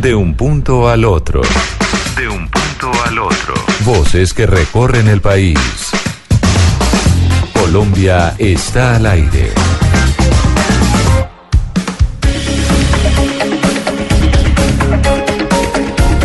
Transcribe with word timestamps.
De 0.00 0.14
un 0.14 0.32
punto 0.34 0.88
al 0.88 1.04
otro. 1.04 1.42
De 2.16 2.26
un 2.26 2.48
punto 2.48 2.90
al 3.04 3.18
otro. 3.18 3.52
Voces 3.84 4.32
que 4.32 4.46
recorren 4.46 5.08
el 5.08 5.20
país. 5.20 5.58
Colombia 7.52 8.34
está 8.38 8.96
al 8.96 9.04
aire. 9.04 9.52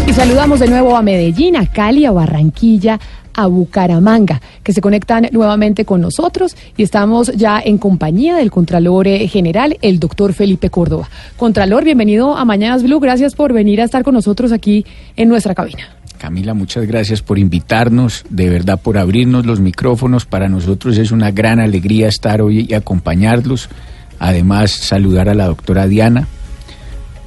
Y 0.07 0.13
saludamos 0.13 0.61
de 0.61 0.69
nuevo 0.69 0.95
a 0.95 1.01
Medellín, 1.01 1.57
a 1.57 1.69
Cali, 1.69 2.05
a 2.05 2.11
Barranquilla, 2.11 2.97
a 3.35 3.47
Bucaramanga, 3.47 4.41
que 4.63 4.73
se 4.73 4.81
conectan 4.81 5.27
nuevamente 5.31 5.85
con 5.85 6.01
nosotros 6.01 6.55
y 6.77 6.83
estamos 6.83 7.31
ya 7.35 7.61
en 7.63 7.77
compañía 7.77 8.35
del 8.37 8.51
Contralor 8.51 9.07
eh, 9.07 9.27
General, 9.27 9.77
el 9.81 9.99
doctor 9.99 10.33
Felipe 10.33 10.69
Córdoba. 10.69 11.09
Contralor, 11.37 11.83
bienvenido 11.83 12.35
a 12.35 12.45
Mañanas 12.45 12.83
Blue, 12.83 12.99
gracias 12.99 13.35
por 13.35 13.53
venir 13.53 13.81
a 13.81 13.83
estar 13.83 14.03
con 14.03 14.13
nosotros 14.13 14.51
aquí 14.51 14.85
en 15.15 15.29
nuestra 15.29 15.53
cabina. 15.53 15.83
Camila, 16.17 16.53
muchas 16.53 16.87
gracias 16.87 17.21
por 17.21 17.37
invitarnos, 17.37 18.25
de 18.29 18.49
verdad 18.49 18.79
por 18.81 18.97
abrirnos 18.97 19.45
los 19.45 19.59
micrófonos. 19.59 20.25
Para 20.25 20.47
nosotros 20.47 20.97
es 20.97 21.11
una 21.11 21.31
gran 21.31 21.59
alegría 21.59 22.07
estar 22.07 22.41
hoy 22.41 22.65
y 22.69 22.73
acompañarlos. 22.73 23.69
Además, 24.17 24.71
saludar 24.71 25.27
a 25.27 25.35
la 25.35 25.47
doctora 25.47 25.87
Diana, 25.87 26.27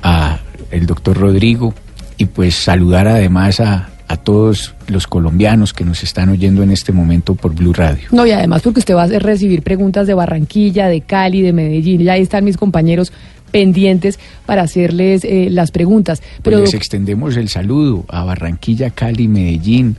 a 0.02 0.41
el 0.71 0.87
doctor 0.87 1.19
Rodrigo 1.19 1.75
y 2.16 2.25
pues 2.25 2.55
saludar 2.55 3.09
además 3.09 3.61
a, 3.61 3.91
a 4.09 4.17
todos 4.17 4.75
los 4.89 5.07
colombianos 5.07 5.75
que 5.75 5.85
nos 5.85 6.03
están 6.03 6.30
oyendo 6.30 6.62
en 6.62 6.71
este 6.71 6.93
momento 6.93 7.35
por 7.35 7.55
Blue 7.55 7.75
Radio. 7.75 8.09
No, 8.11 8.27
y 8.27 8.30
además 8.30 8.62
porque 8.62 8.80
usted 8.80 8.95
va 8.95 9.05
a 9.05 9.07
recibir 9.07 9.62
preguntas 9.62 10.07
de 10.07 10.15
Barranquilla, 10.15 10.89
de 10.89 11.03
Cali, 11.03 11.43
de 11.43 11.53
Medellín. 11.53 12.01
Ya 12.01 12.15
ahí 12.15 12.23
están 12.23 12.45
mis 12.45 12.57
compañeros 12.57 13.13
pendientes 13.51 14.19
para 14.47 14.63
hacerles 14.63 15.25
eh, 15.25 15.49
las 15.51 15.71
preguntas. 15.71 16.23
Pero 16.43 16.59
pues 16.59 16.73
les 16.73 16.75
extendemos 16.75 17.37
el 17.37 17.51
saludo 17.51 18.07
a 18.09 18.25
Barranquilla, 18.25 18.91
Cali, 18.91 19.29
Medellín. 19.29 19.97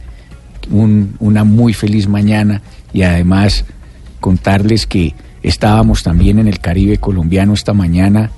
Un, 0.72 1.16
una 1.20 1.44
muy 1.44 1.74
feliz 1.74 2.08
mañana 2.08 2.62
y 2.94 3.04
además 3.04 3.66
contarles 4.20 4.86
que 4.86 5.14
estábamos 5.42 6.04
también 6.04 6.40
en 6.40 6.48
el 6.48 6.60
Caribe 6.60 6.98
colombiano 6.98 7.54
esta 7.54 7.74
mañana 7.74 8.32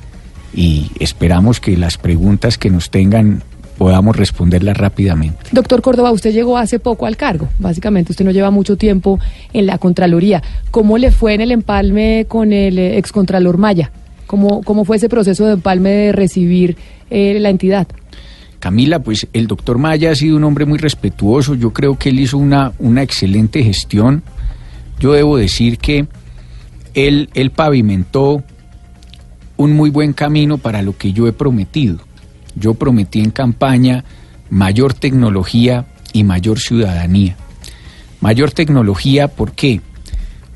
y 0.53 0.91
esperamos 0.99 1.59
que 1.59 1.75
las 1.77 1.97
preguntas 1.97 2.57
que 2.57 2.69
nos 2.69 2.89
tengan 2.89 3.43
podamos 3.81 4.15
responderlas 4.15 4.77
rápidamente. 4.77 5.37
Doctor 5.51 5.81
Córdoba, 5.81 6.11
usted 6.11 6.31
llegó 6.31 6.55
hace 6.59 6.77
poco 6.77 7.07
al 7.07 7.17
cargo, 7.17 7.49
básicamente 7.57 8.11
usted 8.11 8.23
no 8.23 8.29
lleva 8.29 8.51
mucho 8.51 8.77
tiempo 8.77 9.19
en 9.53 9.65
la 9.65 9.79
Contraloría. 9.79 10.43
¿Cómo 10.69 10.99
le 10.99 11.09
fue 11.09 11.33
en 11.33 11.41
el 11.41 11.51
empalme 11.51 12.27
con 12.27 12.53
el 12.53 12.77
eh, 12.77 12.99
excontralor 12.99 13.57
Maya? 13.57 13.89
¿Cómo, 14.27 14.61
¿Cómo 14.61 14.85
fue 14.85 14.97
ese 14.97 15.09
proceso 15.09 15.47
de 15.47 15.53
empalme 15.53 15.89
de 15.89 16.11
recibir 16.11 16.77
eh, 17.09 17.39
la 17.39 17.49
entidad? 17.49 17.87
Camila, 18.59 18.99
pues 18.99 19.25
el 19.33 19.47
doctor 19.47 19.79
Maya 19.79 20.11
ha 20.11 20.15
sido 20.15 20.37
un 20.37 20.43
hombre 20.43 20.67
muy 20.67 20.77
respetuoso, 20.77 21.55
yo 21.55 21.73
creo 21.73 21.97
que 21.97 22.09
él 22.09 22.19
hizo 22.19 22.37
una, 22.37 22.73
una 22.77 23.01
excelente 23.01 23.63
gestión. 23.63 24.21
Yo 24.99 25.13
debo 25.13 25.37
decir 25.37 25.79
que 25.79 26.05
él, 26.93 27.31
él 27.33 27.49
pavimentó 27.49 28.43
un 29.57 29.73
muy 29.73 29.89
buen 29.89 30.13
camino 30.13 30.59
para 30.59 30.83
lo 30.83 30.95
que 30.95 31.13
yo 31.13 31.27
he 31.27 31.33
prometido. 31.33 32.10
Yo 32.55 32.73
prometí 32.73 33.19
en 33.19 33.31
campaña 33.31 34.03
mayor 34.49 34.93
tecnología 34.93 35.85
y 36.13 36.23
mayor 36.23 36.59
ciudadanía. 36.59 37.35
Mayor 38.19 38.51
tecnología, 38.51 39.27
¿por 39.27 39.53
qué? 39.53 39.81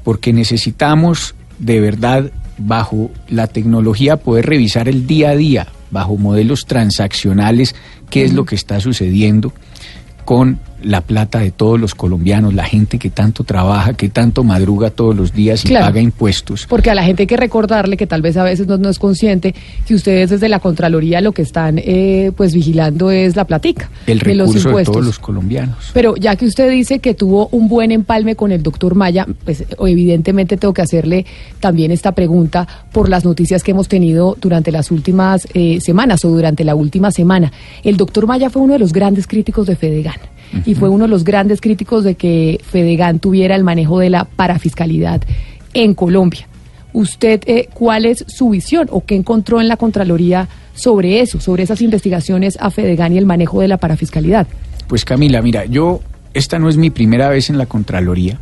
Porque 0.03 0.33
necesitamos 0.33 1.35
de 1.57 1.79
verdad 1.79 2.31
bajo 2.57 3.09
la 3.27 3.47
tecnología 3.47 4.17
poder 4.17 4.45
revisar 4.45 4.87
el 4.87 5.07
día 5.07 5.31
a 5.31 5.35
día, 5.35 5.67
bajo 5.91 6.17
modelos 6.17 6.65
transaccionales, 6.65 7.75
qué 8.09 8.23
es 8.23 8.33
lo 8.33 8.45
que 8.45 8.55
está 8.55 8.79
sucediendo 8.79 9.53
con 10.25 10.59
la 10.83 11.01
plata 11.01 11.39
de 11.39 11.51
todos 11.51 11.79
los 11.79 11.95
colombianos, 11.95 12.53
la 12.53 12.63
gente 12.63 12.99
que 12.99 13.09
tanto 13.09 13.43
trabaja, 13.43 13.93
que 13.93 14.09
tanto 14.09 14.43
madruga 14.43 14.89
todos 14.89 15.15
los 15.15 15.33
días 15.33 15.65
y 15.65 15.73
paga 15.73 15.99
impuestos. 15.99 16.67
Porque 16.67 16.89
a 16.89 16.95
la 16.95 17.03
gente 17.03 17.23
hay 17.23 17.27
que 17.27 17.37
recordarle 17.37 17.97
que 17.97 18.07
tal 18.07 18.21
vez 18.21 18.37
a 18.37 18.43
veces 18.43 18.67
no, 18.67 18.89
es 18.89 18.99
consciente 18.99 19.55
que 19.87 19.95
ustedes 19.95 20.29
desde 20.29 20.49
la 20.49 20.59
Contraloría 20.59 21.21
lo 21.21 21.31
que 21.31 21.41
están 21.41 21.79
eh, 21.79 22.31
pues 22.35 22.53
vigilando 22.53 23.11
es 23.11 23.35
la 23.35 23.45
platica. 23.45 23.89
El 24.05 24.19
recurso 24.19 24.69
de, 24.69 24.77
de 24.77 24.83
todos 24.85 25.05
los 25.05 25.19
colombianos. 25.19 25.91
Pero 25.93 26.15
ya 26.15 26.35
que 26.35 26.45
usted 26.45 26.69
dice 26.69 26.99
que 26.99 27.13
tuvo 27.13 27.47
un 27.51 27.67
buen 27.67 27.91
empalme 27.91 28.35
con 28.35 28.51
el 28.51 28.61
doctor 28.61 28.95
Maya, 28.95 29.25
pues 29.43 29.63
evidentemente 29.79 30.57
tengo 30.57 30.73
que 30.73 30.81
hacerle 30.81 31.25
también 31.59 31.91
esta 31.91 32.11
pregunta 32.11 32.67
por 32.91 33.09
las 33.09 33.25
noticias 33.25 33.63
que 33.63 33.71
hemos 33.71 33.87
tenido 33.87 34.37
durante 34.39 34.71
las 34.71 34.91
últimas 34.91 35.47
eh, 35.53 35.79
semanas 35.81 36.25
o 36.25 36.29
durante 36.29 36.63
la 36.63 36.75
última 36.75 37.11
semana. 37.11 37.51
El 37.83 37.97
doctor 37.97 38.27
Maya 38.27 38.49
fue 38.49 38.61
uno 38.61 38.73
de 38.73 38.79
los 38.79 38.93
grandes 38.93 39.27
críticos 39.27 39.67
de 39.67 39.75
Fedegan 39.75 40.15
y 40.65 40.75
fue 40.75 40.89
uno 40.89 41.05
de 41.05 41.09
los 41.09 41.23
grandes 41.23 41.61
críticos 41.61 42.03
de 42.03 42.15
que 42.15 42.59
Fedegan 42.63 43.19
tuviera 43.19 43.55
el 43.55 43.63
manejo 43.63 43.99
de 43.99 44.09
la 44.09 44.25
parafiscalidad 44.25 45.21
en 45.73 45.93
Colombia. 45.93 46.47
¿Usted 46.93 47.41
eh, 47.45 47.67
cuál 47.73 48.05
es 48.05 48.23
su 48.27 48.49
visión 48.49 48.87
o 48.89 49.05
qué 49.05 49.15
encontró 49.15 49.59
en 49.59 49.67
la 49.67 49.75
Contraloría 49.75 50.47
sobre 50.73 51.19
eso, 51.19 51.39
sobre 51.41 51.63
esas 51.63 51.81
investigaciones 51.81 52.57
a 52.61 52.71
Fedegan 52.71 53.13
y 53.13 53.17
el 53.17 53.25
manejo 53.25 53.61
de 53.61 53.67
la 53.67 53.77
parafiscalidad? 53.77 54.47
Pues 54.87 55.03
Camila, 55.03 55.41
mira, 55.41 55.65
yo, 55.65 56.01
esta 56.33 56.57
no 56.57 56.69
es 56.69 56.77
mi 56.77 56.89
primera 56.89 57.29
vez 57.29 57.49
en 57.49 57.57
la 57.57 57.65
Contraloría. 57.65 58.39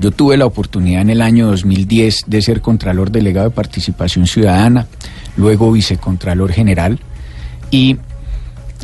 Yo 0.00 0.10
tuve 0.10 0.36
la 0.36 0.46
oportunidad 0.46 1.02
en 1.02 1.10
el 1.10 1.20
año 1.20 1.48
2010 1.48 2.24
de 2.26 2.42
ser 2.42 2.60
Contralor 2.60 3.10
Delegado 3.10 3.48
de 3.48 3.54
Participación 3.54 4.26
Ciudadana, 4.26 4.86
luego 5.36 5.72
Vicecontralor 5.72 6.52
General, 6.52 6.98
y 7.70 7.96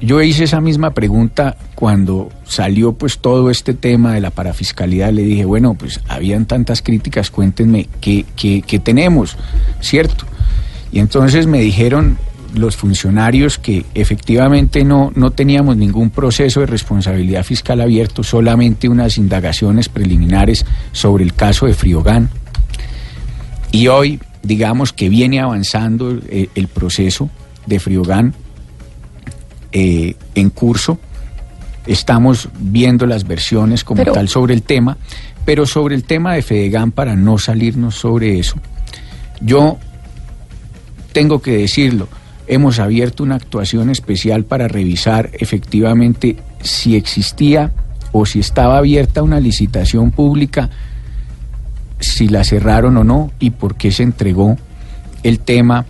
yo 0.01 0.23
hice 0.23 0.45
esa 0.45 0.61
misma 0.61 0.91
pregunta 0.91 1.57
cuando 1.75 2.31
salió 2.45 2.93
pues 2.93 3.19
todo 3.19 3.51
este 3.51 3.75
tema 3.75 4.15
de 4.15 4.21
la 4.21 4.31
parafiscalidad. 4.31 5.13
Le 5.13 5.23
dije, 5.23 5.45
bueno, 5.45 5.75
pues 5.75 6.01
habían 6.09 6.47
tantas 6.47 6.83
críticas, 6.83 7.31
cuéntenme 7.31 7.89
qué, 8.01 8.25
qué, 8.37 8.79
tenemos, 8.79 9.37
¿cierto? 9.81 10.25
Y 10.93 11.01
entonces 11.01 11.47
me 11.47 11.61
dijeron 11.61 12.19
los 12.55 12.77
funcionarios 12.77 13.59
que 13.59 13.85
efectivamente 13.95 14.85
no, 14.85 15.13
no 15.15 15.33
teníamos 15.33 15.77
ningún 15.77 16.11
proceso 16.11 16.61
de 16.61 16.67
responsabilidad 16.67 17.43
fiscal 17.43 17.81
abierto, 17.81 18.23
solamente 18.23 18.89
unas 18.89 19.19
indagaciones 19.19 19.89
preliminares 19.89 20.65
sobre 20.93 21.25
el 21.25 21.35
caso 21.35 21.67
de 21.67 21.75
Friogán. 21.75 22.31
Y 23.71 23.89
hoy, 23.89 24.21
digamos 24.43 24.93
que 24.93 25.09
viene 25.09 25.41
avanzando 25.41 26.19
eh, 26.29 26.49
el 26.55 26.69
proceso 26.69 27.29
de 27.67 27.81
Friogán 27.81 28.35
eh, 29.73 30.15
en 30.35 30.51
curso. 30.51 30.99
Estamos 31.87 32.49
viendo 32.59 33.07
las 33.07 33.27
versiones 33.27 33.85
como 33.85 34.05
tal 34.05 34.29
sobre 34.29 34.55
el 34.55 34.63
tema, 34.63 34.99
pero 35.45 35.67
sobre 35.67 35.95
el 35.95 36.05
tema 36.05 36.35
de 36.35 36.43
Fedegan, 36.43 36.93
para 36.93 37.17
no 37.17 37.39
salirnos 37.39 37.95
sobre 37.95 38.39
eso, 38.39 38.57
yo 39.41 39.79
tengo 41.13 41.41
que 41.41 41.53
decirlo, 41.53 42.09
hemos 42.47 42.79
abierto 42.79 43.23
una 43.23 43.37
actuación 43.37 43.91
especial 43.91 44.45
para 44.45 44.69
revisar 44.69 45.31
efectivamente 45.33 46.37
si 46.63 46.97
existía 46.97 47.73
o 48.13 48.27
si 48.27 48.41
estaba 48.41 48.79
abierta 48.79 49.23
una 49.23 49.41
licitación 49.41 50.11
pública, 50.11 50.71
si 52.01 52.29
la 52.29 52.45
cerraron 52.45 52.97
o 52.97 53.05
no 53.05 53.33
y 53.39 53.51
por 53.51 53.77
qué 53.77 53.91
se 53.91 54.03
entregó 54.03 54.57
el 55.23 55.41
tema 55.41 55.87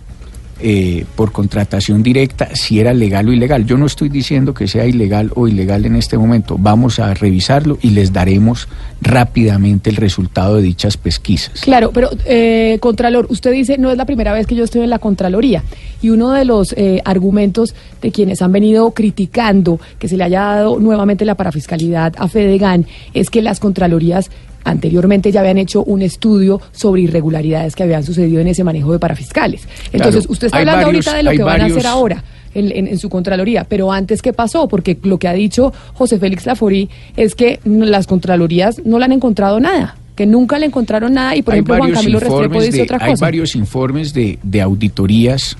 eh, 0.61 1.05
por 1.15 1.31
contratación 1.31 2.03
directa 2.03 2.55
si 2.55 2.79
era 2.79 2.93
legal 2.93 3.29
o 3.29 3.33
ilegal. 3.33 3.65
Yo 3.65 3.77
no 3.77 3.85
estoy 3.85 4.09
diciendo 4.09 4.53
que 4.53 4.67
sea 4.67 4.85
ilegal 4.85 5.31
o 5.35 5.47
ilegal 5.47 5.85
en 5.85 5.95
este 5.95 6.17
momento. 6.17 6.57
Vamos 6.59 6.99
a 6.99 7.13
revisarlo 7.13 7.77
y 7.81 7.91
les 7.91 8.11
daremos 8.11 8.67
rápidamente 9.01 9.89
el 9.89 9.95
resultado 9.95 10.57
de 10.57 10.63
dichas 10.63 10.97
pesquisas. 10.97 11.61
Claro, 11.61 11.91
pero 11.93 12.09
eh, 12.25 12.77
Contralor, 12.81 13.27
usted 13.29 13.51
dice 13.51 13.77
no 13.77 13.91
es 13.91 13.97
la 13.97 14.05
primera 14.05 14.33
vez 14.33 14.47
que 14.47 14.55
yo 14.55 14.63
estoy 14.63 14.81
en 14.81 14.89
la 14.89 14.99
Contraloría 14.99 15.63
y 16.01 16.09
uno 16.09 16.31
de 16.31 16.45
los 16.45 16.73
eh, 16.73 17.01
argumentos 17.05 17.73
de 18.01 18.11
quienes 18.11 18.41
han 18.41 18.51
venido 18.51 18.91
criticando 18.91 19.79
que 19.97 20.07
se 20.07 20.17
le 20.17 20.23
haya 20.25 20.41
dado 20.41 20.79
nuevamente 20.79 21.25
la 21.25 21.35
parafiscalidad 21.35 22.13
a 22.17 22.27
Fedegan 22.27 22.85
es 23.13 23.29
que 23.29 23.41
las 23.41 23.59
Contralorías 23.59 24.29
anteriormente 24.69 25.31
ya 25.31 25.41
habían 25.41 25.57
hecho 25.57 25.83
un 25.83 26.01
estudio 26.01 26.61
sobre 26.71 27.01
irregularidades 27.03 27.75
que 27.75 27.83
habían 27.83 28.03
sucedido 28.03 28.41
en 28.41 28.47
ese 28.47 28.63
manejo 28.63 28.91
de 28.91 28.99
parafiscales. 28.99 29.67
Entonces, 29.91 30.25
usted 30.29 30.47
está 30.47 30.59
hablando 30.59 30.85
ahorita 30.87 31.15
de 31.15 31.23
lo 31.23 31.31
que 31.31 31.43
van 31.43 31.61
a 31.61 31.65
hacer 31.65 31.87
ahora. 31.87 32.23
En, 32.55 32.97
su 32.97 33.09
Contraloría. 33.09 33.63
Pero 33.63 33.91
antes, 33.91 34.23
¿qué 34.23 34.33
pasó? 34.33 34.67
Porque 34.67 34.97
lo 35.03 35.19
que 35.19 35.27
ha 35.27 35.33
dicho 35.33 35.71
José 35.93 36.17
Félix 36.17 36.47
Laforí 36.47 36.89
es 37.15 37.35
que 37.35 37.59
las 37.63 38.07
Contralorías 38.07 38.81
no 38.83 38.97
le 38.97 39.05
han 39.05 39.11
encontrado 39.11 39.59
nada, 39.59 39.95
que 40.15 40.25
nunca 40.25 40.57
le 40.57 40.65
encontraron 40.65 41.13
nada 41.13 41.35
y, 41.35 41.43
por 41.43 41.53
ejemplo, 41.53 41.77
Juan 41.77 41.91
Camilo 41.91 42.19
Restrepo 42.19 42.59
dice 42.59 42.81
otra 42.81 42.97
cosa. 42.97 43.11
Hay 43.11 43.15
varios 43.19 43.55
informes 43.55 44.15
de, 44.15 44.39
de 44.41 44.61
auditorías 44.61 45.55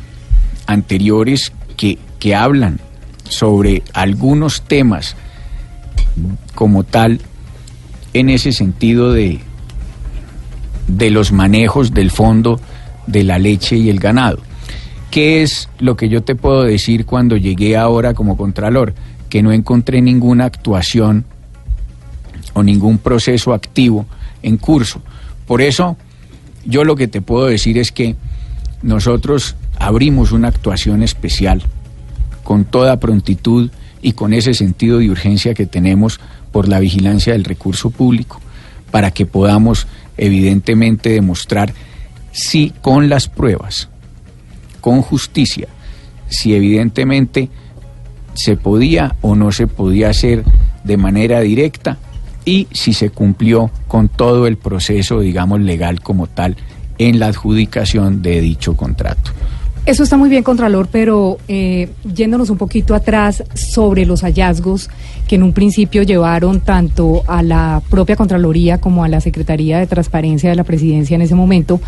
anteriores 0.66 1.54
que, 1.78 2.00
que 2.18 2.34
hablan 2.34 2.80
sobre 3.30 3.84
algunos 3.94 4.64
temas 4.64 5.16
como 6.56 6.84
tal 6.84 7.22
en 8.14 8.30
ese 8.30 8.52
sentido 8.52 9.14
de, 9.14 9.40
de 10.88 11.10
los 11.10 11.32
manejos 11.32 11.94
del 11.94 12.12
fondo 12.12 12.60
de 13.08 13.24
la 13.24 13.40
leche 13.40 13.78
y 13.78 13.90
el 13.90 14.00
ganado. 14.00 14.40
¿Qué 15.12 15.42
es 15.42 15.70
lo 15.80 15.98
que 15.98 16.10
yo 16.10 16.22
te 16.22 16.36
puedo 16.36 16.64
decir 16.64 17.06
cuando 17.06 17.36
llegué 17.36 17.76
ahora 17.76 18.14
como 18.14 18.38
Contralor? 18.38 18.94
Que 19.30 19.42
no 19.42 19.52
encontré 19.52 20.02
ninguna 20.02 20.46
actuación 20.46 21.26
o 22.54 22.62
ningún 22.62 23.00
proceso 23.00 23.54
activo 23.54 24.06
en 24.44 24.58
curso. 24.58 25.02
Por 25.48 25.62
eso, 25.62 25.98
yo 26.66 26.84
lo 26.84 26.96
que 26.96 27.08
te 27.08 27.22
puedo 27.22 27.48
decir 27.48 27.78
es 27.78 27.92
que 27.92 28.16
nosotros 28.84 29.56
abrimos 29.78 30.32
una 30.32 30.50
actuación 30.50 31.02
especial 31.02 31.64
con 32.44 32.66
toda 32.66 33.00
prontitud 33.00 33.72
y 34.02 34.14
con 34.14 34.34
ese 34.34 34.54
sentido 34.54 35.00
de 35.00 35.10
urgencia 35.10 35.54
que 35.54 35.66
tenemos 35.66 36.20
por 36.52 36.68
la 36.68 36.80
vigilancia 36.80 37.34
del 37.34 37.44
recurso 37.44 37.90
público, 37.90 38.40
para 38.92 39.12
que 39.12 39.26
podamos 39.26 39.88
evidentemente 40.18 41.10
demostrar 41.10 41.74
si 42.32 42.74
con 42.82 43.10
las 43.10 43.28
pruebas, 43.28 43.90
con 44.82 45.02
justicia, 45.02 45.68
si 46.28 46.54
evidentemente 46.54 47.50
se 48.34 48.56
podía 48.56 49.16
o 49.22 49.36
no 49.36 49.52
se 49.52 49.68
podía 49.68 50.10
hacer 50.10 50.44
de 50.84 50.98
manera 50.98 51.42
directa 51.42 51.98
y 52.46 52.68
si 52.72 52.94
se 52.94 53.10
cumplió 53.10 53.70
con 53.88 54.10
todo 54.10 54.48
el 54.48 54.58
proceso, 54.58 55.20
digamos, 55.20 55.60
legal 55.60 56.02
como 56.02 56.28
tal 56.28 56.56
en 56.98 57.20
la 57.20 57.28
adjudicación 57.28 58.22
de 58.22 58.42
dicho 58.42 58.76
contrato. 58.76 59.32
Eso 59.86 60.04
está 60.04 60.18
muy 60.18 60.30
bien, 60.30 60.44
Contralor, 60.44 60.88
pero 60.92 61.38
eh, 61.48 61.90
yéndonos 62.14 62.50
un 62.50 62.58
poquito 62.58 62.94
atrás 62.94 63.44
sobre 63.56 64.06
los 64.06 64.22
hallazgos 64.22 64.90
que 65.28 65.36
en 65.36 65.44
un 65.44 65.54
principio 65.54 66.04
llevaron 66.04 66.62
tanto 66.62 67.24
a 67.28 67.42
la 67.42 67.82
propia 67.90 68.16
Contraloría 68.16 68.80
como 68.80 69.04
a 69.04 69.08
la 69.08 69.20
Secretaría 69.20 69.80
de 69.80 69.88
Transparencia 69.88 70.50
de 70.50 70.56
la 70.56 70.64
Presidencia 70.64 71.16
en 71.16 71.22
ese 71.22 71.34
momento 71.34 71.82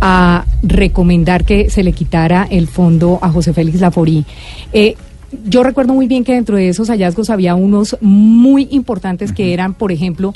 a 0.00 0.46
recomendar 0.62 1.44
que 1.44 1.70
se 1.70 1.84
le 1.84 1.92
quitara 1.92 2.46
el 2.50 2.66
fondo 2.66 3.18
a 3.22 3.28
José 3.28 3.52
Félix 3.52 3.80
Laforí. 3.80 4.24
Eh, 4.72 4.96
yo 5.46 5.62
recuerdo 5.62 5.94
muy 5.94 6.06
bien 6.06 6.24
que 6.24 6.34
dentro 6.34 6.56
de 6.56 6.68
esos 6.68 6.88
hallazgos 6.88 7.30
había 7.30 7.54
unos 7.54 7.96
muy 8.00 8.68
importantes 8.70 9.32
que 9.32 9.52
eran, 9.52 9.74
por 9.74 9.92
ejemplo, 9.92 10.34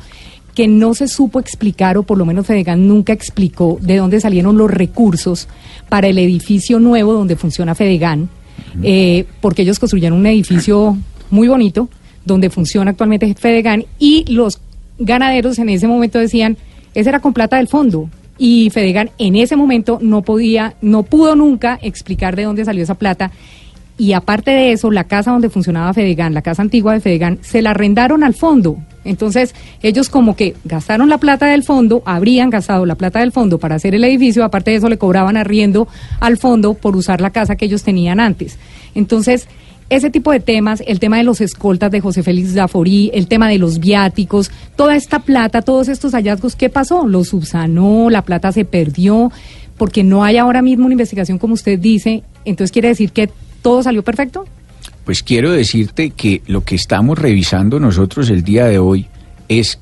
que 0.59 0.67
no 0.67 0.93
se 0.93 1.07
supo 1.07 1.39
explicar, 1.39 1.99
o 1.99 2.03
por 2.03 2.19
lo 2.19 2.25
menos 2.25 2.45
Fedegan 2.45 2.89
nunca 2.89 3.13
explicó, 3.13 3.79
de 3.81 3.99
dónde 3.99 4.21
salieron 4.21 4.59
los 4.59 4.69
recursos 4.69 5.47
para 5.89 6.09
el 6.09 6.19
edificio 6.19 6.81
nuevo 6.81 7.13
donde 7.13 7.37
funciona 7.37 7.77
Fedegan, 7.77 8.29
eh, 8.83 9.25
porque 9.41 9.63
ellos 9.63 9.79
construyeron 9.79 10.19
un 10.19 10.27
edificio 10.27 10.99
muy 11.31 11.47
bonito, 11.47 11.89
donde 12.25 12.51
funciona 12.51 12.91
actualmente 12.91 13.33
Fedegan, 13.37 13.85
y 14.01 14.25
los 14.33 14.59
ganaderos 14.99 15.61
en 15.61 15.69
ese 15.69 15.87
momento 15.87 16.19
decían, 16.19 16.57
esa 16.93 17.11
era 17.11 17.21
con 17.21 17.35
plata 17.35 17.59
del 17.59 17.69
fondo, 17.69 18.11
y 18.37 18.71
Fedegan 18.71 19.11
en 19.19 19.37
ese 19.37 19.55
momento 19.55 20.01
no 20.03 20.23
podía, 20.23 20.75
no 20.83 21.05
pudo 21.05 21.37
nunca 21.37 21.79
explicar 21.83 22.35
de 22.35 22.43
dónde 22.43 22.65
salió 22.65 22.83
esa 22.83 22.97
plata. 22.97 23.31
Y 23.97 24.13
aparte 24.13 24.51
de 24.51 24.73
eso, 24.73 24.91
la 24.91 25.05
casa 25.05 25.31
donde 25.31 25.51
funcionaba 25.51 25.95
Fedegan, 25.95 26.35
la 26.35 26.43
casa 26.43 26.63
antigua 26.63 26.95
de 26.95 27.01
Fedegan, 27.01 27.39
se 27.43 27.63
la 27.63 27.71
arrendaron 27.71 28.25
al 28.25 28.35
fondo. 28.35 28.79
Entonces, 29.09 29.55
ellos 29.83 30.09
como 30.11 30.37
que 30.37 30.55
gastaron 30.65 31.09
la 31.09 31.19
plata 31.19 31.47
del 31.47 31.65
fondo, 31.65 32.03
habrían 32.05 32.51
gastado 32.51 32.85
la 32.87 32.95
plata 32.95 33.21
del 33.21 33.33
fondo 33.33 33.59
para 33.59 33.77
hacer 33.77 33.95
el 33.95 34.05
edificio, 34.05 34.45
aparte 34.45 34.71
de 34.71 34.77
eso 34.77 34.89
le 34.89 34.99
cobraban 34.99 35.37
arriendo 35.37 35.89
al 36.21 36.37
fondo 36.37 36.75
por 36.75 36.95
usar 36.95 37.21
la 37.21 37.31
casa 37.31 37.57
que 37.57 37.65
ellos 37.65 37.83
tenían 37.83 38.21
antes. 38.21 38.59
Entonces, 38.95 39.49
ese 39.91 40.11
tipo 40.11 40.33
de 40.33 40.41
temas, 40.41 40.83
el 40.87 41.01
tema 41.01 41.17
de 41.17 41.23
los 41.23 41.41
escoltas 41.41 41.91
de 41.91 42.01
José 42.01 42.23
Félix 42.23 42.53
Zaforí, 42.53 43.11
el 43.15 43.27
tema 43.27 43.49
de 43.49 43.57
los 43.57 43.79
viáticos, 43.79 44.51
toda 44.77 44.95
esta 44.95 45.21
plata, 45.21 45.63
todos 45.63 45.89
estos 45.89 46.13
hallazgos, 46.13 46.57
¿qué 46.57 46.69
pasó? 46.69 47.07
Lo 47.07 47.25
subsanó, 47.25 48.11
la 48.11 48.23
plata 48.23 48.53
se 48.53 48.67
perdió, 48.67 49.33
porque 49.79 50.05
no 50.05 50.25
hay 50.25 50.37
ahora 50.37 50.61
mismo 50.61 50.85
una 50.85 50.93
investigación 50.93 51.39
como 51.39 51.55
usted 51.55 51.79
dice, 51.79 52.23
entonces 52.45 52.73
quiere 52.73 52.89
decir 52.89 53.13
que 53.13 53.31
todo 53.63 53.83
salió 53.83 54.05
perfecto. 54.05 54.45
Pues 55.09 55.23
quiero 55.23 55.53
decirte 55.53 56.11
que 56.11 56.43
lo 56.47 56.65
que 56.65 56.75
estamos 56.75 57.19
revisando 57.19 57.81
nosotros 57.81 58.29
el 58.29 58.43
día 58.43 58.67
de 58.67 58.79
hoy 58.79 59.07
es 59.49 59.81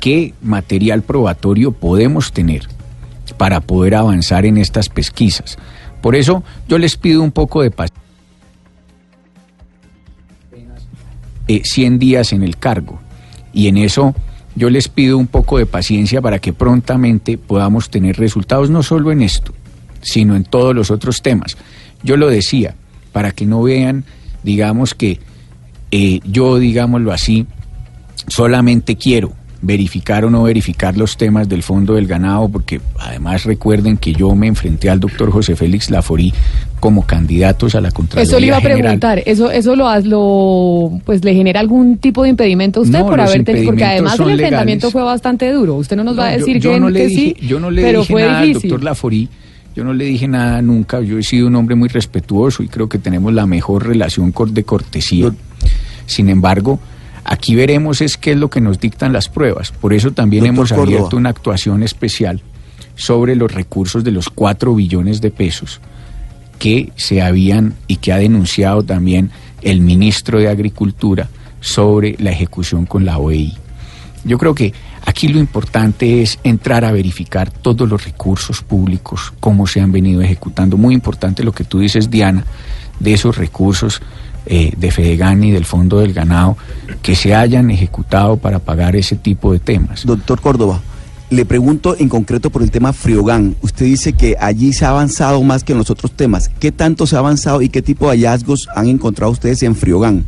qué 0.00 0.32
material 0.40 1.02
probatorio 1.02 1.72
podemos 1.72 2.32
tener 2.32 2.68
para 3.36 3.60
poder 3.60 3.94
avanzar 3.94 4.46
en 4.46 4.56
estas 4.56 4.88
pesquisas. 4.88 5.58
Por 6.00 6.16
eso 6.16 6.42
yo 6.68 6.78
les 6.78 6.96
pido 6.96 7.20
un 7.20 7.32
poco 7.32 7.60
de 7.60 7.70
paciencia. 7.70 8.02
Eh, 11.48 11.60
100 11.64 11.98
días 11.98 12.32
en 12.32 12.42
el 12.42 12.56
cargo 12.56 12.98
y 13.52 13.68
en 13.68 13.76
eso 13.76 14.14
yo 14.56 14.70
les 14.70 14.88
pido 14.88 15.18
un 15.18 15.26
poco 15.26 15.58
de 15.58 15.66
paciencia 15.66 16.22
para 16.22 16.38
que 16.38 16.54
prontamente 16.54 17.36
podamos 17.36 17.90
tener 17.90 18.16
resultados 18.16 18.70
no 18.70 18.82
solo 18.82 19.12
en 19.12 19.20
esto, 19.20 19.52
sino 20.00 20.34
en 20.34 20.44
todos 20.44 20.74
los 20.74 20.90
otros 20.90 21.20
temas. 21.20 21.58
Yo 22.02 22.16
lo 22.16 22.28
decía, 22.28 22.74
para 23.12 23.32
que 23.32 23.44
no 23.44 23.62
vean 23.62 24.06
digamos 24.42 24.94
que 24.94 25.18
eh, 25.90 26.20
yo, 26.24 26.58
digámoslo 26.58 27.12
así, 27.12 27.46
solamente 28.28 28.96
quiero 28.96 29.32
verificar 29.62 30.24
o 30.24 30.30
no 30.30 30.42
verificar 30.42 30.96
los 30.96 31.16
temas 31.16 31.48
del 31.48 31.62
fondo 31.62 31.94
del 31.94 32.06
ganado, 32.08 32.48
porque 32.48 32.80
además 32.98 33.44
recuerden 33.44 33.96
que 33.96 34.12
yo 34.12 34.34
me 34.34 34.48
enfrenté 34.48 34.90
al 34.90 34.98
doctor 34.98 35.30
José 35.30 35.54
Félix 35.54 35.88
Laforí 35.88 36.34
como 36.80 37.06
candidatos 37.06 37.76
a 37.76 37.80
la 37.80 37.92
Contraloría 37.92 38.28
Eso 38.28 38.40
le 38.40 38.46
iba 38.48 38.56
a 38.56 38.60
preguntar, 38.60 39.22
¿eso, 39.24 39.52
eso 39.52 39.76
lo, 39.76 39.88
lo 40.00 41.00
pues 41.04 41.24
le 41.24 41.32
genera 41.34 41.60
algún 41.60 41.98
tipo 41.98 42.24
de 42.24 42.30
impedimento 42.30 42.80
a 42.80 42.82
usted 42.82 43.00
por 43.02 43.20
haber 43.20 43.44
tenido, 43.44 43.66
porque 43.66 43.84
además 43.84 44.18
el 44.18 44.30
enfrentamiento 44.30 44.90
fue 44.90 45.02
bastante 45.02 45.50
duro, 45.52 45.76
usted 45.76 45.96
no 45.96 46.02
nos 46.02 46.18
va 46.18 46.26
a 46.28 46.32
decir 46.32 46.60
que, 46.60 46.80
no 46.80 46.90
le 46.90 47.08
sí, 47.08 47.36
yo 47.40 47.60
no 47.60 47.70
le 47.70 47.92
dije 47.92 48.14
nada 48.14 48.40
al 48.40 48.52
doctor 48.54 48.82
Laforí, 48.82 49.28
yo 49.74 49.84
no 49.84 49.94
le 49.94 50.04
dije 50.04 50.28
nada 50.28 50.60
nunca, 50.62 51.00
yo 51.00 51.18
he 51.18 51.22
sido 51.22 51.46
un 51.46 51.56
hombre 51.56 51.74
muy 51.74 51.88
respetuoso 51.88 52.62
y 52.62 52.68
creo 52.68 52.88
que 52.88 52.98
tenemos 52.98 53.32
la 53.32 53.46
mejor 53.46 53.86
relación 53.86 54.32
de 54.48 54.64
cortesía. 54.64 55.32
Sin 56.06 56.28
embargo, 56.28 56.78
aquí 57.24 57.54
veremos 57.54 58.00
es 58.00 58.16
qué 58.16 58.32
es 58.32 58.36
lo 58.36 58.50
que 58.50 58.60
nos 58.60 58.80
dictan 58.80 59.12
las 59.12 59.28
pruebas. 59.28 59.72
Por 59.72 59.94
eso 59.94 60.12
también 60.12 60.46
hemos 60.46 60.72
abierto 60.72 61.16
una 61.16 61.30
actuación 61.30 61.82
especial 61.82 62.42
sobre 62.94 63.34
los 63.34 63.50
recursos 63.50 64.04
de 64.04 64.10
los 64.10 64.28
4 64.28 64.74
billones 64.74 65.20
de 65.20 65.30
pesos 65.30 65.80
que 66.58 66.92
se 66.96 67.22
habían 67.22 67.74
y 67.88 67.96
que 67.96 68.12
ha 68.12 68.18
denunciado 68.18 68.82
también 68.82 69.30
el 69.62 69.80
ministro 69.80 70.38
de 70.38 70.48
Agricultura 70.48 71.28
sobre 71.60 72.16
la 72.18 72.30
ejecución 72.30 72.86
con 72.86 73.04
la 73.04 73.18
OEI. 73.18 73.56
Yo 74.24 74.38
creo 74.38 74.54
que 74.54 74.72
Aquí 75.04 75.28
lo 75.28 75.38
importante 75.38 76.22
es 76.22 76.38
entrar 76.44 76.84
a 76.84 76.92
verificar 76.92 77.50
todos 77.50 77.88
los 77.88 78.04
recursos 78.04 78.62
públicos, 78.62 79.32
cómo 79.40 79.66
se 79.66 79.80
han 79.80 79.92
venido 79.92 80.22
ejecutando. 80.22 80.76
Muy 80.76 80.94
importante 80.94 81.42
lo 81.42 81.52
que 81.52 81.64
tú 81.64 81.80
dices, 81.80 82.10
Diana, 82.10 82.44
de 83.00 83.14
esos 83.14 83.36
recursos 83.36 84.00
eh, 84.46 84.72
de 84.76 84.90
Fedegan 84.90 85.42
y 85.44 85.50
del 85.50 85.64
Fondo 85.64 86.00
del 86.00 86.12
Ganado 86.12 86.56
que 87.00 87.14
se 87.14 87.34
hayan 87.34 87.70
ejecutado 87.70 88.36
para 88.36 88.58
pagar 88.58 88.96
ese 88.96 89.16
tipo 89.16 89.52
de 89.52 89.60
temas. 89.60 90.04
Doctor 90.04 90.40
Córdoba, 90.40 90.80
le 91.30 91.44
pregunto 91.46 91.96
en 91.98 92.08
concreto 92.08 92.50
por 92.50 92.62
el 92.62 92.70
tema 92.70 92.92
Friogán. 92.92 93.56
Usted 93.62 93.86
dice 93.86 94.12
que 94.12 94.36
allí 94.38 94.72
se 94.72 94.84
ha 94.84 94.90
avanzado 94.90 95.42
más 95.42 95.64
que 95.64 95.72
en 95.72 95.78
los 95.78 95.90
otros 95.90 96.12
temas. 96.12 96.48
¿Qué 96.48 96.72
tanto 96.72 97.06
se 97.06 97.16
ha 97.16 97.20
avanzado 97.20 97.62
y 97.62 97.68
qué 97.68 97.82
tipo 97.82 98.06
de 98.06 98.16
hallazgos 98.16 98.68
han 98.74 98.88
encontrado 98.88 99.32
ustedes 99.32 99.62
en 99.62 99.74
Friogán? 99.74 100.26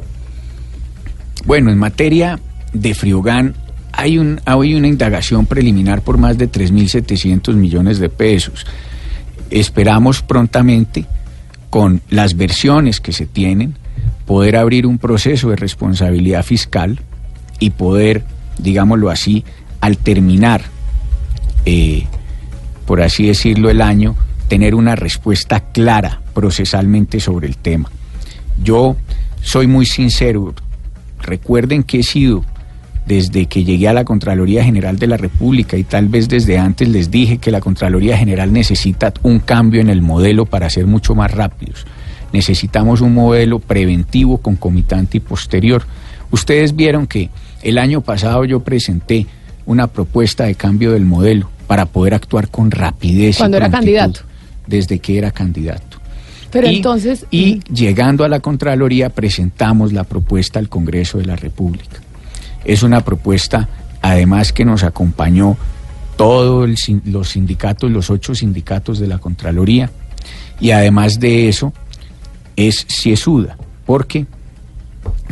Bueno, 1.44 1.70
en 1.70 1.78
materia 1.78 2.40
de 2.72 2.94
Friogán 2.94 3.54
hay, 3.96 4.18
un, 4.18 4.40
hay 4.44 4.74
una 4.74 4.88
indagación 4.88 5.46
preliminar 5.46 6.02
por 6.02 6.18
más 6.18 6.38
de 6.38 6.50
3.700 6.50 7.54
millones 7.54 7.98
de 7.98 8.08
pesos. 8.08 8.66
Esperamos 9.50 10.22
prontamente, 10.22 11.06
con 11.70 12.00
las 12.10 12.36
versiones 12.36 13.00
que 13.00 13.12
se 13.12 13.26
tienen, 13.26 13.74
poder 14.26 14.56
abrir 14.56 14.86
un 14.86 14.98
proceso 14.98 15.50
de 15.50 15.56
responsabilidad 15.56 16.44
fiscal 16.44 17.00
y 17.58 17.70
poder, 17.70 18.24
digámoslo 18.58 19.10
así, 19.10 19.44
al 19.80 19.98
terminar, 19.98 20.62
eh, 21.66 22.04
por 22.86 23.02
así 23.02 23.26
decirlo, 23.26 23.70
el 23.70 23.82
año, 23.82 24.16
tener 24.48 24.74
una 24.74 24.96
respuesta 24.96 25.60
clara 25.60 26.20
procesalmente 26.32 27.20
sobre 27.20 27.46
el 27.46 27.56
tema. 27.56 27.90
Yo 28.62 28.96
soy 29.42 29.66
muy 29.66 29.86
sincero, 29.86 30.54
recuerden 31.20 31.82
que 31.82 32.00
he 32.00 32.02
sido 32.02 32.44
desde 33.06 33.46
que 33.46 33.64
llegué 33.64 33.88
a 33.88 33.92
la 33.92 34.04
Contraloría 34.04 34.64
General 34.64 34.98
de 34.98 35.06
la 35.06 35.16
República 35.16 35.76
y 35.76 35.84
tal 35.84 36.08
vez 36.08 36.28
desde 36.28 36.58
antes 36.58 36.88
les 36.88 37.10
dije 37.10 37.38
que 37.38 37.50
la 37.50 37.60
Contraloría 37.60 38.16
General 38.16 38.52
necesita 38.52 39.12
un 39.22 39.40
cambio 39.40 39.80
en 39.80 39.90
el 39.90 40.00
modelo 40.00 40.46
para 40.46 40.70
ser 40.70 40.86
mucho 40.86 41.14
más 41.14 41.30
rápidos. 41.30 41.86
Necesitamos 42.32 43.00
un 43.00 43.14
modelo 43.14 43.58
preventivo, 43.58 44.38
concomitante 44.38 45.18
y 45.18 45.20
posterior. 45.20 45.84
Ustedes 46.30 46.74
vieron 46.74 47.06
que 47.06 47.30
el 47.62 47.78
año 47.78 48.00
pasado 48.00 48.44
yo 48.44 48.60
presenté 48.60 49.26
una 49.66 49.86
propuesta 49.86 50.44
de 50.44 50.54
cambio 50.54 50.92
del 50.92 51.04
modelo 51.04 51.48
para 51.66 51.86
poder 51.86 52.14
actuar 52.14 52.48
con 52.48 52.70
rapidez. 52.70 53.38
Cuando 53.38 53.56
era 53.56 53.70
candidato. 53.70 54.20
Desde 54.66 54.98
que 54.98 55.18
era 55.18 55.30
candidato. 55.30 55.98
Pero 56.50 56.68
entonces. 56.68 57.26
Y 57.30 57.60
llegando 57.72 58.24
a 58.24 58.28
la 58.28 58.40
Contraloría 58.40 59.10
presentamos 59.10 59.92
la 59.92 60.04
propuesta 60.04 60.58
al 60.58 60.68
Congreso 60.68 61.18
de 61.18 61.26
la 61.26 61.36
República. 61.36 62.00
Es 62.64 62.82
una 62.82 63.02
propuesta, 63.02 63.68
además, 64.02 64.52
que 64.52 64.64
nos 64.64 64.82
acompañó 64.82 65.56
todos 66.16 66.68
los 67.04 67.28
sindicatos, 67.28 67.90
los 67.90 68.10
ocho 68.10 68.34
sindicatos 68.34 68.98
de 68.98 69.08
la 69.08 69.18
Contraloría, 69.18 69.90
y 70.60 70.70
además 70.70 71.18
de 71.18 71.48
eso 71.48 71.72
es 72.56 72.86
ciesuda, 72.88 73.56
porque 73.84 74.26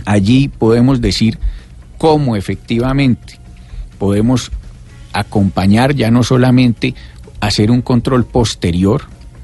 allí 0.04 0.48
podemos 0.48 1.00
decir 1.00 1.38
cómo 1.98 2.34
efectivamente 2.36 3.38
podemos 3.98 4.50
acompañar 5.12 5.94
ya 5.94 6.10
no 6.10 6.22
solamente 6.22 6.94
hacer 7.40 7.70
un 7.70 7.82
control 7.82 8.24
posterior, 8.24 9.02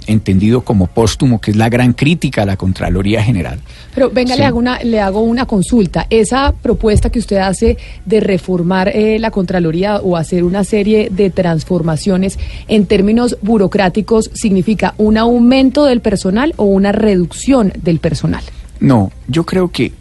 entendido 0.09 0.63
como 0.63 0.89
póstumo, 0.89 1.41
que 1.41 1.53
es 1.53 1.57
la 1.57 1.69
gran 1.69 1.93
crítica 1.93 2.43
a 2.43 2.47
la 2.47 2.57
Contraloría 2.57 3.23
General. 3.23 3.61
Pero 3.95 4.11
venga, 4.11 4.35
Sí. 4.35 4.41
le, 4.41 4.47
hago 4.47 4.59
una, 4.59 4.81
le 4.83 5.01
hago 5.01 5.21
una 5.21 5.47
consulta. 5.47 6.07
Esa 6.11 6.53
propuesta 6.61 7.11
que 7.11 7.19
usted 7.19 7.37
hace 7.37 7.77
de 8.05 8.21
reformar 8.21 8.89
eh, 8.89 9.19
la 9.19 9.31
Contraloría 9.31 9.99
o 9.99 10.17
hacer 10.17 10.43
una 10.45 10.65
serie 10.65 11.09
de 11.11 11.31
transformaciones 11.31 12.39
en 12.67 12.87
términos 12.87 13.37
burocráticos, 13.43 14.31
¿significa 14.35 14.95
un 14.99 15.17
aumento 15.19 15.85
del 15.85 16.01
personal 16.01 16.55
o 16.57 16.65
una 16.65 16.93
reducción 16.93 17.73
del 17.83 18.01
personal? 18.01 18.43
No, 18.81 19.13
yo 19.27 19.45
creo 19.45 19.69
que 19.69 19.93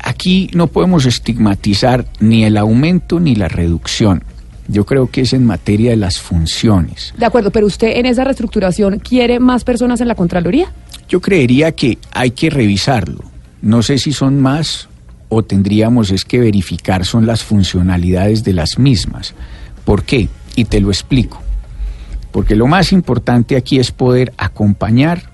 aquí 0.00 0.50
no 0.52 0.66
podemos 0.66 1.06
estigmatizar 1.06 2.04
ni 2.20 2.44
el 2.44 2.56
aumento 2.56 3.20
ni 3.20 3.34
la 3.34 3.48
reducción. 3.48 4.22
Yo 4.68 4.86
creo 4.86 5.10
que 5.10 5.22
es 5.22 5.32
en 5.32 5.44
materia 5.44 5.90
de 5.90 5.96
las 5.96 6.20
funciones. 6.20 7.14
De 7.18 7.26
acuerdo, 7.26 7.50
pero 7.50 7.66
usted 7.66 7.96
en 7.98 8.06
esa 8.06 8.24
reestructuración 8.24 8.98
quiere 8.98 9.38
más 9.40 9.64
personas 9.64 10.00
en 10.00 10.08
la 10.08 10.14
Contraloría. 10.14 10.72
Yo 11.08 11.20
creería 11.20 11.72
que 11.72 11.98
hay 12.12 12.30
que 12.30 12.50
revisarlo. 12.50 13.20
No 13.60 13.82
sé 13.82 13.98
si 13.98 14.12
son 14.12 14.40
más 14.40 14.88
o 15.28 15.42
tendríamos 15.42 16.10
es 16.10 16.24
que 16.24 16.38
verificar 16.38 17.04
son 17.04 17.26
las 17.26 17.42
funcionalidades 17.42 18.44
de 18.44 18.52
las 18.52 18.78
mismas. 18.78 19.34
¿Por 19.84 20.04
qué? 20.04 20.28
Y 20.56 20.64
te 20.64 20.80
lo 20.80 20.88
explico. 20.88 21.40
Porque 22.30 22.56
lo 22.56 22.66
más 22.66 22.92
importante 22.92 23.56
aquí 23.56 23.78
es 23.78 23.90
poder 23.90 24.32
acompañar 24.38 25.30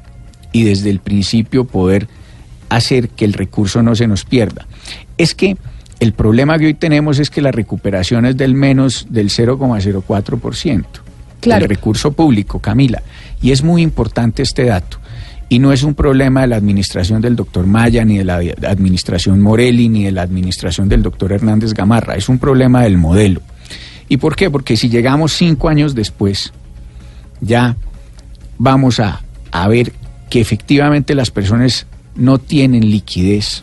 y 0.52 0.64
desde 0.64 0.90
el 0.90 1.00
principio 1.00 1.64
poder 1.64 2.08
hacer 2.68 3.08
que 3.10 3.24
el 3.24 3.32
recurso 3.32 3.82
no 3.82 3.94
se 3.94 4.06
nos 4.06 4.24
pierda. 4.24 4.66
Es 5.18 5.34
que 5.34 5.56
el 6.00 6.12
problema 6.12 6.58
que 6.58 6.66
hoy 6.66 6.74
tenemos 6.74 7.18
es 7.18 7.30
que 7.30 7.42
la 7.42 7.52
recuperación 7.52 8.26
es 8.26 8.36
del 8.36 8.54
menos 8.54 9.06
del 9.10 9.28
0,04% 9.30 10.84
Claro. 11.40 11.60
del 11.60 11.68
recurso 11.68 12.12
público, 12.12 12.58
Camila. 12.58 13.02
Y 13.40 13.50
es 13.52 13.62
muy 13.62 13.82
importante 13.82 14.42
este 14.42 14.64
dato. 14.64 14.98
Y 15.48 15.58
no 15.58 15.72
es 15.72 15.82
un 15.82 15.94
problema 15.94 16.42
de 16.42 16.46
la 16.48 16.56
administración 16.56 17.20
del 17.22 17.34
doctor 17.34 17.66
Maya, 17.66 18.04
ni 18.04 18.18
de 18.18 18.24
la 18.24 18.36
administración 18.68 19.40
Morelli, 19.40 19.88
ni 19.88 20.04
de 20.04 20.12
la 20.12 20.22
administración 20.22 20.88
del 20.88 21.02
doctor 21.02 21.32
Hernández 21.32 21.72
Gamarra. 21.74 22.14
Es 22.14 22.28
un 22.28 22.38
problema 22.38 22.82
del 22.82 22.98
modelo. 22.98 23.40
¿Y 24.08 24.18
por 24.18 24.36
qué? 24.36 24.50
Porque 24.50 24.76
si 24.76 24.88
llegamos 24.88 25.32
cinco 25.32 25.68
años 25.68 25.94
después, 25.94 26.52
ya 27.40 27.76
vamos 28.58 29.00
a, 29.00 29.22
a 29.50 29.68
ver 29.68 29.92
que 30.28 30.40
efectivamente 30.40 31.14
las 31.14 31.30
personas 31.30 31.86
no 32.14 32.38
tienen 32.38 32.90
liquidez, 32.90 33.62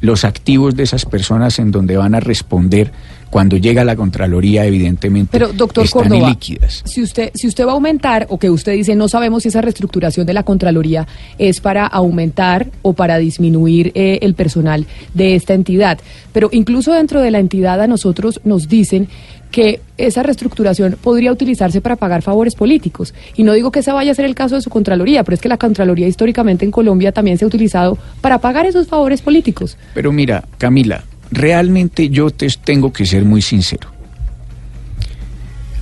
los 0.00 0.24
activos 0.24 0.76
de 0.76 0.84
esas 0.84 1.04
personas 1.04 1.58
en 1.58 1.70
donde 1.70 1.96
van 1.96 2.14
a 2.14 2.20
responder 2.20 2.92
cuando 3.30 3.56
llega 3.56 3.84
la 3.84 3.96
Contraloría, 3.96 4.64
evidentemente, 4.64 5.30
Pero, 5.32 5.52
doctor 5.52 5.84
están 5.84 6.04
Córdoba, 6.04 6.28
ilíquidas. 6.28 6.82
si 6.86 7.02
usted, 7.02 7.30
si 7.34 7.46
usted 7.46 7.66
va 7.66 7.72
a 7.72 7.74
aumentar, 7.74 8.26
o 8.30 8.38
que 8.38 8.50
usted 8.50 8.72
dice, 8.72 8.94
no 8.94 9.08
sabemos 9.08 9.42
si 9.42 9.50
esa 9.50 9.60
reestructuración 9.60 10.26
de 10.26 10.32
la 10.32 10.44
Contraloría 10.44 11.06
es 11.36 11.60
para 11.60 11.86
aumentar 11.86 12.68
o 12.82 12.94
para 12.94 13.18
disminuir 13.18 13.92
eh, 13.94 14.20
el 14.22 14.34
personal 14.34 14.86
de 15.14 15.34
esta 15.34 15.54
entidad. 15.54 15.98
Pero 16.32 16.48
incluso 16.52 16.92
dentro 16.92 17.20
de 17.20 17.30
la 17.30 17.38
entidad 17.38 17.80
a 17.80 17.86
nosotros 17.86 18.40
nos 18.44 18.68
dicen 18.68 19.08
que 19.50 19.80
esa 19.96 20.22
reestructuración 20.22 20.96
podría 21.00 21.32
utilizarse 21.32 21.80
para 21.80 21.96
pagar 21.96 22.22
favores 22.22 22.54
políticos. 22.54 23.14
Y 23.36 23.42
no 23.42 23.52
digo 23.52 23.72
que 23.72 23.80
ese 23.80 23.92
vaya 23.92 24.12
a 24.12 24.14
ser 24.14 24.24
el 24.24 24.34
caso 24.34 24.54
de 24.54 24.60
su 24.60 24.70
Contraloría, 24.70 25.24
pero 25.24 25.34
es 25.34 25.40
que 25.40 25.48
la 25.48 25.56
Contraloría 25.56 26.06
históricamente 26.06 26.64
en 26.64 26.70
Colombia 26.70 27.12
también 27.12 27.38
se 27.38 27.44
ha 27.44 27.48
utilizado 27.48 27.98
para 28.20 28.38
pagar 28.38 28.66
esos 28.66 28.86
favores 28.86 29.22
políticos. 29.22 29.76
Pero 29.94 30.12
mira, 30.12 30.44
Camila, 30.58 31.04
realmente 31.30 32.08
yo 32.08 32.30
te 32.30 32.48
tengo 32.62 32.92
que 32.92 33.06
ser 33.06 33.24
muy 33.24 33.42
sincero. 33.42 33.88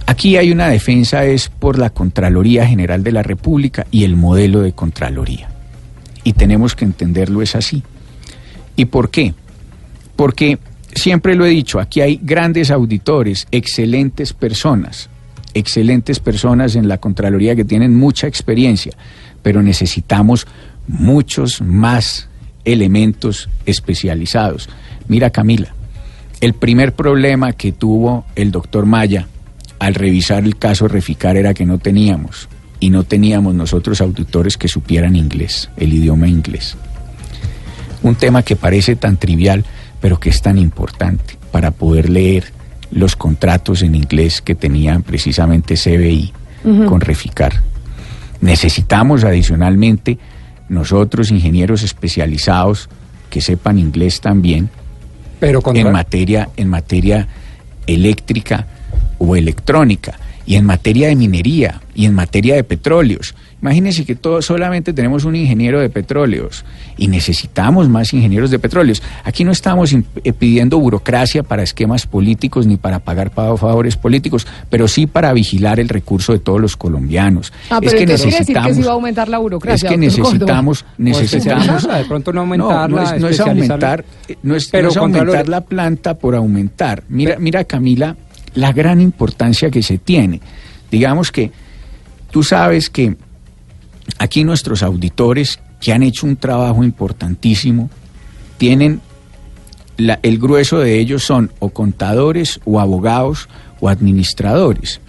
Aquí 0.07 0.37
hay 0.37 0.53
una 0.53 0.69
defensa 0.69 1.25
es 1.25 1.49
por 1.49 1.79
la 1.79 1.91
Contraloría 1.91 2.65
General 2.67 3.03
de 3.03 3.11
la 3.11 3.25
República 3.25 3.87
y 3.91 4.05
el 4.05 4.15
modelo 4.15 4.61
de 4.61 4.73
Contraloría. 4.73 5.49
Y 6.23 6.33
tenemos 6.35 6.77
que 6.77 6.85
entenderlo 6.85 7.43
es 7.43 7.57
así. 7.57 7.83
¿Y 8.77 8.85
por 8.85 9.11
qué? 9.11 9.35
Porque 10.15 10.59
siempre 10.97 11.35
lo 11.35 11.47
he 11.47 11.51
dicho, 11.51 11.79
aquí 11.79 12.01
hay 12.01 12.19
grandes 12.23 12.71
auditores, 12.71 13.47
excelentes 13.53 14.33
personas, 14.33 15.09
excelentes 15.55 16.19
personas 16.19 16.75
en 16.75 16.89
la 16.89 16.99
Contraloría 16.99 17.55
que 17.55 17.65
tienen 17.65 17.95
mucha 17.95 18.27
experiencia, 18.27 18.93
pero 19.43 19.63
necesitamos 19.63 20.47
muchos 20.89 21.61
más 21.63 22.29
elementos 22.65 23.49
especializados. 23.65 24.69
Mira 25.07 25.31
Camila, 25.31 25.75
el 26.41 26.55
primer 26.55 26.95
problema 26.95 27.53
que 27.53 27.73
tuvo 27.73 28.25
el 28.35 28.51
doctor 28.51 28.87
Maya 28.87 29.29
al 29.79 29.95
revisar 29.95 30.45
el 30.45 30.57
caso 30.57 30.89
Reficar 30.89 31.37
era 31.37 31.55
que 31.55 31.67
no 31.67 31.79
teníamos, 31.79 32.49
y 32.81 32.91
no 32.91 33.05
teníamos 33.05 33.55
nosotros 33.55 34.01
auditores 34.01 34.57
que 34.57 34.69
supieran 34.69 35.17
inglés, 35.17 35.71
el 35.77 35.93
idioma 35.93 36.29
inglés. 36.29 36.77
Un 38.03 38.15
tema 38.15 38.43
que 38.43 38.57
parece 38.57 38.97
tan 38.97 39.17
trivial, 39.17 39.65
pero 40.01 40.21
que 40.21 40.31
es 40.31 40.43
tan 40.43 40.59
importante 40.59 41.39
para 41.51 41.71
poder 41.71 42.11
leer 42.11 42.53
los 42.91 43.17
contratos 43.17 43.83
en 43.83 43.95
inglés 43.95 44.41
que 44.41 44.55
tenían 44.55 45.03
precisamente 45.03 45.75
CBI 45.75 46.33
con 46.89 47.01
Reficar. 47.01 47.63
Necesitamos 48.41 49.25
adicionalmente 49.25 50.19
nosotros, 50.69 51.31
ingenieros 51.31 51.83
especializados, 51.83 52.89
que 53.31 53.41
sepan 53.41 53.79
inglés 53.79 54.21
también, 54.21 54.69
Pero 55.39 55.63
en 55.75 55.93
materia, 55.93 56.49
en 56.57 56.69
materia 56.69 57.29
eléctrica 57.87 58.67
o 59.19 59.37
electrónica, 59.37 60.19
y 60.47 60.55
en 60.55 60.65
materia 60.65 61.09
de 61.09 61.17
minería, 61.17 61.81
y 61.95 62.05
en 62.07 62.15
materia 62.15 62.55
de 62.55 62.63
petróleos. 62.65 63.35
Imagínense 63.63 64.05
que 64.05 64.15
todos 64.15 64.45
solamente 64.45 64.93
tenemos 64.93 65.25
un 65.25 65.35
ingeniero 65.35 65.81
de 65.81 65.89
petróleos 65.89 66.65
y 66.99 67.09
necesitamos 67.09 67.89
más 67.89 68.13
ingenieros 68.13 68.51
de 68.51 68.59
petróleos. 68.59 69.03
Aquí 69.25 69.45
no 69.45 69.51
estamos 69.51 69.93
eh, 69.93 70.03
pidiendo 70.35 70.79
burocracia 70.79 71.43
para 71.43 71.63
esquemas 71.63 72.07
políticos 72.07 72.67
ni 72.67 72.77
para 72.77 72.99
pagar 73.01 73.31
pa- 73.31 73.57
favores 73.57 73.97
políticos, 73.97 74.47
pero 74.71 74.87
sí 74.89 75.07
para 75.07 75.33
vigilar 75.33 75.81
el 75.81 75.89
recurso 75.89 76.33
de 76.33 76.39
todos 76.39 76.61
los 76.61 76.77
colombianos. 76.77 77.53
Ah, 77.71 77.79
pero 77.81 77.87
es 77.89 77.93
que 77.95 77.99
quiere 77.99 78.13
decir 78.13 78.27
que 78.27 78.39
necesitamos 78.39 78.77
sí 78.77 78.83
va 78.83 78.91
a 78.91 78.95
aumentar 78.95 79.29
la 79.29 79.39
burocracia. 79.39 79.89
es 79.89 79.93
que 79.93 79.99
necesitamos, 79.99 80.85
necesitamos, 80.99 81.89
de 81.89 82.05
pronto 82.05 82.33
no 82.33 82.47
no, 82.47 82.89
no 82.89 83.03
es, 83.03 83.21
no 83.21 83.29
es 83.29 83.41
aumentar, 83.41 84.05
eh, 84.29 84.37
no 84.43 84.55
es, 84.55 84.69
Pero, 84.69 84.85
no 84.85 84.91
es 84.91 84.97
aumentar 84.99 85.49
la 85.49 85.63
planta 85.63 86.15
por 86.19 86.35
aumentar. 86.37 87.03
Mira, 87.09 87.33
Pero- 87.33 87.41
mira 87.41 87.65
Camila, 87.65 88.17
la 88.57 88.73
gran 88.73 89.01
importancia 89.01 89.71
que 89.71 89.83
se 89.83 89.99
tiene. 89.99 90.41
Digamos 90.91 91.31
que 91.31 91.53
tú 92.33 92.43
sabes 92.43 92.91
que 92.91 93.17
aquí 94.19 94.43
nuestros 94.45 94.83
auditores 94.83 95.61
que 95.81 95.93
han 95.93 96.03
hecho 96.03 96.27
un 96.27 96.37
trabajo 96.37 96.83
importantísimo 96.83 97.91
tienen 98.59 99.01
la- 99.99 100.19
el 100.23 100.39
grueso 100.39 100.79
de 100.79 100.99
ellos 100.99 101.23
son 101.23 101.53
o 101.59 101.69
contadores 101.71 102.61
o 102.65 102.81
abogados 102.81 103.49
o 103.81 103.89
administradores. 103.89 105.01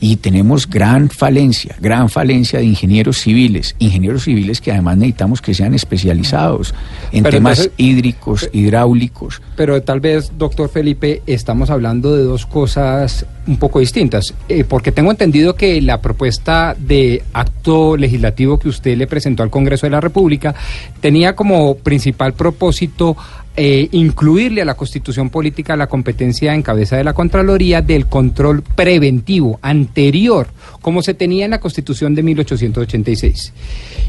Y 0.00 0.16
tenemos 0.16 0.68
gran 0.68 1.10
falencia, 1.10 1.74
gran 1.80 2.08
falencia 2.08 2.60
de 2.60 2.66
ingenieros 2.66 3.18
civiles, 3.18 3.74
ingenieros 3.80 4.24
civiles 4.24 4.60
que 4.60 4.70
además 4.70 4.96
necesitamos 4.96 5.40
que 5.40 5.54
sean 5.54 5.74
especializados 5.74 6.72
en 7.10 7.24
Pero 7.24 7.36
temas 7.38 7.58
entonces- 7.58 7.72
hídricos, 7.78 8.48
hidráulicos. 8.52 9.42
Pero 9.56 9.82
tal 9.82 9.98
vez, 10.00 10.30
doctor 10.38 10.68
Felipe, 10.68 11.22
estamos 11.26 11.70
hablando 11.70 12.14
de 12.16 12.22
dos 12.22 12.46
cosas 12.46 13.26
un 13.48 13.56
poco 13.56 13.80
distintas. 13.80 14.34
Eh, 14.48 14.62
porque 14.62 14.92
tengo 14.92 15.10
entendido 15.10 15.54
que 15.56 15.80
la 15.80 16.00
propuesta 16.00 16.76
de 16.78 17.22
acto 17.32 17.96
legislativo 17.96 18.58
que 18.58 18.68
usted 18.68 18.96
le 18.96 19.06
presentó 19.06 19.42
al 19.42 19.50
Congreso 19.50 19.86
de 19.86 19.90
la 19.90 20.00
República 20.00 20.54
tenía 21.00 21.34
como 21.34 21.74
principal 21.76 22.34
propósito 22.34 23.16
eh, 23.60 23.88
incluirle 23.90 24.62
a 24.62 24.64
la 24.64 24.76
constitución 24.76 25.30
política 25.30 25.76
la 25.76 25.88
competencia 25.88 26.54
en 26.54 26.62
cabeza 26.62 26.96
de 26.96 27.02
la 27.02 27.12
Contraloría 27.12 27.82
del 27.82 28.06
control 28.06 28.62
preventivo 28.62 29.58
anterior, 29.62 30.46
como 30.80 31.02
se 31.02 31.14
tenía 31.14 31.44
en 31.44 31.50
la 31.50 31.58
constitución 31.58 32.14
de 32.14 32.22
1886. 32.22 33.52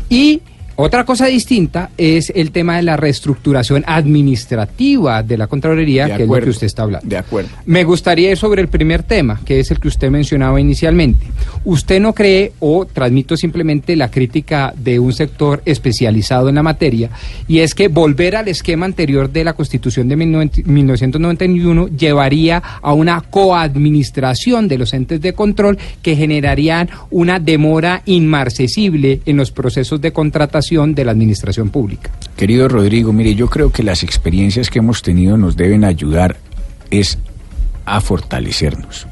Y 0.07 0.41
Otra 0.81 1.03
cosa 1.03 1.25
distinta 1.25 1.89
es 1.97 2.31
el 2.33 2.51
tema 2.51 2.77
de 2.77 2.83
la 2.83 2.95
reestructuración 2.95 3.83
administrativa 3.85 5.23
de 5.23 5.37
la 5.37 5.47
Contraloría, 5.47 6.05
De 6.05 6.11
que 6.11 6.13
es 6.13 6.19
lo 6.19 6.23
acuerdo, 6.23 6.45
que 6.45 6.51
usted 6.51 6.67
está 6.67 6.83
hablando. 6.83 7.05
de 7.05 7.17
acuerdo. 7.17 7.49
Me 7.65 7.83
gustaría 7.83 8.31
ir 8.31 8.37
sobre 8.37 8.61
el 8.61 8.69
primer 8.69 9.03
tema, 9.03 9.41
que 9.43 9.59
es 9.59 9.71
el 9.71 9.79
que 9.81 9.89
usted 9.89 10.09
mencionaba 10.09 10.61
inicialmente. 10.61 11.25
¿Usted 11.65 11.99
no 11.99 12.13
cree, 12.13 12.53
o 12.59 12.85
transmito 12.85 13.35
simplemente 13.35 13.97
la 13.97 14.09
crítica 14.09 14.73
de 14.77 14.99
un 14.99 15.11
sector 15.11 15.61
especializado 15.65 16.47
en 16.47 16.55
la 16.55 16.63
materia, 16.63 17.09
y 17.45 17.59
es 17.59 17.75
que 17.75 17.89
volver 17.89 18.37
al 18.37 18.47
esquema 18.47 18.85
anterior 18.85 19.29
de 19.29 19.43
la 19.43 19.51
Constitución 19.55 20.07
de 20.07 20.15
1991 20.15 21.89
llevaría 21.89 22.63
a 22.81 22.93
una 22.93 23.19
coadministración 23.19 24.69
de 24.69 24.77
los 24.77 24.93
entes 24.93 25.19
de 25.19 25.33
control 25.33 25.77
que 26.01 26.15
generarían 26.15 26.89
una 27.09 27.37
demora 27.37 28.01
inmarcesible 28.05 29.19
en 29.25 29.35
los 29.35 29.51
procesos 29.51 29.99
de 29.99 30.13
contratación 30.13 30.68
de 30.69 31.05
la 31.05 31.11
administración 31.11 31.69
pública? 31.69 32.11
Querido 32.37 32.67
Rodrigo, 32.67 33.11
mire, 33.11 33.33
yo 33.33 33.49
creo 33.49 33.71
que 33.71 33.83
las 33.83 34.03
experiencias 34.03 34.69
que 34.69 34.79
hemos 34.79 35.01
tenido 35.01 35.35
nos 35.35 35.57
deben 35.57 35.83
ayudar 35.83 36.37
es 36.91 37.17
a 37.85 38.01
fortalecernos. 38.01 39.07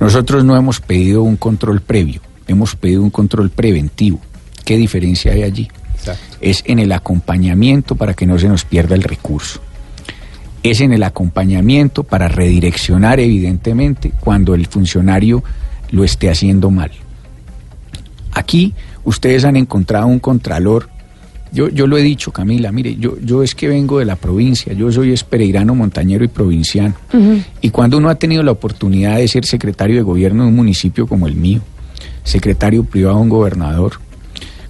Nosotros 0.00 0.44
no 0.44 0.56
hemos 0.56 0.80
pedido 0.80 1.22
un 1.22 1.36
control 1.36 1.82
previo, 1.82 2.22
hemos 2.48 2.74
pedido 2.74 3.02
un 3.02 3.10
control 3.10 3.50
preventivo. 3.50 4.20
¿Qué 4.64 4.76
diferencia 4.78 5.32
hay 5.32 5.42
allí? 5.42 5.68
Es 6.40 6.62
en 6.66 6.78
el 6.78 6.92
acompañamiento 6.92 7.94
para 7.94 8.14
que 8.14 8.26
no 8.26 8.38
se 8.38 8.48
nos 8.48 8.64
pierda 8.64 8.94
el 8.94 9.02
recurso. 9.02 9.60
Es 10.62 10.80
en 10.80 10.92
el 10.92 11.02
acompañamiento 11.02 12.04
para 12.04 12.28
redireccionar 12.28 13.20
evidentemente 13.20 14.12
cuando 14.18 14.54
el 14.54 14.66
funcionario 14.66 15.44
lo 15.90 16.04
esté 16.04 16.30
haciendo 16.30 16.70
mal. 16.70 16.90
Aquí 18.32 18.74
ustedes 19.06 19.44
han 19.44 19.56
encontrado 19.56 20.06
un 20.06 20.18
contralor. 20.18 20.90
Yo, 21.52 21.68
yo 21.68 21.86
lo 21.86 21.96
he 21.96 22.02
dicho, 22.02 22.32
Camila, 22.32 22.70
mire, 22.72 22.96
yo, 22.96 23.16
yo 23.20 23.42
es 23.42 23.54
que 23.54 23.68
vengo 23.68 24.00
de 24.00 24.04
la 24.04 24.16
provincia, 24.16 24.74
yo 24.74 24.92
soy 24.92 25.12
espereirano, 25.12 25.74
montañero 25.74 26.24
y 26.24 26.28
provinciano. 26.28 26.94
Y 27.62 27.70
cuando 27.70 27.96
uno 27.96 28.10
ha 28.10 28.16
tenido 28.16 28.42
la 28.42 28.50
oportunidad 28.50 29.16
de 29.16 29.28
ser 29.28 29.46
secretario 29.46 29.96
de 29.96 30.02
gobierno 30.02 30.42
de 30.42 30.48
un 30.50 30.56
municipio 30.56 31.06
como 31.06 31.26
el 31.28 31.36
mío, 31.36 31.60
secretario 32.24 32.84
privado 32.84 33.16
de 33.16 33.22
un 33.22 33.28
gobernador, 33.28 33.92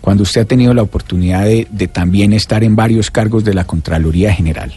cuando 0.03 0.23
usted 0.23 0.43
ha 0.43 0.45
tenido 0.45 0.75
la 0.75 0.83
oportunidad 0.83 1.45
de, 1.45 1.67
de 1.71 1.89
también 1.89 2.33
estar 2.33 2.63
en 2.63 2.77
varios 2.77 3.11
cargos 3.11 3.43
de 3.43 3.55
la 3.55 3.65
Contraloría 3.65 4.33
General, 4.33 4.71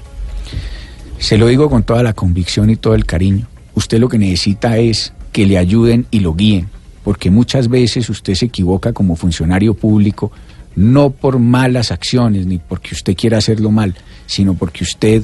se 1.19 1.37
lo 1.37 1.47
digo 1.47 1.69
con 1.69 1.83
toda 1.83 2.01
la 2.01 2.13
convicción 2.13 2.69
y 2.69 2.77
todo 2.77 2.95
el 2.95 3.05
cariño, 3.05 3.45
usted 3.75 3.99
lo 3.99 4.07
que 4.07 4.17
necesita 4.17 4.77
es 4.77 5.13
que 5.33 5.45
le 5.45 5.57
ayuden 5.57 6.07
y 6.09 6.21
lo 6.21 6.33
guíen, 6.33 6.69
porque 7.09 7.31
muchas 7.31 7.69
veces 7.69 8.07
usted 8.11 8.35
se 8.35 8.45
equivoca 8.45 8.93
como 8.93 9.15
funcionario 9.15 9.73
público, 9.73 10.31
no 10.75 11.09
por 11.09 11.39
malas 11.39 11.91
acciones 11.91 12.45
ni 12.45 12.59
porque 12.59 12.93
usted 12.93 13.15
quiera 13.15 13.39
hacerlo 13.39 13.71
mal, 13.71 13.95
sino 14.27 14.53
porque 14.53 14.83
usted 14.83 15.23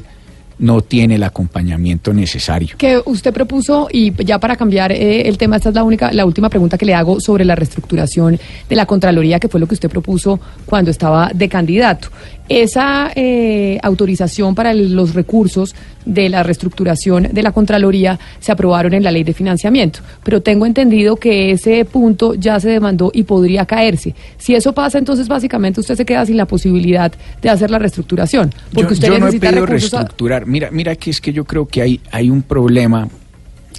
no 0.58 0.82
tiene 0.82 1.14
el 1.14 1.24
acompañamiento 1.24 2.12
necesario. 2.12 2.76
que 2.76 3.00
usted 3.06 3.32
propuso 3.32 3.88
y 3.92 4.12
ya 4.24 4.40
para 4.40 4.56
cambiar 4.56 4.94
eh, 4.94 5.28
el 5.28 5.38
tema 5.38 5.58
esta 5.58 5.70
es 5.70 5.76
la 5.76 5.84
única 5.84 6.12
la 6.12 6.26
última 6.26 6.50
pregunta 6.50 6.76
que 6.76 6.88
le 6.88 6.96
hago 6.96 7.20
sobre 7.20 7.46
la 7.46 7.54
reestructuración 7.54 8.40
de 8.68 8.76
la 8.76 8.88
contraloría 8.88 9.40
que 9.40 9.48
fue 9.48 9.60
lo 9.60 9.68
que 9.68 9.76
usted 9.76 9.90
propuso 9.90 10.40
cuando 10.66 10.90
estaba 10.90 11.30
de 11.36 11.48
candidato 11.50 12.08
esa 12.48 13.12
eh, 13.16 13.80
autorización 13.82 14.54
para 14.54 14.72
el- 14.72 14.94
los 14.94 15.14
recursos 15.16 15.74
de 16.06 16.30
la 16.30 16.44
reestructuración 16.44 17.30
de 17.32 17.42
la 17.42 17.52
contraloría 17.52 18.20
se 18.40 18.52
aprobaron 18.52 18.94
en 18.94 19.04
la 19.04 19.10
ley 19.12 19.24
de 19.24 19.34
financiamiento 19.34 20.02
pero 20.24 20.42
tengo 20.44 20.68
entendido 20.68 21.16
que 21.16 21.50
ese 21.50 21.84
punto 21.86 22.36
ya 22.36 22.60
se 22.60 22.70
demandó 22.70 23.10
y 23.14 23.24
podría 23.24 23.66
caerse 23.66 24.14
si 24.38 24.54
eso 24.54 24.74
pasa 24.74 25.00
entonces 25.00 25.28
básicamente 25.28 25.80
usted 25.80 25.96
se 25.96 26.06
queda 26.06 26.24
sin 26.26 26.38
la 26.38 26.46
posibilidad 26.46 27.12
de 27.42 27.50
hacer 27.50 27.72
la 27.72 27.80
reestructuración 27.80 28.54
porque 28.74 28.90
yo, 28.90 28.94
usted 28.94 29.08
yo 29.08 29.20
no 29.20 29.28
he 29.28 29.30
a- 29.48 29.66
reestructurar. 29.66 30.46
Mira, 30.46 30.70
mira 30.72 30.96
que 30.96 31.10
es 31.10 31.20
que 31.20 31.34
yo 31.34 31.46
creo 31.46 31.68
que 31.68 31.82
hay, 31.82 32.00
hay 32.12 32.30
un 32.30 32.44
problema 32.44 33.08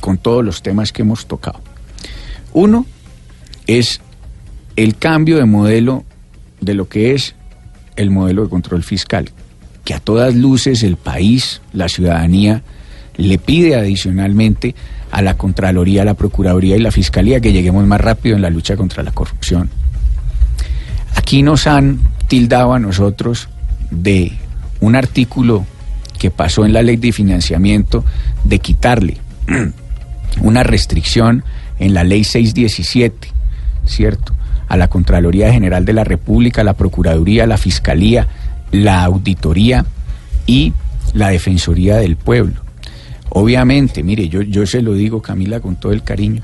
con 0.00 0.18
todos 0.18 0.44
los 0.44 0.62
temas 0.62 0.92
que 0.92 1.02
hemos 1.02 1.26
tocado. 1.26 1.60
Uno 2.52 2.84
es 3.66 4.00
el 4.74 4.96
cambio 4.96 5.36
de 5.36 5.44
modelo 5.44 6.04
de 6.60 6.74
lo 6.74 6.88
que 6.88 7.14
es 7.14 7.34
el 7.96 8.10
modelo 8.10 8.44
de 8.44 8.48
control 8.48 8.82
fiscal, 8.82 9.30
que 9.84 9.94
a 9.94 10.00
todas 10.00 10.34
luces 10.34 10.82
el 10.82 10.96
país, 10.96 11.60
la 11.72 11.88
ciudadanía, 11.88 12.62
le 13.16 13.38
pide 13.38 13.76
adicionalmente 13.76 14.74
a 15.10 15.22
la 15.22 15.36
Contraloría, 15.36 16.02
a 16.02 16.04
la 16.04 16.14
Procuraduría 16.14 16.76
y 16.76 16.80
la 16.80 16.90
Fiscalía 16.90 17.40
que 17.40 17.52
lleguemos 17.52 17.86
más 17.86 18.00
rápido 18.00 18.36
en 18.36 18.42
la 18.42 18.50
lucha 18.50 18.76
contra 18.76 19.02
la 19.02 19.12
corrupción. 19.12 19.70
Aquí 21.14 21.42
nos 21.42 21.66
han 21.66 22.00
tildado 22.28 22.74
a 22.74 22.78
nosotros 22.78 23.48
de 23.90 24.32
un 24.80 24.96
artículo 24.96 25.64
que 26.18 26.30
pasó 26.30 26.64
en 26.64 26.72
la 26.72 26.82
ley 26.82 26.96
de 26.96 27.12
financiamiento 27.12 28.04
de 28.44 28.58
quitarle 28.58 29.16
una 30.42 30.62
restricción 30.62 31.44
en 31.78 31.94
la 31.94 32.04
ley 32.04 32.24
617, 32.24 33.28
¿cierto? 33.86 34.35
A 34.68 34.76
la 34.76 34.88
Contraloría 34.88 35.52
General 35.52 35.84
de 35.84 35.92
la 35.92 36.04
República, 36.04 36.64
la 36.64 36.72
Procuraduría, 36.74 37.46
la 37.46 37.56
Fiscalía, 37.58 38.26
la 38.72 39.04
Auditoría 39.04 39.84
y 40.46 40.72
la 41.14 41.28
Defensoría 41.28 41.96
del 41.96 42.16
Pueblo. 42.16 42.54
Obviamente, 43.30 44.02
mire, 44.02 44.28
yo, 44.28 44.42
yo 44.42 44.66
se 44.66 44.82
lo 44.82 44.94
digo, 44.94 45.20
Camila, 45.22 45.60
con 45.60 45.76
todo 45.76 45.92
el 45.92 46.02
cariño. 46.02 46.42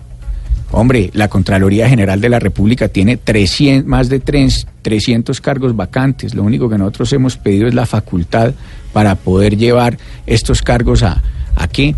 Hombre, 0.70 1.10
la 1.12 1.28
Contraloría 1.28 1.88
General 1.88 2.20
de 2.20 2.28
la 2.30 2.38
República 2.38 2.88
tiene 2.88 3.16
300, 3.18 3.86
más 3.86 4.08
de 4.08 4.20
tres- 4.20 4.66
300 4.82 5.40
cargos 5.40 5.76
vacantes. 5.76 6.34
Lo 6.34 6.42
único 6.42 6.68
que 6.68 6.78
nosotros 6.78 7.12
hemos 7.12 7.36
pedido 7.36 7.68
es 7.68 7.74
la 7.74 7.84
facultad 7.86 8.54
para 8.92 9.14
poder 9.16 9.56
llevar 9.56 9.98
estos 10.26 10.62
cargos 10.62 11.02
a, 11.02 11.22
¿a 11.56 11.68
qué? 11.68 11.94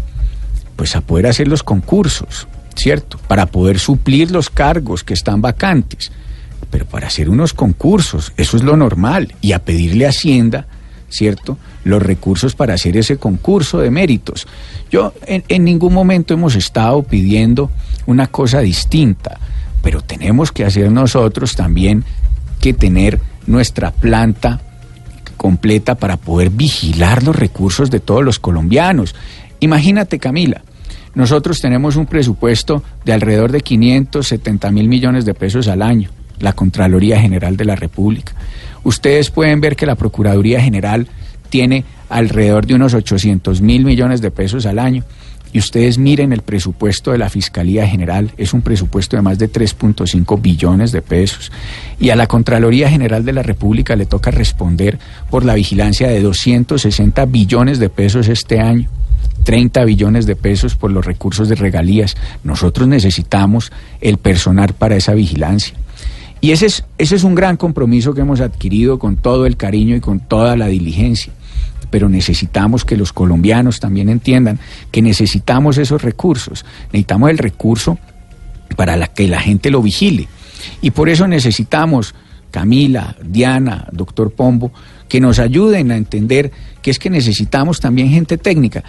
Pues 0.77 0.97
a 0.97 1.01
poder 1.03 1.29
hacer 1.29 1.47
los 1.47 1.63
concursos, 1.63 2.49
¿cierto? 2.75 3.19
Para 3.29 3.47
poder 3.47 3.79
suplir 3.79 4.31
los 4.31 4.51
cargos 4.51 5.05
que 5.05 5.15
están 5.15 5.41
vacantes. 5.41 6.11
Pero 6.71 6.87
para 6.87 7.07
hacer 7.07 7.29
unos 7.29 7.53
concursos, 7.53 8.33
eso 8.37 8.57
es 8.57 8.63
lo 8.63 8.77
normal. 8.77 9.35
Y 9.41 9.53
a 9.53 9.61
pedirle 9.61 10.07
a 10.07 10.11
Hacienda, 10.11 10.67
¿cierto? 11.09 11.59
Los 11.85 12.03
recursos 12.03 12.55
para 12.55 12.75
hacer 12.75 12.97
ese 12.97 13.17
concurso 13.17 13.79
de 13.79 13.91
méritos. 13.91 14.47
Yo 14.91 15.13
en, 15.27 15.45
en 15.49 15.65
ningún 15.65 15.93
momento 15.93 16.35
hemos 16.35 16.57
estado 16.57 17.03
pidiendo 17.03 17.71
una 18.07 18.27
cosa 18.27 18.61
distinta, 18.61 19.39
pero 19.83 20.01
tenemos 20.01 20.51
que 20.51 20.65
hacer 20.65 20.91
nosotros 20.91 21.55
también 21.55 22.05
que 22.61 22.73
tener 22.73 23.21
nuestra 23.47 23.91
planta 23.91 24.61
completa 25.37 25.95
para 25.95 26.17
poder 26.17 26.51
vigilar 26.51 27.23
los 27.23 27.37
recursos 27.37 27.91
de 27.91 28.01
todos 28.01 28.25
los 28.25 28.39
colombianos. 28.39 29.15
Imagínate, 29.61 30.19
Camila, 30.19 30.63
nosotros 31.15 31.61
tenemos 31.61 31.97
un 31.97 32.07
presupuesto 32.07 32.83
de 33.05 33.13
alrededor 33.13 33.53
de 33.53 33.61
570 33.61 34.71
mil 34.71 34.89
millones 34.89 35.25
de 35.25 35.35
pesos 35.35 35.69
al 35.69 35.83
año, 35.83 36.11
la 36.41 36.53
Contraloría 36.53 37.21
General 37.21 37.57
de 37.57 37.65
la 37.65 37.77
República. 37.77 38.33
Ustedes 38.83 39.31
pueden 39.31 39.61
ver 39.61 39.77
que 39.77 39.87
la 39.87 39.95
Procuraduría 39.95 40.61
General 40.61 41.07
tiene 41.49 41.85
alrededor 42.09 42.67
de 42.67 42.75
unos 42.75 42.95
800 42.95 43.61
mil 43.61 43.85
millones 43.85 44.21
de 44.21 44.31
pesos 44.31 44.67
al 44.67 44.79
año. 44.79 45.05
Y 45.53 45.61
ustedes 45.61 45.99
miren 45.99 46.33
el 46.33 46.43
presupuesto 46.43 47.13
de 47.13 47.19
la 47.19 47.31
Fiscalía 47.31 47.87
General, 47.87 48.33
es 48.37 48.53
un 48.53 48.63
presupuesto 48.63 49.15
de 49.15 49.23
más 49.23 49.39
de 49.39 49.49
3.5 49.49 50.43
billones 50.43 50.91
de 50.91 51.01
pesos. 51.01 51.53
Y 52.01 52.11
a 52.11 52.17
la 52.17 52.27
Contraloría 52.27 52.91
General 52.91 53.25
de 53.25 53.33
la 53.33 53.45
República 53.45 53.95
le 53.95 54.05
toca 54.05 54.33
responder 54.33 54.99
por 55.31 55.45
la 55.45 55.55
vigilancia 55.55 56.09
de 56.09 56.21
260 56.21 57.25
billones 57.27 57.79
de 57.79 57.89
pesos 57.89 58.27
este 58.27 58.59
año. 58.59 58.89
30 59.45 59.85
billones 59.85 60.27
de 60.27 60.37
pesos 60.37 60.75
por 60.75 60.91
los 60.91 61.05
recursos 61.05 61.49
de 61.49 61.55
regalías. 61.55 62.17
Nosotros 62.43 62.89
necesitamos 62.89 63.71
el 64.01 64.19
personal 64.19 64.75
para 64.75 64.97
esa 64.97 65.15
vigilancia. 65.15 65.75
Y 66.41 66.51
ese 66.51 66.67
es, 66.67 66.85
ese 66.99 67.17
es 67.17 67.25
un 67.25 67.35
gran 67.35 67.57
compromiso 67.57 68.13
que 68.13 68.21
hemos 68.21 68.41
adquirido 68.41 68.99
con 68.99 69.17
todo 69.17 69.47
el 69.47 69.57
cariño 69.57 69.97
y 69.97 70.01
con 70.01 70.21
toda 70.21 70.57
la 70.57 70.67
diligencia. 70.67 71.33
Pero 71.91 72.09
necesitamos 72.09 72.85
que 72.85 72.97
los 72.97 73.13
colombianos 73.13 73.81
también 73.81 74.09
entiendan 74.09 74.59
que 74.91 75.01
necesitamos 75.01 75.79
esos 75.79 76.03
recursos. 76.03 76.65
Necesitamos 76.87 77.31
el 77.31 77.39
recurso 77.39 77.99
para 78.77 79.07
que 79.07 79.29
la 79.29 79.41
gente 79.41 79.71
lo 79.71 79.81
vigile. 79.81 80.29
Y 80.81 80.91
por 80.91 81.09
eso 81.09 81.27
necesitamos, 81.29 82.15
Camila, 82.51 83.17
Diana, 83.25 83.89
doctor 83.93 84.33
Pombo, 84.33 84.73
que 85.09 85.21
nos 85.21 85.39
ayuden 85.39 85.91
a 85.93 85.97
entender 85.97 86.51
que 86.83 86.91
es 86.91 86.99
que 86.99 87.11
necesitamos 87.11 87.81
también 87.81 88.11
gente 88.11 88.37
técnica. 88.37 88.85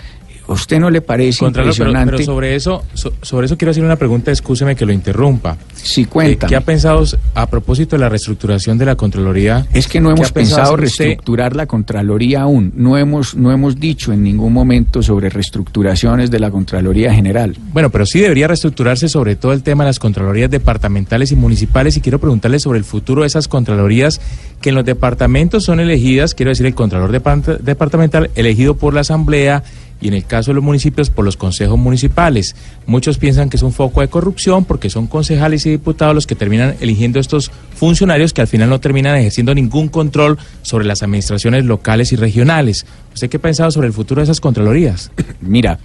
¿A 0.47 0.53
usted 0.53 0.79
no 0.79 0.89
le 0.89 1.01
parece 1.01 1.39
Contralor, 1.39 1.73
pero, 1.75 1.89
impresionante? 1.89 2.11
pero 2.17 2.25
sobre 2.25 2.55
eso, 2.55 2.83
so- 2.93 3.13
sobre 3.21 3.45
eso 3.47 3.57
quiero 3.57 3.71
hacer 3.71 3.83
una 3.83 3.95
pregunta, 3.95 4.31
escúcheme 4.31 4.75
que 4.75 4.85
lo 4.85 4.93
interrumpa. 4.93 5.57
Sí, 5.73 6.01
Eh, 6.03 6.05
cuéntame. 6.07 6.49
¿Qué 6.49 6.55
ha 6.55 6.61
pensado 6.61 7.03
a 7.33 7.47
propósito 7.47 7.95
de 7.95 8.01
la 8.01 8.09
reestructuración 8.09 8.77
de 8.77 8.85
la 8.85 8.95
Contraloría? 8.95 9.65
Es 9.73 9.87
que 9.87 9.99
no 9.99 10.09
¿Qué 10.09 10.15
hemos 10.15 10.31
pensado 10.31 10.73
usted? 10.73 10.81
reestructurar 10.81 11.55
la 11.55 11.65
Contraloría 11.65 12.41
aún. 12.41 12.71
No 12.75 12.97
hemos, 12.97 13.35
no 13.35 13.51
hemos 13.51 13.79
dicho 13.79 14.13
en 14.13 14.23
ningún 14.23 14.53
momento 14.53 15.01
sobre 15.01 15.29
reestructuraciones 15.29 16.29
de 16.31 16.39
la 16.39 16.51
Contraloría 16.51 17.13
General. 17.13 17.55
Bueno, 17.73 17.89
pero 17.89 18.05
sí 18.05 18.19
debería 18.19 18.47
reestructurarse 18.47 19.09
sobre 19.09 19.35
todo 19.35 19.51
el 19.53 19.63
tema 19.63 19.83
de 19.83 19.89
las 19.89 19.99
Contralorías 19.99 20.49
departamentales 20.51 21.31
y 21.31 21.35
municipales 21.35 21.97
y 21.97 22.01
quiero 22.01 22.19
preguntarle 22.19 22.59
sobre 22.59 22.77
el 22.79 22.85
futuro 22.85 23.21
de 23.21 23.27
esas 23.27 23.47
Contralorías 23.47 24.21
que 24.61 24.69
en 24.69 24.75
los 24.75 24.85
departamentos 24.85 25.63
son 25.63 25.79
elegidas, 25.79 26.33
quiero 26.35 26.49
decir, 26.49 26.65
el 26.65 26.75
Contralor 26.75 27.11
depart- 27.11 27.57
departamental 27.59 28.29
elegido 28.35 28.75
por 28.75 28.93
la 28.93 29.01
Asamblea 29.01 29.63
y 30.05 30.09
en 30.09 30.13
el 30.13 30.23
caso 30.23 30.51
de 30.51 30.55
los 30.55 30.63
municipios 30.63 31.09
por 31.09 31.25
los 31.25 31.35
consejos 31.35 31.79
municipales. 31.79 32.55
Muchos 32.85 33.17
piensan 33.17 33.49
que 33.49 33.57
es 33.57 33.63
un 33.63 33.73
foco 33.73 34.01
de 34.01 34.07
corrupción 34.07 34.63
porque 34.63 34.91
son 34.91 35.07
concejales 35.07 35.65
y 35.65 35.71
diputados 35.71 36.13
los 36.13 36.27
que 36.27 36.35
terminan 36.35 36.75
eligiendo 36.79 37.19
estos 37.19 37.49
funcionarios 37.73 38.31
que 38.31 38.41
al 38.41 38.47
final 38.47 38.69
no 38.69 38.79
terminan 38.79 39.15
ejerciendo 39.15 39.55
ningún 39.55 39.87
control 39.87 40.37
sobre 40.61 40.85
las 40.85 41.01
administraciones 41.01 41.65
locales 41.65 42.11
y 42.11 42.17
regionales. 42.17 42.85
¿Usted 43.15 43.31
qué 43.31 43.37
ha 43.37 43.41
pensado 43.41 43.71
sobre 43.71 43.87
el 43.87 43.93
futuro 43.93 44.19
de 44.19 44.25
esas 44.25 44.39
Contralorías? 44.39 45.11
Mira, 45.41 45.79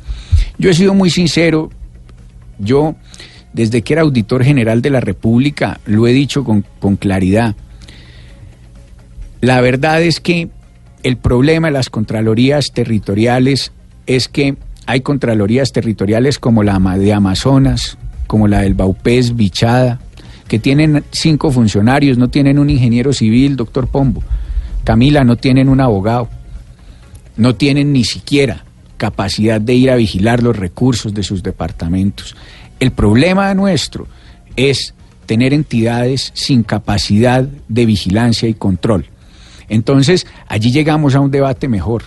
yo 0.59 0.69
he 0.69 0.75
sido 0.75 0.93
muy 0.93 1.09
sincero. 1.09 1.71
Yo, 2.59 2.97
desde 3.55 3.81
que 3.81 3.95
era 3.95 4.03
auditor 4.03 4.45
general 4.45 4.83
de 4.83 4.91
la 4.91 5.01
República, 5.01 5.81
lo 5.87 6.07
he 6.07 6.13
dicho 6.13 6.45
con, 6.45 6.67
con 6.79 6.97
claridad. 6.97 7.57
La 9.41 9.63
verdad 9.63 10.03
es 10.03 10.21
que 10.21 10.51
el 11.05 11.17
problema 11.17 11.69
de 11.69 11.73
las 11.73 11.89
Contralorías 11.89 12.73
territoriales 12.75 13.73
es 14.07 14.29
que 14.29 14.57
hay 14.87 15.01
Contralorías 15.01 15.73
territoriales 15.73 16.39
como 16.39 16.63
la 16.63 16.79
de 16.97 17.13
Amazonas, 17.13 17.99
como 18.27 18.49
la 18.49 18.63
del 18.63 18.75
Baupés, 18.75 19.37
Bichada, 19.37 20.01
que 20.49 20.59
tienen 20.59 21.05
cinco 21.13 21.51
funcionarios, 21.51 22.19
no 22.19 22.29
tienen 22.29 22.59
un 22.59 22.71
ingeniero 22.71 23.13
civil, 23.13 23.57
doctor 23.57 23.87
Pombo. 23.87 24.23
Camila, 24.85 25.25
no 25.25 25.37
tienen 25.37 25.69
un 25.69 25.81
abogado 25.81 26.29
no 27.41 27.55
tienen 27.55 27.93
ni 27.93 28.05
siquiera 28.05 28.65
capacidad 28.99 29.63
de 29.63 29.73
ir 29.73 29.91
a 29.91 29.97
vigilar 29.97 30.43
los 30.43 30.57
recursos 30.57 31.15
de 31.15 31.23
sus 31.23 31.43
departamentos. 31.43 32.37
El 32.79 32.91
problema 32.93 33.55
nuestro 33.55 34.07
es 34.57 34.95
tener 35.25 35.55
entidades 35.55 36.33
sin 36.35 36.63
capacidad 36.63 37.49
de 37.69 37.87
vigilancia 37.87 38.47
y 38.47 38.53
control. 38.53 39.07
Entonces, 39.71 40.27
allí 40.49 40.71
llegamos 40.71 41.15
a 41.15 41.21
un 41.21 41.31
debate 41.31 41.67
mejor. 41.67 42.05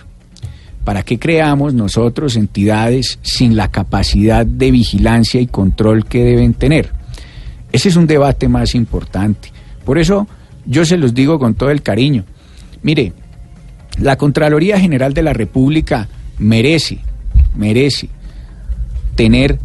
¿Para 0.84 1.02
qué 1.02 1.18
creamos 1.18 1.72
nosotros 1.72 2.36
entidades 2.36 3.18
sin 3.22 3.56
la 3.56 3.70
capacidad 3.70 4.44
de 4.44 4.70
vigilancia 4.70 5.40
y 5.40 5.46
control 5.46 6.04
que 6.04 6.22
deben 6.22 6.52
tener? 6.52 6.90
Ese 7.72 7.88
es 7.88 7.96
un 7.96 8.06
debate 8.06 8.48
más 8.48 8.74
importante. 8.74 9.50
Por 9.84 9.98
eso 9.98 10.28
yo 10.66 10.84
se 10.84 10.98
los 10.98 11.14
digo 11.14 11.38
con 11.38 11.54
todo 11.54 11.70
el 11.70 11.82
cariño. 11.82 12.24
Mire, 12.82 13.12
la 13.98 14.16
Contraloría 14.16 14.78
General 14.78 15.14
de 15.14 15.22
la 15.22 15.32
República 15.32 16.08
merece, 16.38 16.98
merece 17.56 18.10
tener 19.14 19.58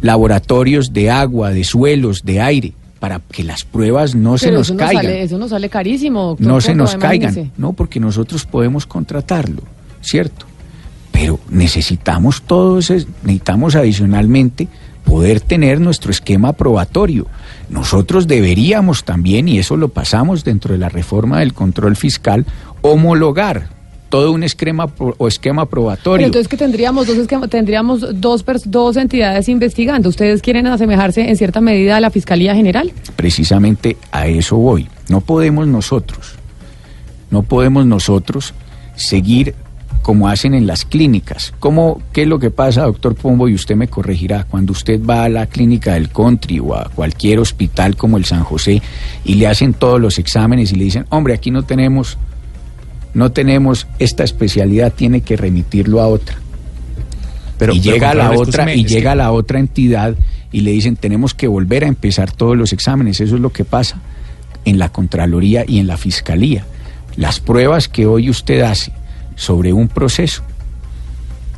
laboratorios 0.00 0.92
de 0.92 1.10
agua, 1.10 1.50
de 1.50 1.64
suelos, 1.64 2.24
de 2.24 2.40
aire, 2.40 2.72
para 2.98 3.20
que 3.20 3.44
las 3.44 3.64
pruebas 3.64 4.14
no 4.14 4.38
se 4.38 4.50
nos 4.50 4.68
eso 4.68 4.76
caigan. 4.76 5.04
sale, 5.04 5.22
eso 5.22 5.38
nos 5.38 5.50
sale 5.50 5.68
carísimo. 5.68 6.28
doctor 6.30 6.46
no 6.46 6.60
se 6.60 6.74
nos 6.74 6.96
caigan. 6.96 7.52
No, 7.56 7.72
porque 7.74 8.00
nosotros 8.00 8.44
podemos 8.44 8.86
contratarlo, 8.86 9.62
¿cierto? 10.00 10.46
Pero 11.14 11.38
necesitamos 11.48 12.42
todos, 12.42 12.90
es- 12.90 13.06
necesitamos 13.22 13.76
adicionalmente 13.76 14.66
poder 15.04 15.40
tener 15.40 15.80
nuestro 15.80 16.10
esquema 16.10 16.52
probatorio. 16.54 17.26
Nosotros 17.70 18.26
deberíamos 18.26 19.04
también, 19.04 19.46
y 19.48 19.58
eso 19.58 19.76
lo 19.76 19.88
pasamos 19.90 20.42
dentro 20.44 20.72
de 20.72 20.78
la 20.78 20.88
reforma 20.88 21.38
del 21.40 21.54
control 21.54 21.94
fiscal, 21.94 22.44
homologar 22.82 23.68
todo 24.08 24.32
un 24.32 24.42
esquema 24.44 24.86
o 24.98 25.26
esquema 25.28 25.62
Pero 25.64 25.70
probatorio. 25.70 26.26
entonces 26.26 26.48
que 26.48 26.56
tendríamos 26.56 27.06
dos 27.06 27.16
esquema- 27.18 27.48
tendríamos 27.48 28.20
dos 28.20 28.44
dos 28.66 28.96
entidades 28.96 29.48
investigando. 29.48 30.08
¿Ustedes 30.08 30.40
quieren 30.42 30.66
asemejarse 30.66 31.28
en 31.28 31.36
cierta 31.36 31.60
medida 31.60 31.96
a 31.96 32.00
la 32.00 32.10
Fiscalía 32.10 32.54
General? 32.54 32.92
Precisamente 33.16 33.96
a 34.12 34.26
eso 34.26 34.56
voy. 34.56 34.88
No 35.08 35.20
podemos 35.20 35.66
nosotros, 35.68 36.34
no 37.30 37.42
podemos 37.42 37.86
nosotros 37.86 38.54
seguir 38.96 39.54
como 40.04 40.28
hacen 40.28 40.52
en 40.52 40.66
las 40.66 40.84
clínicas. 40.84 41.54
¿Cómo, 41.60 42.02
¿Qué 42.12 42.22
es 42.22 42.28
lo 42.28 42.38
que 42.38 42.50
pasa, 42.50 42.82
doctor 42.82 43.14
Pombo? 43.14 43.48
Y 43.48 43.54
usted 43.54 43.74
me 43.74 43.88
corregirá. 43.88 44.44
Cuando 44.44 44.72
usted 44.72 45.02
va 45.02 45.24
a 45.24 45.30
la 45.30 45.46
clínica 45.46 45.94
del 45.94 46.10
country 46.10 46.60
o 46.60 46.74
a 46.74 46.90
cualquier 46.94 47.38
hospital 47.38 47.96
como 47.96 48.18
el 48.18 48.26
San 48.26 48.44
José 48.44 48.82
y 49.24 49.36
le 49.36 49.46
hacen 49.46 49.72
todos 49.72 49.98
los 49.98 50.18
exámenes 50.18 50.72
y 50.72 50.76
le 50.76 50.84
dicen, 50.84 51.06
hombre, 51.08 51.32
aquí 51.32 51.50
no 51.50 51.62
tenemos, 51.62 52.18
no 53.14 53.32
tenemos 53.32 53.86
esta 53.98 54.24
especialidad, 54.24 54.92
tiene 54.92 55.22
que 55.22 55.38
remitirlo 55.38 56.02
a 56.02 56.06
otra 56.06 56.36
y 56.36 57.58
pero, 57.58 57.72
llega 57.72 58.10
a 58.10 58.14
la 58.14 58.32
otra 58.32 58.74
y 58.74 58.84
llega 58.84 59.12
a 59.12 59.14
la 59.14 59.32
otra 59.32 59.58
entidad 59.58 60.16
y 60.52 60.60
le 60.60 60.72
dicen 60.72 60.96
tenemos 60.96 61.32
que 61.32 61.46
volver 61.46 61.84
a 61.84 61.88
empezar 61.88 62.30
todos 62.30 62.58
los 62.58 62.72
exámenes 62.72 63.20
eso 63.20 63.36
es 63.36 63.40
lo 63.40 63.50
que 63.50 63.64
pasa 63.64 64.00
en 64.64 64.78
la 64.78 64.90
contraloría 64.90 65.64
y 65.66 65.78
en 65.78 65.86
la 65.86 65.96
fiscalía 65.96 66.66
las 67.16 67.38
pruebas 67.38 67.88
que 67.88 68.06
hoy 68.06 68.28
usted 68.28 68.62
hace 68.62 68.92
sobre 69.36 69.72
un 69.72 69.88
proceso 69.88 70.42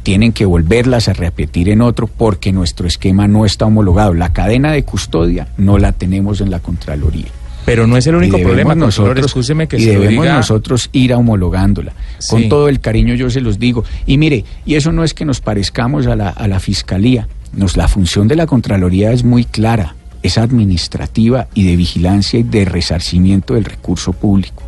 tienen 0.02 0.32
que 0.32 0.44
volverlas 0.44 1.08
a 1.08 1.12
repetir 1.14 1.68
en 1.68 1.80
otro 1.80 2.06
porque 2.06 2.52
nuestro 2.52 2.86
esquema 2.86 3.26
no 3.26 3.44
está 3.44 3.66
homologado 3.66 4.14
la 4.14 4.32
cadena 4.32 4.70
de 4.72 4.84
custodia 4.84 5.48
no 5.56 5.78
la 5.78 5.92
tenemos 5.92 6.40
en 6.40 6.50
la 6.50 6.60
contraloría 6.60 7.26
Pero 7.64 7.88
no 7.88 7.96
es 7.96 8.06
el 8.06 8.14
único 8.14 8.38
problema, 8.38 8.76
nosotros, 8.76 9.26
escúcheme 9.26 9.66
que 9.66 9.78
y 9.78 9.80
se 9.84 9.90
debemos 9.90 10.24
diga- 10.24 10.36
nosotros 10.36 10.88
ir 10.92 11.12
homologándola. 11.12 11.92
Sí. 12.18 12.28
Con 12.30 12.48
todo 12.48 12.68
el 12.68 12.78
cariño 12.78 13.14
yo 13.16 13.28
se 13.28 13.40
los 13.40 13.58
digo. 13.58 13.82
Y 14.06 14.18
mire, 14.18 14.44
y 14.64 14.76
eso 14.76 14.92
no 14.92 15.02
es 15.02 15.12
que 15.14 15.24
nos 15.24 15.40
parezcamos 15.40 16.06
a 16.06 16.14
la, 16.14 16.28
a 16.28 16.46
la 16.46 16.60
fiscalía. 16.60 17.26
Nos, 17.52 17.76
la 17.76 17.88
función 17.88 18.28
de 18.28 18.36
la 18.36 18.46
Contraloría 18.46 19.10
es 19.10 19.24
muy 19.24 19.44
clara. 19.44 19.96
Es 20.22 20.38
administrativa 20.38 21.48
y 21.54 21.64
de 21.66 21.74
vigilancia 21.74 22.38
y 22.38 22.44
de 22.44 22.66
resarcimiento 22.66 23.54
del 23.54 23.64
recurso 23.64 24.12
público. 24.12 24.62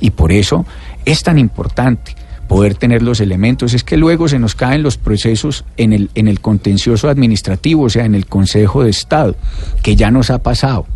Y 0.00 0.08
por 0.12 0.32
eso 0.32 0.64
es 1.04 1.22
tan 1.22 1.38
importante 1.38 2.14
poder 2.52 2.74
tener 2.74 3.00
los 3.02 3.20
elementos. 3.20 3.72
Es 3.72 3.82
que 3.82 3.96
luego 3.96 4.28
se 4.28 4.38
nos 4.38 4.54
caen 4.54 4.82
los 4.82 4.98
procesos 4.98 5.64
en 5.78 5.94
el, 5.94 6.10
en 6.14 6.28
el 6.28 6.40
contencioso 6.40 7.08
administrativo, 7.08 7.84
o 7.84 7.88
sea, 7.88 8.04
en 8.04 8.14
el 8.14 8.26
Consejo 8.26 8.84
de 8.84 8.90
Estado, 8.90 9.36
que 9.82 9.96
ya 9.96 10.10
nos 10.10 10.28
ha 10.28 10.42
pasado. 10.42 10.86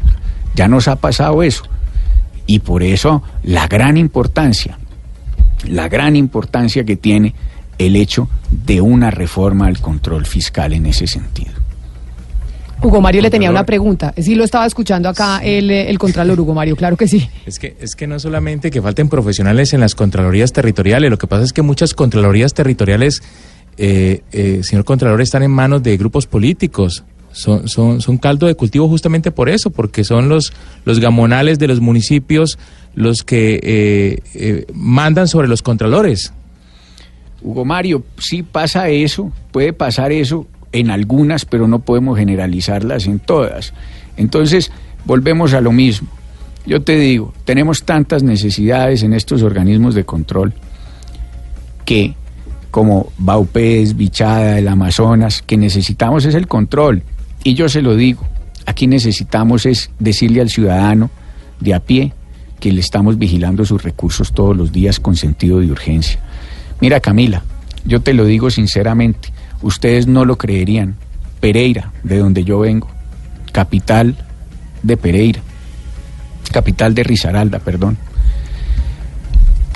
Ya 0.54 0.68
nos 0.68 0.86
ha 0.86 0.96
pasado 0.96 1.42
eso. 1.42 1.64
Y 2.46 2.58
por 2.58 2.82
eso 2.82 3.22
la 3.42 3.68
gran 3.68 3.96
importancia, 3.96 4.78
la 5.66 5.88
gran 5.88 6.14
importancia 6.14 6.84
que 6.84 6.96
tiene 6.96 7.34
el 7.78 7.96
hecho 7.96 8.28
de 8.50 8.82
una 8.82 9.10
reforma 9.10 9.66
al 9.66 9.80
control 9.80 10.26
fiscal 10.26 10.74
en 10.74 10.84
ese 10.84 11.06
sentido. 11.06 11.52
Hugo 12.82 13.00
Mario 13.00 13.22
le 13.22 13.30
tenía 13.30 13.50
una 13.50 13.64
pregunta. 13.64 14.14
Sí 14.16 14.34
lo 14.34 14.44
estaba 14.44 14.66
escuchando 14.66 15.08
acá 15.08 15.40
el, 15.42 15.70
eh, 15.70 15.90
el 15.90 15.98
Contralor 15.98 16.38
Hugo 16.38 16.54
Mario, 16.54 16.76
claro 16.76 16.96
que 16.96 17.08
sí. 17.08 17.28
Es 17.46 17.58
que, 17.58 17.76
es 17.80 17.96
que 17.96 18.06
no 18.06 18.18
solamente 18.18 18.70
que 18.70 18.80
falten 18.82 19.08
profesionales 19.08 19.72
en 19.72 19.80
las 19.80 19.94
Contralorías 19.94 20.52
territoriales, 20.52 21.10
lo 21.10 21.18
que 21.18 21.26
pasa 21.26 21.44
es 21.44 21.52
que 21.52 21.62
muchas 21.62 21.94
Contralorías 21.94 22.54
territoriales, 22.54 23.22
eh, 23.78 24.22
eh, 24.32 24.60
señor 24.62 24.84
Contralor, 24.84 25.20
están 25.20 25.42
en 25.42 25.50
manos 25.50 25.82
de 25.82 25.96
grupos 25.96 26.26
políticos. 26.26 27.04
Son, 27.32 27.68
son, 27.68 28.00
son 28.00 28.16
caldo 28.16 28.46
de 28.46 28.54
cultivo 28.54 28.88
justamente 28.88 29.30
por 29.30 29.50
eso, 29.50 29.70
porque 29.70 30.04
son 30.04 30.30
los, 30.30 30.54
los 30.86 31.00
gamonales 31.00 31.58
de 31.58 31.68
los 31.68 31.80
municipios 31.80 32.58
los 32.96 33.22
que 33.22 33.60
eh, 33.62 34.22
eh, 34.34 34.66
mandan 34.72 35.28
sobre 35.28 35.46
los 35.46 35.62
contralores. 35.62 36.32
Hugo 37.42 37.64
Mario, 37.64 38.02
sí 38.18 38.42
pasa 38.42 38.88
eso, 38.88 39.30
puede 39.52 39.72
pasar 39.72 40.10
eso 40.10 40.46
en 40.72 40.90
algunas, 40.90 41.44
pero 41.44 41.68
no 41.68 41.80
podemos 41.80 42.18
generalizarlas 42.18 43.06
en 43.06 43.18
todas. 43.18 43.72
Entonces, 44.16 44.70
volvemos 45.04 45.54
a 45.54 45.60
lo 45.60 45.72
mismo. 45.72 46.08
Yo 46.66 46.82
te 46.82 46.96
digo, 46.96 47.32
tenemos 47.44 47.84
tantas 47.84 48.22
necesidades 48.22 49.02
en 49.02 49.12
estos 49.12 49.42
organismos 49.42 49.94
de 49.94 50.04
control 50.04 50.52
que, 51.84 52.14
como 52.70 53.12
Baupés, 53.18 53.96
Bichada, 53.96 54.58
el 54.58 54.66
Amazonas, 54.66 55.42
que 55.42 55.56
necesitamos 55.56 56.24
es 56.24 56.34
el 56.34 56.48
control. 56.48 57.02
Y 57.44 57.54
yo 57.54 57.68
se 57.68 57.82
lo 57.82 57.94
digo, 57.94 58.26
aquí 58.66 58.88
necesitamos 58.88 59.64
es 59.64 59.90
decirle 60.00 60.40
al 60.40 60.50
ciudadano 60.50 61.10
de 61.60 61.74
a 61.74 61.80
pie 61.80 62.12
que 62.58 62.72
le 62.72 62.80
estamos 62.80 63.18
vigilando 63.18 63.64
sus 63.64 63.82
recursos 63.82 64.32
todos 64.32 64.56
los 64.56 64.72
días 64.72 64.98
con 64.98 65.14
sentido 65.14 65.60
de 65.60 65.70
urgencia. 65.70 66.18
Mira 66.80 67.00
Camila, 67.00 67.42
yo 67.84 68.00
te 68.00 68.12
lo 68.12 68.24
digo 68.24 68.50
sinceramente, 68.50 69.28
ustedes 69.62 70.06
no 70.06 70.24
lo 70.24 70.36
creerían. 70.36 70.96
Pereira, 71.40 71.92
de 72.02 72.18
donde 72.18 72.44
yo 72.44 72.60
vengo, 72.60 72.88
capital 73.52 74.16
de 74.82 74.96
Pereira, 74.96 75.40
capital 76.52 76.94
de 76.94 77.04
Risaralda, 77.04 77.58
perdón, 77.58 77.98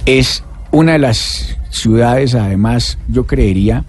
es 0.06 0.42
una 0.70 0.92
de 0.92 0.98
las 0.98 1.56
ciudades, 1.70 2.34
además, 2.34 2.98
yo 3.08 3.26
creería, 3.26 3.84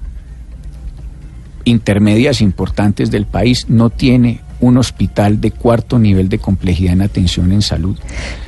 intermedias 1.63 2.41
importantes 2.41 3.12
del 3.12 3.25
país 3.25 3.65
no 3.69 3.89
tiene 3.89 4.41
un 4.60 4.77
hospital 4.77 5.41
de 5.41 5.51
cuarto 5.51 5.97
nivel 5.97 6.30
de 6.30 6.39
complejidad 6.39 6.93
en 6.93 7.01
atención 7.01 7.51
en 7.51 7.62
salud. 7.62 7.97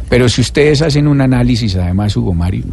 Pero 0.09 0.29
si 0.29 0.41
ustedes 0.41 0.81
hacen 0.81 1.07
un 1.07 1.21
análisis, 1.21 1.75
además, 1.75 2.15
Hugo 2.15 2.33
Mario, 2.33 2.65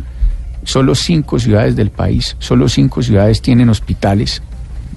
solo 0.64 0.94
cinco 0.94 1.38
ciudades 1.38 1.76
del 1.76 1.90
país, 1.90 2.37
solo 2.38 2.68
cinco 2.68 3.02
ciudades 3.02 3.40
tienen 3.40 3.70
hospitales 3.70 4.42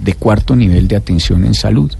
de 0.01 0.13
cuarto 0.13 0.55
nivel 0.55 0.87
de 0.87 0.95
atención 0.95 1.45
en 1.45 1.53
salud. 1.53 1.91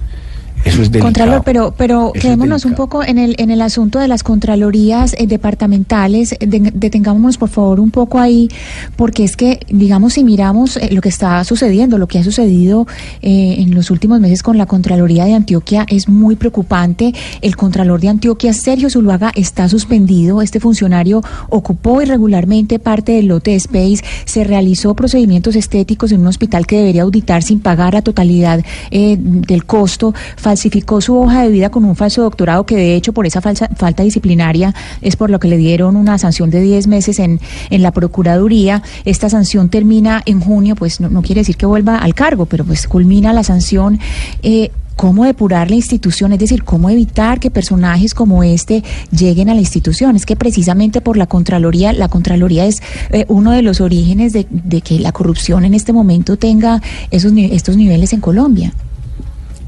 Eso 0.65 0.81
es 0.81 0.91
delicado. 0.91 1.13
Contralor, 1.13 1.43
pero, 1.43 1.73
pero 1.77 2.11
quedémonos 2.13 2.65
un 2.65 2.73
poco 2.73 3.03
en 3.03 3.17
el, 3.17 3.35
en 3.37 3.51
el 3.51 3.61
asunto 3.61 3.99
de 3.99 4.07
las 4.07 4.23
contralorías 4.23 5.13
eh, 5.17 5.27
departamentales. 5.27 6.35
detengámonos, 6.39 7.37
por 7.37 7.49
favor, 7.49 7.79
un 7.79 7.91
poco 7.91 8.19
ahí, 8.19 8.49
porque 8.95 9.23
es 9.23 9.35
que, 9.35 9.59
digamos, 9.69 10.13
si 10.13 10.23
miramos 10.23 10.77
eh, 10.77 10.89
lo 10.91 11.01
que 11.01 11.09
está 11.09 11.43
sucediendo, 11.43 11.97
lo 11.97 12.07
que 12.07 12.19
ha 12.19 12.23
sucedido 12.23 12.87
eh, 13.21 13.55
en 13.59 13.75
los 13.75 13.91
últimos 13.91 14.19
meses 14.19 14.41
con 14.41 14.57
la 14.57 14.65
Contraloría 14.65 15.25
de 15.25 15.33
Antioquia, 15.33 15.85
es 15.89 16.07
muy 16.07 16.35
preocupante. 16.35 17.13
El 17.41 17.55
Contralor 17.57 17.99
de 17.99 18.09
Antioquia, 18.09 18.53
Sergio 18.53 18.89
Zuluaga, 18.89 19.31
está 19.35 19.67
suspendido. 19.67 20.41
Este 20.41 20.59
funcionario 20.59 21.21
ocupó 21.49 22.01
irregularmente 22.01 22.79
parte 22.79 23.13
del 23.13 23.27
lote 23.27 23.51
de 23.51 23.57
Space. 23.57 24.03
Se 24.25 24.43
realizó 24.43 24.93
procedimientos 24.93 25.55
estéticos 25.55 26.11
en 26.11 26.21
un 26.21 26.27
hospital 26.27 26.65
que 26.65 26.77
debería 26.77 27.03
auditar 27.03 27.43
sin 27.43 27.59
pagar 27.59 27.93
la 27.93 28.01
totalidad 28.01 28.63
del 28.91 29.65
costo 29.65 30.13
falsificó 30.53 31.01
su 31.01 31.17
hoja 31.17 31.41
de 31.41 31.49
vida 31.49 31.71
con 31.71 31.83
un 31.83 31.95
falso 31.95 32.21
doctorado 32.21 32.63
que 32.67 32.75
de 32.75 32.95
hecho 32.95 33.11
por 33.11 33.25
esa 33.25 33.41
falsa, 33.41 33.69
falta 33.75 34.03
disciplinaria 34.03 34.75
es 35.01 35.15
por 35.15 35.31
lo 35.31 35.39
que 35.39 35.47
le 35.47 35.57
dieron 35.57 35.95
una 35.95 36.19
sanción 36.19 36.51
de 36.51 36.61
10 36.61 36.85
meses 36.85 37.17
en, 37.17 37.39
en 37.71 37.81
la 37.81 37.91
Procuraduría. 37.91 38.83
Esta 39.03 39.29
sanción 39.29 39.69
termina 39.69 40.21
en 40.27 40.41
junio, 40.41 40.75
pues 40.75 41.01
no, 41.01 41.21
quiere 41.23 41.41
decir 41.41 41.57
que 41.57 41.65
vuelva 41.65 41.97
al 41.97 42.13
cargo, 42.13 42.45
pero 42.45 42.65
pues 42.65 42.87
culmina 42.87 43.33
la 43.33 43.43
sanción. 43.43 43.99
Eh, 44.43 44.69
cómo 44.95 45.25
depurar 45.25 45.71
la 45.71 45.75
institución, 45.75 46.33
es 46.33 46.39
decir, 46.39 46.63
cómo 46.63 46.87
evitar 46.91 47.39
que 47.39 47.49
personajes 47.49 48.13
como 48.13 48.43
este 48.43 48.83
lleguen 49.09 49.49
a 49.49 49.55
la 49.55 49.61
institución. 49.61 50.15
Es 50.15 50.27
que 50.27 50.35
precisamente 50.35 51.01
por 51.01 51.17
la 51.17 51.25
Contraloría, 51.25 51.93
la 51.93 52.09
Contraloría 52.09 52.67
es 52.67 52.83
eh, 53.09 53.25
uno 53.27 53.53
de 53.53 53.63
los 53.63 53.81
orígenes 53.81 54.33
de, 54.33 54.45
de, 54.51 54.81
que 54.81 54.99
la 54.99 55.13
corrupción 55.13 55.65
en 55.65 55.73
este 55.73 55.93
momento 55.93 56.37
tenga 56.37 56.79
esos, 57.09 57.33
estos 57.35 57.75
niveles 57.75 58.13
en 58.13 58.21
Colombia. 58.21 58.71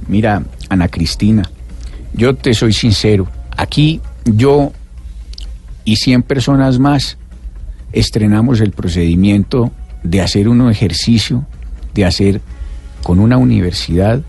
Mira, 0.07 0.43
Ana 0.69 0.87
Cristina, 0.87 1.49
yo 2.13 2.35
te 2.35 2.53
soy 2.53 2.73
sincero, 2.73 3.27
aquí 3.55 4.01
yo 4.25 4.71
y 5.83 5.97
100 5.97 6.23
personas 6.23 6.79
más 6.79 7.17
estrenamos 7.91 8.61
el 8.61 8.71
procedimiento 8.71 9.71
de 10.03 10.21
hacer 10.21 10.47
un 10.47 10.69
ejercicio, 10.69 11.45
de 11.93 12.05
hacer 12.05 12.41
con 13.03 13.19
una 13.19 13.37
universidad 13.37 14.21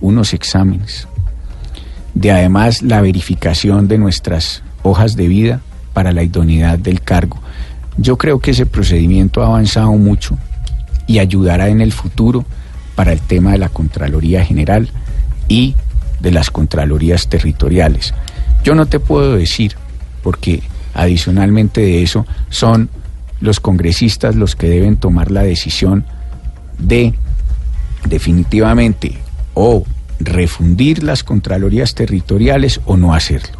unos 0.00 0.34
exámenes, 0.34 1.06
de 2.14 2.32
además 2.32 2.82
la 2.82 3.00
verificación 3.00 3.88
de 3.88 3.98
nuestras 3.98 4.62
hojas 4.82 5.16
de 5.16 5.28
vida 5.28 5.60
para 5.92 6.12
la 6.12 6.22
idoneidad 6.22 6.78
del 6.78 7.02
cargo. 7.02 7.38
Yo 7.98 8.16
creo 8.16 8.38
que 8.38 8.52
ese 8.52 8.66
procedimiento 8.66 9.42
ha 9.42 9.46
avanzado 9.46 9.92
mucho 9.92 10.38
y 11.06 11.18
ayudará 11.18 11.68
en 11.68 11.80
el 11.80 11.92
futuro 11.92 12.44
para 12.94 13.12
el 13.12 13.20
tema 13.20 13.52
de 13.52 13.58
la 13.58 13.68
Contraloría 13.68 14.44
General 14.44 14.88
y 15.50 15.74
de 16.20 16.30
las 16.30 16.50
Contralorías 16.50 17.28
Territoriales. 17.28 18.14
Yo 18.64 18.74
no 18.74 18.86
te 18.86 19.00
puedo 19.00 19.36
decir, 19.36 19.74
porque 20.22 20.62
adicionalmente 20.94 21.80
de 21.82 22.02
eso 22.02 22.24
son 22.48 22.88
los 23.40 23.58
congresistas 23.58 24.36
los 24.36 24.54
que 24.54 24.68
deben 24.68 24.96
tomar 24.96 25.30
la 25.30 25.42
decisión 25.42 26.04
de 26.78 27.14
definitivamente 28.06 29.18
o 29.54 29.84
refundir 30.20 31.02
las 31.02 31.24
Contralorías 31.24 31.94
Territoriales 31.94 32.80
o 32.84 32.96
no 32.96 33.12
hacerlo. 33.12 33.58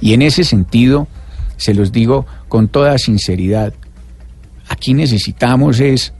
Y 0.00 0.12
en 0.12 0.22
ese 0.22 0.44
sentido, 0.44 1.08
se 1.56 1.74
los 1.74 1.90
digo 1.90 2.24
con 2.48 2.68
toda 2.68 2.98
sinceridad, 2.98 3.74
aquí 4.68 4.94
necesitamos 4.94 5.80
es 5.80 6.12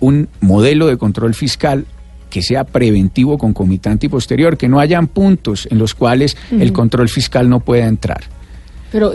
un 0.00 0.28
modelo 0.40 0.88
de 0.88 0.98
control 0.98 1.34
fiscal 1.34 1.86
que 2.34 2.42
sea 2.42 2.64
preventivo, 2.64 3.38
concomitante 3.38 4.06
y 4.06 4.08
posterior, 4.08 4.56
que 4.56 4.68
no 4.68 4.80
hayan 4.80 5.06
puntos 5.06 5.68
en 5.70 5.78
los 5.78 5.94
cuales 5.94 6.36
el 6.50 6.72
control 6.72 7.08
fiscal 7.08 7.48
no 7.48 7.60
pueda 7.60 7.86
entrar. 7.86 8.24
Pero 8.90 9.12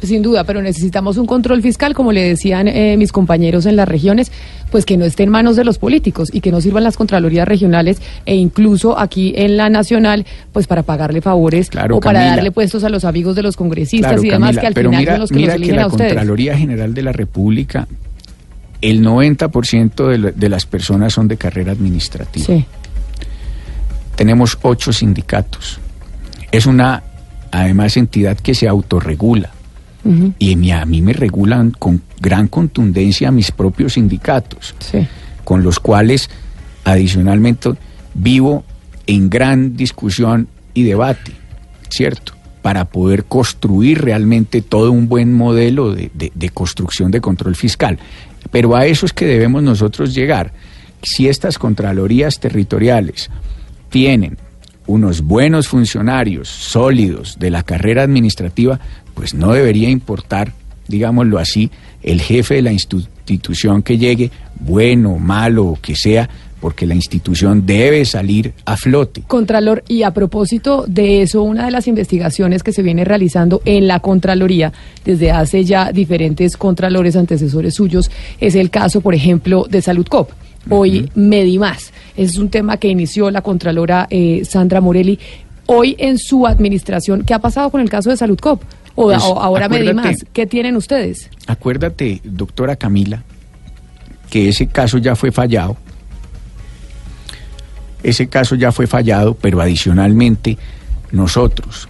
sin 0.00 0.22
duda, 0.22 0.44
pero 0.44 0.62
necesitamos 0.62 1.16
un 1.16 1.26
control 1.26 1.60
fiscal, 1.60 1.92
como 1.92 2.12
le 2.12 2.22
decían 2.22 2.68
eh, 2.68 2.96
mis 2.96 3.10
compañeros 3.10 3.66
en 3.66 3.74
las 3.74 3.88
regiones, 3.88 4.30
pues 4.70 4.86
que 4.86 4.96
no 4.96 5.04
esté 5.04 5.24
en 5.24 5.30
manos 5.30 5.56
de 5.56 5.64
los 5.64 5.78
políticos 5.78 6.28
y 6.32 6.40
que 6.40 6.52
no 6.52 6.60
sirvan 6.60 6.84
las 6.84 6.96
contralorías 6.96 7.48
regionales 7.48 8.00
e 8.26 8.36
incluso 8.36 8.96
aquí 8.96 9.32
en 9.34 9.56
la 9.56 9.68
nacional, 9.68 10.24
pues 10.52 10.68
para 10.68 10.84
pagarle 10.84 11.20
favores 11.20 11.68
o 11.90 11.98
para 11.98 12.24
darle 12.26 12.52
puestos 12.52 12.84
a 12.84 12.90
los 12.90 13.04
amigos 13.04 13.34
de 13.34 13.42
los 13.42 13.56
congresistas 13.56 14.22
y 14.22 14.28
demás 14.28 14.56
que 14.56 14.68
al 14.68 14.74
final 14.74 15.04
son 15.04 15.18
los 15.18 15.30
que 15.30 15.40
los 15.40 15.54
eligen 15.56 15.80
a 15.80 15.88
ustedes. 15.88 16.12
La 16.12 16.20
Contraloría 16.20 16.56
General 16.56 16.94
de 16.94 17.02
la 17.02 17.10
República 17.10 17.88
el 18.82 19.02
90% 19.02 20.06
de, 20.06 20.32
de, 20.32 20.48
las 20.48 20.66
personas 20.66 21.14
son 21.14 21.28
de 21.28 21.36
carrera 21.36 21.72
administrativa. 21.72 22.44
Sí. 22.44 22.66
Tenemos 24.16 24.58
ocho 24.62 24.92
sindicatos. 24.92 25.80
Es 26.50 26.66
una, 26.66 27.02
además, 27.50 27.96
entidad 27.96 28.36
que 28.36 28.54
se 28.54 28.68
autorregula. 28.68 29.50
Y 30.40 30.70
a 30.72 30.84
mí 30.84 31.00
me 31.00 31.12
regulan 31.12 31.70
con 31.70 32.02
gran 32.20 32.48
contundencia 32.48 33.30
mis 33.30 33.52
propios 33.52 33.92
sindicatos, 33.92 34.74
con 35.44 35.62
los 35.62 35.78
cuales, 35.78 36.28
adicionalmente, 36.84 37.70
vivo 38.12 38.64
en 39.06 39.30
gran 39.30 39.76
discusión 39.76 40.48
y 40.74 40.82
debate, 40.82 41.32
¿cierto? 41.88 42.32
Para 42.62 42.86
poder 42.86 43.26
construir 43.26 44.02
realmente 44.02 44.60
todo 44.60 44.90
un 44.90 45.08
buen 45.08 45.32
modelo 45.32 45.94
de, 45.94 46.10
de 46.12 46.48
construcción 46.50 47.12
de 47.12 47.20
control 47.20 47.54
fiscal. 47.54 48.00
Pero 48.50 48.76
a 48.76 48.86
eso 48.86 49.06
es 49.06 49.12
que 49.12 49.26
debemos 49.26 49.62
nosotros 49.62 50.14
llegar. 50.14 50.52
Si 51.02 51.28
estas 51.28 51.58
Contralorías 51.58 52.38
territoriales 52.38 53.30
tienen 53.90 54.38
unos 54.86 55.22
buenos 55.22 55.68
funcionarios 55.68 56.48
sólidos 56.48 57.38
de 57.38 57.50
la 57.50 57.62
carrera 57.62 58.02
administrativa, 58.02 58.80
pues 59.14 59.34
no 59.34 59.52
debería 59.52 59.88
importar, 59.88 60.52
digámoslo 60.88 61.38
así, 61.38 61.70
el 62.02 62.20
jefe 62.20 62.56
de 62.56 62.62
la 62.62 62.72
institución 62.72 63.82
que 63.82 63.98
llegue, 63.98 64.30
bueno, 64.58 65.18
malo 65.18 65.66
o 65.66 65.80
que 65.80 65.94
sea, 65.94 66.28
porque 66.62 66.86
la 66.86 66.94
institución 66.94 67.66
debe 67.66 68.04
salir 68.04 68.54
a 68.64 68.76
flote. 68.76 69.24
Contralor, 69.26 69.82
y 69.88 70.04
a 70.04 70.12
propósito 70.12 70.84
de 70.86 71.22
eso, 71.22 71.42
una 71.42 71.64
de 71.64 71.72
las 71.72 71.88
investigaciones 71.88 72.62
que 72.62 72.72
se 72.72 72.82
viene 72.82 73.04
realizando 73.04 73.60
en 73.64 73.88
la 73.88 73.98
Contraloría 73.98 74.72
desde 75.04 75.32
hace 75.32 75.64
ya 75.64 75.90
diferentes 75.90 76.56
contralores 76.56 77.16
antecesores 77.16 77.74
suyos 77.74 78.12
es 78.40 78.54
el 78.54 78.70
caso, 78.70 79.00
por 79.00 79.12
ejemplo, 79.12 79.66
de 79.68 79.82
Salud 79.82 80.06
Cop. 80.06 80.30
Hoy 80.70 81.10
Medimás. 81.16 81.92
Es 82.16 82.38
un 82.38 82.48
tema 82.48 82.76
que 82.76 82.86
inició 82.86 83.32
la 83.32 83.42
Contralora 83.42 84.06
eh, 84.08 84.44
Sandra 84.44 84.80
Morelli. 84.80 85.18
Hoy 85.66 85.96
en 85.98 86.16
su 86.16 86.46
administración, 86.46 87.24
¿qué 87.24 87.34
ha 87.34 87.40
pasado 87.40 87.70
con 87.70 87.80
el 87.80 87.90
caso 87.90 88.08
de 88.10 88.16
Salud 88.16 88.38
Cop? 88.38 88.62
O, 88.94 89.06
pues, 89.06 89.20
ahora 89.20 89.68
Medimás, 89.68 90.24
¿qué 90.32 90.46
tienen 90.46 90.76
ustedes? 90.76 91.28
Acuérdate, 91.48 92.20
doctora 92.22 92.76
Camila, 92.76 93.24
que 94.30 94.50
ese 94.50 94.68
caso 94.68 94.98
ya 94.98 95.16
fue 95.16 95.32
fallado 95.32 95.76
ese 98.02 98.28
caso 98.28 98.54
ya 98.54 98.72
fue 98.72 98.86
fallado, 98.86 99.34
pero 99.34 99.60
adicionalmente 99.60 100.58
nosotros, 101.10 101.88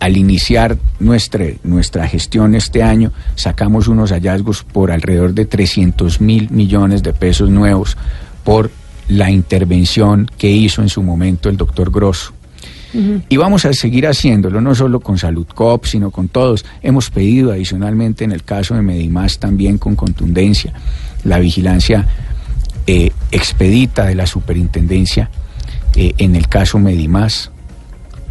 al 0.00 0.16
iniciar 0.16 0.78
nuestra, 1.00 1.46
nuestra 1.64 2.06
gestión 2.08 2.54
este 2.54 2.82
año, 2.82 3.12
sacamos 3.34 3.88
unos 3.88 4.12
hallazgos 4.12 4.62
por 4.62 4.90
alrededor 4.90 5.34
de 5.34 5.46
300 5.46 6.20
mil 6.20 6.50
millones 6.50 7.02
de 7.02 7.12
pesos 7.12 7.50
nuevos 7.50 7.96
por 8.44 8.70
la 9.08 9.30
intervención 9.30 10.30
que 10.38 10.50
hizo 10.50 10.82
en 10.82 10.88
su 10.88 11.02
momento 11.02 11.48
el 11.48 11.56
doctor 11.56 11.90
Grosso. 11.90 12.32
Y 13.28 13.36
vamos 13.36 13.66
a 13.66 13.74
seguir 13.74 14.06
haciéndolo, 14.06 14.62
no 14.62 14.74
solo 14.74 15.00
con 15.00 15.18
Salud 15.18 15.46
Cop, 15.54 15.84
sino 15.84 16.10
con 16.10 16.28
todos. 16.28 16.64
Hemos 16.82 17.10
pedido 17.10 17.52
adicionalmente 17.52 18.24
en 18.24 18.32
el 18.32 18.44
caso 18.44 18.74
de 18.74 18.82
Medimás 18.82 19.38
también 19.38 19.76
con 19.76 19.94
contundencia 19.94 20.72
la 21.24 21.38
vigilancia 21.38 22.06
eh, 22.90 23.12
expedita 23.32 24.06
de 24.06 24.14
la 24.14 24.26
superintendencia 24.26 25.28
eh, 25.94 26.14
en 26.16 26.34
el 26.34 26.48
caso 26.48 26.78
Medimás 26.78 27.50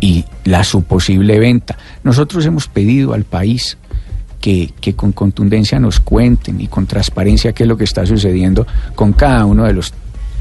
y 0.01 0.25
la 0.45 0.63
su 0.63 0.81
posible 0.81 1.37
venta. 1.37 1.77
Nosotros 2.03 2.43
hemos 2.47 2.67
pedido 2.67 3.13
al 3.13 3.23
país 3.23 3.77
que, 4.41 4.73
que, 4.81 4.95
con 4.95 5.11
contundencia 5.11 5.79
nos 5.79 5.99
cuenten 5.99 6.59
y 6.59 6.65
con 6.65 6.87
transparencia 6.87 7.53
qué 7.53 7.65
es 7.65 7.69
lo 7.69 7.77
que 7.77 7.83
está 7.83 8.07
sucediendo 8.07 8.65
con 8.95 9.13
cada 9.13 9.45
uno 9.45 9.65
de 9.65 9.73
los 9.73 9.93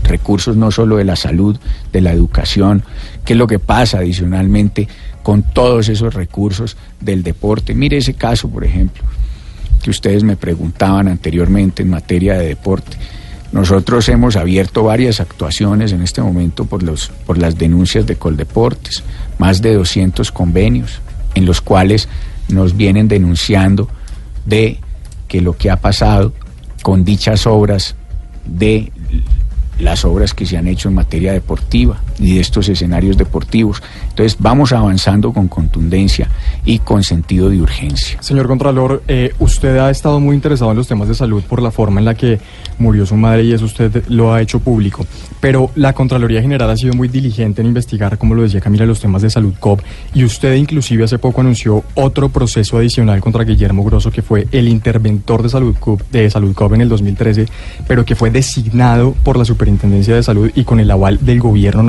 recursos, 0.03 0.57
no 0.57 0.71
solo 0.71 0.97
de 0.97 1.05
la 1.05 1.17
salud, 1.17 1.59
de 1.93 2.01
la 2.01 2.13
educación, 2.13 2.85
qué 3.27 3.35
es 3.35 3.39
lo 3.39 3.47
que 3.47 3.59
pasa 3.59 3.99
adicionalmente 3.99 4.89
con 5.23 5.43
todos 5.43 5.91
esos 5.91 6.15
recursos 6.15 6.79
del 7.03 7.23
deporte. 7.23 7.75
Mire 7.75 7.99
ese 7.99 8.15
caso, 8.15 8.49
por 8.49 8.65
ejemplo, 8.65 9.05
que 9.83 9.91
ustedes 9.91 10.25
me 10.25 10.37
preguntaban 10.37 11.07
anteriormente 11.07 11.83
en 11.83 11.91
materia 11.91 12.39
de 12.39 12.47
deporte 12.47 12.97
Nosotros 13.57 14.07
hemos 14.11 14.37
abierto 14.37 14.83
varias 14.83 15.19
actuaciones 15.19 15.93
en 15.93 16.03
este 16.03 16.21
momento 16.21 16.67
por, 16.67 16.83
los, 16.83 17.09
por 17.09 17.39
las 17.39 17.57
denuncias 17.57 18.05
de 18.05 18.17
Coldeportes, 18.17 19.03
más 19.39 19.63
de 19.63 19.73
200 19.73 20.31
convenios 20.31 21.01
en 21.35 21.47
los 21.47 21.63
cuales 21.63 22.07
nos 22.51 22.77
vienen 22.77 23.09
denunciando 23.09 23.89
de 24.45 24.77
que 25.27 25.41
lo 25.41 25.57
que 25.57 25.71
ha 25.71 25.81
pasado 25.81 26.35
con 26.83 27.07
dichas 27.07 27.47
obras 27.47 27.95
de 28.45 28.93
las 29.79 30.05
obras 30.05 30.35
que 30.35 30.45
se 30.45 30.59
han 30.59 30.69
hecho 30.69 30.91
en 30.91 30.95
materia 30.97 31.33
deportiva 31.33 31.99
y 32.19 32.35
de 32.35 32.41
estos 32.41 32.69
escenarios 32.69 33.17
deportivos. 33.17 33.83
Entonces 34.11 34.37
vamos 34.39 34.73
avanzando 34.73 35.33
con 35.33 35.49
contundencia 35.49 36.29
y 36.65 36.79
con 36.79 37.03
sentido 37.03 37.49
de 37.51 37.61
urgencia. 37.61 38.21
Señor 38.23 38.47
Contralor, 38.47 39.03
eh, 39.09 39.35
usted 39.39 39.77
ha 39.79 39.91
estado 39.91 40.21
muy 40.21 40.35
interesado 40.35 40.71
en 40.71 40.77
los 40.77 40.89
temas 40.89 41.09
de 41.09 41.15
salud 41.15 41.43
por 41.43 41.63
la 41.63 41.71
forma 41.71 42.01
en 42.01 42.07
la 42.07 42.15
que 42.15 42.39
murió 42.79 43.07
su 43.07 43.17
madre 43.17 43.45
y 43.45 43.53
eso 43.53 43.65
usted 43.65 44.05
lo 44.09 44.33
ha 44.33 44.43
hecho 44.43 44.61
público, 44.61 45.07
pero 45.41 45.71
la 45.75 45.93
Contraloría 45.93 46.43
General 46.43 46.71
ha 46.71 46.77
sido 46.77 46.95
muy 46.95 47.09
diligente 47.09 47.61
en 47.61 47.69
investigar, 47.69 48.19
como 48.19 48.35
lo 48.35 48.43
decía 48.43 48.61
Camila, 48.61 48.87
los 48.87 49.01
temas 49.01 49.23
de 49.23 49.31
salud 49.31 49.55
COP 49.59 49.81
y 50.15 50.25
usted 50.25 50.55
inclusive 50.55 51.05
hace 51.05 51.19
poco 51.19 51.41
anunció 51.41 51.85
otro 51.95 52.29
proceso 52.29 52.79
adicional 52.79 53.21
contra 53.21 53.45
Guillermo 53.45 53.85
Grosso 53.85 54.11
que 54.11 54.23
fue 54.23 54.47
el 54.53 54.69
interventor 54.69 55.43
de 55.43 55.49
salud 55.49 55.77
COP, 55.79 56.03
de 56.11 56.31
salud 56.31 56.55
COP 56.55 56.75
en 56.75 56.83
el 56.83 56.89
2013, 56.89 57.47
pero 57.87 58.05
que 58.05 58.15
fue 58.15 58.31
designado 58.31 59.13
por 59.23 59.37
la 59.37 59.45
Superintendencia 59.45 60.15
de 60.15 60.23
Salud 60.23 60.51
y 60.55 60.65
con 60.65 60.81
el 60.81 60.91
aval 60.91 61.19
del 61.25 61.41
Gobierno 61.41 61.83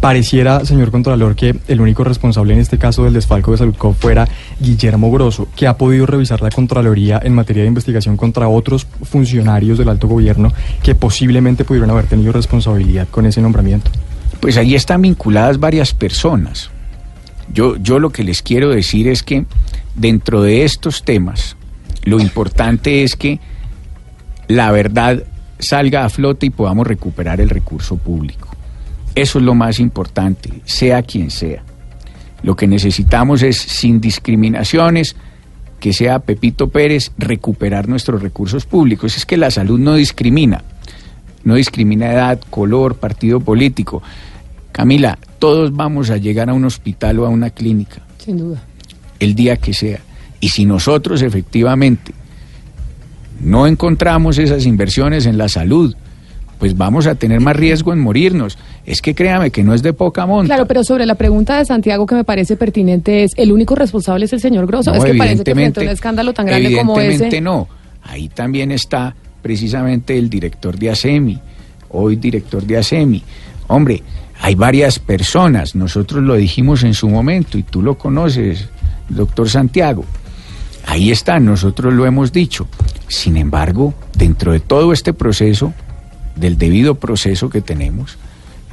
Pareciera, 0.00 0.64
señor 0.64 0.90
Contralor, 0.90 1.36
que 1.36 1.54
el 1.68 1.80
único 1.80 2.04
responsable 2.04 2.54
en 2.54 2.60
este 2.60 2.78
caso 2.78 3.04
del 3.04 3.12
desfalco 3.12 3.50
de 3.50 3.58
Saludcop 3.58 3.94
fuera 3.94 4.26
Guillermo 4.58 5.12
Grosso, 5.12 5.46
que 5.54 5.66
ha 5.66 5.76
podido 5.76 6.06
revisar 6.06 6.40
la 6.40 6.48
Contraloría 6.48 7.20
en 7.22 7.34
materia 7.34 7.62
de 7.62 7.68
investigación 7.68 8.16
contra 8.16 8.48
otros 8.48 8.86
funcionarios 9.02 9.76
del 9.76 9.90
alto 9.90 10.08
gobierno 10.08 10.54
que 10.82 10.94
posiblemente 10.94 11.64
pudieron 11.64 11.90
haber 11.90 12.06
tenido 12.06 12.32
responsabilidad 12.32 13.08
con 13.10 13.26
ese 13.26 13.42
nombramiento. 13.42 13.90
Pues 14.40 14.56
ahí 14.56 14.74
están 14.74 15.02
vinculadas 15.02 15.60
varias 15.60 15.92
personas. 15.92 16.70
Yo, 17.52 17.76
yo 17.76 17.98
lo 17.98 18.08
que 18.08 18.24
les 18.24 18.40
quiero 18.40 18.70
decir 18.70 19.06
es 19.06 19.22
que 19.22 19.44
dentro 19.94 20.40
de 20.40 20.64
estos 20.64 21.04
temas, 21.04 21.56
lo 22.04 22.20
importante 22.20 23.02
es 23.02 23.16
que 23.16 23.38
la 24.48 24.70
verdad 24.70 25.24
salga 25.58 26.06
a 26.06 26.08
flote 26.08 26.46
y 26.46 26.50
podamos 26.50 26.86
recuperar 26.86 27.40
el 27.42 27.50
recurso 27.50 27.96
público. 27.96 28.49
Eso 29.20 29.38
es 29.38 29.44
lo 29.44 29.54
más 29.54 29.80
importante, 29.80 30.50
sea 30.64 31.02
quien 31.02 31.30
sea. 31.30 31.62
Lo 32.42 32.56
que 32.56 32.66
necesitamos 32.66 33.42
es, 33.42 33.58
sin 33.58 34.00
discriminaciones, 34.00 35.14
que 35.78 35.92
sea 35.92 36.20
Pepito 36.20 36.68
Pérez, 36.68 37.12
recuperar 37.18 37.86
nuestros 37.86 38.22
recursos 38.22 38.64
públicos. 38.64 39.18
Es 39.18 39.26
que 39.26 39.36
la 39.36 39.50
salud 39.50 39.78
no 39.78 39.94
discrimina, 39.94 40.64
no 41.44 41.56
discrimina 41.56 42.10
edad, 42.10 42.40
color, 42.48 42.94
partido 42.94 43.40
político. 43.40 44.02
Camila, 44.72 45.18
todos 45.38 45.76
vamos 45.76 46.08
a 46.08 46.16
llegar 46.16 46.48
a 46.48 46.54
un 46.54 46.64
hospital 46.64 47.18
o 47.18 47.26
a 47.26 47.28
una 47.28 47.50
clínica. 47.50 48.00
Sin 48.16 48.38
duda. 48.38 48.62
El 49.18 49.34
día 49.34 49.58
que 49.58 49.74
sea. 49.74 50.00
Y 50.40 50.48
si 50.48 50.64
nosotros 50.64 51.20
efectivamente 51.20 52.14
no 53.38 53.66
encontramos 53.66 54.38
esas 54.38 54.64
inversiones 54.64 55.26
en 55.26 55.36
la 55.36 55.50
salud, 55.50 55.94
pues 56.60 56.76
vamos 56.76 57.06
a 57.06 57.14
tener 57.14 57.40
más 57.40 57.56
riesgo 57.56 57.94
en 57.94 57.98
morirnos. 57.98 58.58
Es 58.84 59.00
que 59.00 59.14
créame 59.14 59.50
que 59.50 59.64
no 59.64 59.72
es 59.72 59.82
de 59.82 59.94
poca 59.94 60.26
monta. 60.26 60.54
Claro, 60.54 60.66
pero 60.66 60.84
sobre 60.84 61.06
la 61.06 61.14
pregunta 61.14 61.56
de 61.56 61.64
Santiago 61.64 62.04
que 62.04 62.14
me 62.14 62.22
parece 62.22 62.54
pertinente 62.54 63.24
es, 63.24 63.32
¿el 63.36 63.50
único 63.50 63.74
responsable 63.74 64.26
es 64.26 64.32
el 64.34 64.40
señor 64.40 64.66
Grosso? 64.66 64.92
es 64.92 65.02
que 65.02 65.14
parece 65.14 65.42
que 65.42 65.54
frente 65.54 65.80
a 65.80 65.82
un 65.84 65.88
escándalo 65.88 66.34
tan 66.34 66.46
grande 66.46 66.76
como 66.76 67.00
ese... 67.00 67.06
Evidentemente 67.06 67.40
no. 67.40 67.66
Ahí 68.02 68.28
también 68.28 68.72
está 68.72 69.16
precisamente 69.40 70.18
el 70.18 70.28
director 70.28 70.78
de 70.78 70.90
ASEMI, 70.90 71.40
hoy 71.88 72.16
director 72.16 72.62
de 72.62 72.76
ASEMI. 72.76 73.24
Hombre, 73.68 74.02
hay 74.42 74.54
varias 74.54 74.98
personas, 74.98 75.74
nosotros 75.74 76.22
lo 76.22 76.34
dijimos 76.34 76.82
en 76.82 76.92
su 76.92 77.08
momento 77.08 77.56
y 77.56 77.62
tú 77.62 77.80
lo 77.80 77.96
conoces, 77.96 78.68
doctor 79.08 79.48
Santiago. 79.48 80.04
Ahí 80.86 81.10
está, 81.10 81.40
nosotros 81.40 81.94
lo 81.94 82.04
hemos 82.04 82.32
dicho. 82.32 82.66
Sin 83.08 83.38
embargo, 83.38 83.94
dentro 84.14 84.52
de 84.52 84.60
todo 84.60 84.92
este 84.92 85.14
proceso, 85.14 85.72
del 86.36 86.58
debido 86.58 86.96
proceso 86.96 87.50
que 87.50 87.60
tenemos. 87.60 88.18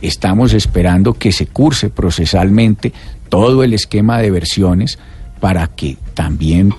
Estamos 0.02 0.54
esperando 0.54 1.14
que 1.14 1.32
se 1.32 1.48
curse 1.48 1.90
procesalmente 1.90 2.94
todo 3.30 3.64
el 3.64 3.74
esquema 3.74 4.20
de 4.20 4.32
versiones 4.32 5.00
para 5.40 5.68
que 5.68 5.98
también 6.14 6.74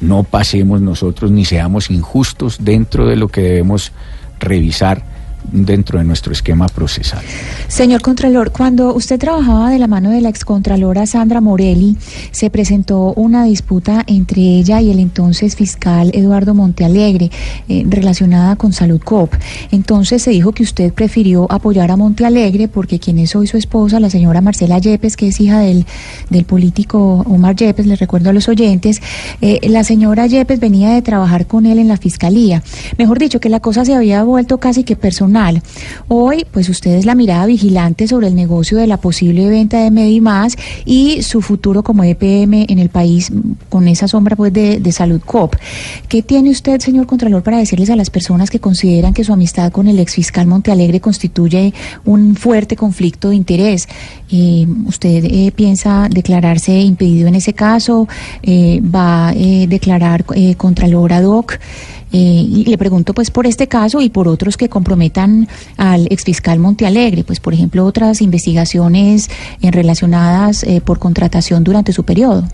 no 0.00 0.22
pasemos 0.22 0.80
nosotros 0.80 1.30
ni 1.30 1.44
seamos 1.44 1.90
injustos 1.90 2.58
dentro 2.60 3.06
de 3.06 3.16
lo 3.16 3.28
que 3.28 3.40
debemos 3.40 3.92
revisar 4.40 5.13
dentro 5.52 5.98
de 5.98 6.04
nuestro 6.04 6.32
esquema 6.32 6.66
procesal. 6.68 7.22
Señor 7.68 8.02
Contralor, 8.02 8.50
cuando 8.50 8.94
usted 8.94 9.18
trabajaba 9.18 9.70
de 9.70 9.78
la 9.78 9.86
mano 9.86 10.10
de 10.10 10.20
la 10.20 10.28
excontralora 10.28 11.06
Sandra 11.06 11.40
Morelli, 11.40 11.96
se 12.30 12.50
presentó 12.50 13.12
una 13.14 13.44
disputa 13.44 14.04
entre 14.06 14.40
ella 14.40 14.80
y 14.80 14.90
el 14.90 14.98
entonces 14.98 15.56
fiscal 15.56 16.10
Eduardo 16.14 16.54
Montealegre 16.54 17.30
eh, 17.68 17.84
relacionada 17.88 18.56
con 18.56 18.72
Salud 18.72 19.00
Cop. 19.02 19.32
Entonces 19.70 20.22
se 20.22 20.30
dijo 20.30 20.52
que 20.52 20.62
usted 20.62 20.92
prefirió 20.92 21.46
apoyar 21.50 21.90
a 21.90 21.96
Montealegre 21.96 22.68
porque 22.68 22.98
quien 22.98 23.18
es 23.18 23.36
hoy 23.36 23.46
su 23.46 23.56
esposa, 23.56 24.00
la 24.00 24.10
señora 24.10 24.40
Marcela 24.40 24.78
Yepes, 24.78 25.16
que 25.16 25.28
es 25.28 25.40
hija 25.40 25.60
del, 25.60 25.86
del 26.30 26.44
político 26.44 27.24
Omar 27.26 27.56
Yepes, 27.56 27.86
le 27.86 27.96
recuerdo 27.96 28.30
a 28.30 28.32
los 28.32 28.48
oyentes, 28.48 29.00
eh, 29.40 29.60
la 29.68 29.84
señora 29.84 30.26
Yepes 30.26 30.60
venía 30.60 30.90
de 30.90 31.02
trabajar 31.02 31.46
con 31.46 31.66
él 31.66 31.78
en 31.78 31.88
la 31.88 31.96
fiscalía. 31.96 32.62
Mejor 32.98 33.18
dicho, 33.18 33.40
que 33.40 33.48
la 33.48 33.60
cosa 33.60 33.84
se 33.84 33.94
había 33.94 34.22
vuelto 34.22 34.58
casi 34.58 34.84
que 34.84 34.96
personal 34.96 35.33
Hoy, 36.06 36.46
pues 36.52 36.68
ustedes 36.68 37.06
la 37.06 37.16
mirada 37.16 37.46
vigilante 37.46 38.06
sobre 38.06 38.28
el 38.28 38.36
negocio 38.36 38.78
de 38.78 38.86
la 38.86 38.98
posible 38.98 39.48
venta 39.48 39.82
de 39.82 39.90
Medimás 39.90 40.56
y 40.84 41.22
su 41.22 41.42
futuro 41.42 41.82
como 41.82 42.04
EPM 42.04 42.66
en 42.68 42.78
el 42.78 42.88
país 42.88 43.32
con 43.68 43.88
esa 43.88 44.06
sombra 44.06 44.36
pues 44.36 44.52
de, 44.52 44.92
Salud 44.92 45.20
Cop. 45.24 45.56
¿Qué 46.08 46.22
tiene 46.22 46.50
usted, 46.50 46.80
señor 46.80 47.06
Contralor, 47.06 47.42
para 47.42 47.58
decirles 47.58 47.90
a 47.90 47.96
las 47.96 48.10
personas 48.10 48.48
que 48.48 48.60
consideran 48.60 49.12
que 49.12 49.24
su 49.24 49.32
amistad 49.32 49.72
con 49.72 49.88
el 49.88 49.98
exfiscal 49.98 50.46
Montealegre 50.46 51.00
constituye 51.00 51.74
un 52.04 52.36
fuerte 52.36 52.76
conflicto 52.76 53.30
de 53.30 53.34
interés? 53.34 53.88
Eh, 54.30 54.66
¿Usted 54.86 55.24
eh, 55.24 55.52
piensa 55.54 56.08
declararse 56.08 56.78
impedido 56.78 57.26
en 57.26 57.34
ese 57.34 57.54
caso? 57.54 58.06
Eh, 58.42 58.80
¿Va 58.82 59.30
a 59.30 59.32
declarar 59.32 60.24
Contralor 60.56 61.12
ad 61.12 61.24
hoc? 61.24 61.58
Eh, 62.16 62.46
y 62.48 62.64
le 62.66 62.78
pregunto 62.78 63.12
pues 63.12 63.32
por 63.32 63.44
este 63.44 63.66
caso 63.66 64.00
y 64.00 64.08
por 64.08 64.28
otros 64.28 64.56
que 64.56 64.68
comprometan 64.68 65.48
al 65.76 66.06
exfiscal 66.12 66.60
Montealegre, 66.60 67.24
pues 67.24 67.40
por 67.40 67.54
ejemplo 67.54 67.84
otras 67.84 68.22
investigaciones 68.22 69.28
en 69.60 69.72
relacionadas 69.72 70.62
eh, 70.62 70.80
por 70.80 71.00
contratación 71.00 71.64
durante 71.64 71.92
su 71.92 72.04
periodo. 72.04 72.46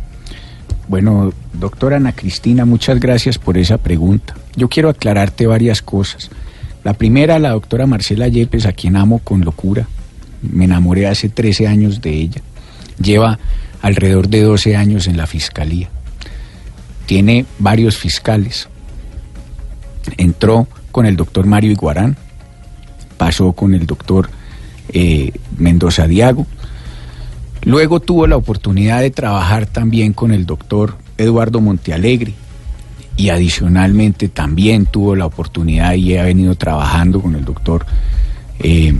Bueno, 0.88 1.34
doctora 1.52 1.98
Ana 1.98 2.12
Cristina, 2.12 2.64
muchas 2.64 3.00
gracias 3.00 3.36
por 3.36 3.58
esa 3.58 3.76
pregunta. 3.76 4.34
Yo 4.56 4.70
quiero 4.70 4.88
aclararte 4.88 5.46
varias 5.46 5.82
cosas. 5.82 6.30
La 6.82 6.94
primera, 6.94 7.38
la 7.38 7.50
doctora 7.50 7.86
Marcela 7.86 8.28
Yepes, 8.28 8.64
a 8.64 8.72
quien 8.72 8.96
amo 8.96 9.18
con 9.18 9.42
locura. 9.42 9.86
Me 10.40 10.64
enamoré 10.64 11.06
hace 11.06 11.28
13 11.28 11.68
años 11.68 12.00
de 12.00 12.14
ella. 12.14 12.40
Lleva 12.98 13.38
alrededor 13.82 14.28
de 14.28 14.40
12 14.40 14.74
años 14.74 15.06
en 15.06 15.18
la 15.18 15.26
fiscalía. 15.26 15.90
Tiene 17.04 17.44
varios 17.58 17.98
fiscales 17.98 18.70
entró 20.16 20.66
con 20.90 21.06
el 21.06 21.16
doctor 21.16 21.46
Mario 21.46 21.70
Iguarán, 21.70 22.16
pasó 23.16 23.52
con 23.52 23.74
el 23.74 23.86
doctor 23.86 24.30
eh, 24.92 25.32
Mendoza 25.56 26.06
Diago, 26.06 26.46
luego 27.62 28.00
tuvo 28.00 28.26
la 28.26 28.36
oportunidad 28.36 29.00
de 29.00 29.10
trabajar 29.10 29.66
también 29.66 30.12
con 30.12 30.32
el 30.32 30.46
doctor 30.46 30.96
Eduardo 31.18 31.60
Montealegre 31.60 32.34
y 33.16 33.28
adicionalmente 33.28 34.28
también 34.28 34.86
tuvo 34.86 35.14
la 35.14 35.26
oportunidad 35.26 35.94
y 35.94 36.16
ha 36.16 36.24
venido 36.24 36.54
trabajando 36.54 37.20
con 37.20 37.34
el 37.34 37.44
doctor 37.44 37.84
eh, 38.60 38.94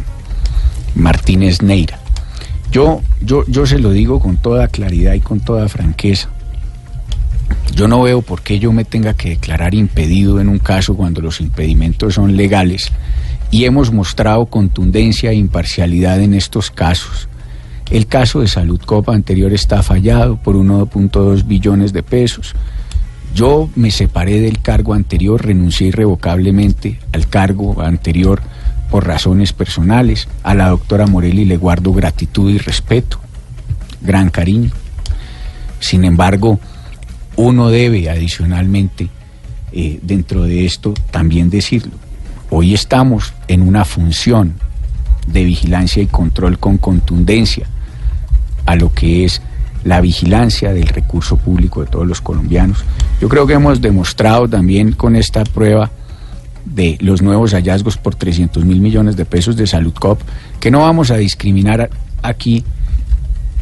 Martínez 0.94 1.62
Neira. 1.62 1.98
Yo, 2.70 3.00
yo, 3.20 3.44
yo 3.48 3.66
se 3.66 3.78
lo 3.78 3.90
digo 3.90 4.20
con 4.20 4.36
toda 4.36 4.68
claridad 4.68 5.14
y 5.14 5.20
con 5.20 5.40
toda 5.40 5.68
franqueza. 5.68 6.28
Yo 7.74 7.88
no 7.88 8.02
veo 8.02 8.20
por 8.22 8.42
qué 8.42 8.58
yo 8.58 8.72
me 8.72 8.84
tenga 8.84 9.14
que 9.14 9.30
declarar 9.30 9.74
impedido 9.74 10.40
en 10.40 10.48
un 10.48 10.58
caso 10.58 10.96
cuando 10.96 11.20
los 11.20 11.40
impedimentos 11.40 12.14
son 12.14 12.36
legales 12.36 12.92
y 13.50 13.64
hemos 13.64 13.92
mostrado 13.92 14.46
contundencia 14.46 15.30
e 15.30 15.34
imparcialidad 15.34 16.20
en 16.20 16.34
estos 16.34 16.70
casos. 16.70 17.28
El 17.90 18.06
caso 18.06 18.40
de 18.40 18.48
Salud 18.48 18.80
Copa 18.80 19.14
anterior 19.14 19.52
está 19.52 19.82
fallado 19.82 20.36
por 20.36 20.54
1.2 20.54 21.46
billones 21.46 21.92
de 21.92 22.02
pesos. 22.02 22.54
Yo 23.34 23.68
me 23.74 23.90
separé 23.90 24.40
del 24.40 24.60
cargo 24.60 24.94
anterior, 24.94 25.44
renuncié 25.44 25.88
irrevocablemente 25.88 26.98
al 27.12 27.28
cargo 27.28 27.80
anterior 27.80 28.42
por 28.90 29.06
razones 29.06 29.52
personales. 29.52 30.28
A 30.42 30.54
la 30.54 30.68
doctora 30.68 31.06
Morelli 31.06 31.44
le 31.44 31.56
guardo 31.56 31.92
gratitud 31.92 32.50
y 32.50 32.58
respeto, 32.58 33.20
gran 34.00 34.30
cariño. 34.30 34.70
Sin 35.80 36.04
embargo, 36.04 36.60
uno 37.40 37.70
debe 37.70 38.10
adicionalmente, 38.10 39.08
eh, 39.72 39.98
dentro 40.02 40.42
de 40.42 40.66
esto, 40.66 40.94
también 41.10 41.48
decirlo. 41.50 41.92
Hoy 42.50 42.74
estamos 42.74 43.32
en 43.48 43.62
una 43.62 43.84
función 43.84 44.54
de 45.26 45.44
vigilancia 45.44 46.02
y 46.02 46.06
control 46.06 46.58
con 46.58 46.78
contundencia 46.78 47.66
a 48.66 48.76
lo 48.76 48.92
que 48.92 49.24
es 49.24 49.40
la 49.84 50.00
vigilancia 50.00 50.72
del 50.74 50.88
recurso 50.88 51.36
público 51.36 51.80
de 51.80 51.86
todos 51.86 52.06
los 52.06 52.20
colombianos. 52.20 52.84
Yo 53.20 53.28
creo 53.28 53.46
que 53.46 53.54
hemos 53.54 53.80
demostrado 53.80 54.48
también 54.48 54.92
con 54.92 55.16
esta 55.16 55.44
prueba 55.44 55.90
de 56.64 56.98
los 57.00 57.22
nuevos 57.22 57.52
hallazgos 57.52 57.96
por 57.96 58.14
300 58.14 58.64
mil 58.64 58.80
millones 58.80 59.16
de 59.16 59.24
pesos 59.24 59.56
de 59.56 59.66
Salud 59.66 59.94
Cop 59.94 60.20
que 60.60 60.70
no 60.70 60.80
vamos 60.80 61.10
a 61.10 61.16
discriminar 61.16 61.88
aquí 62.22 62.64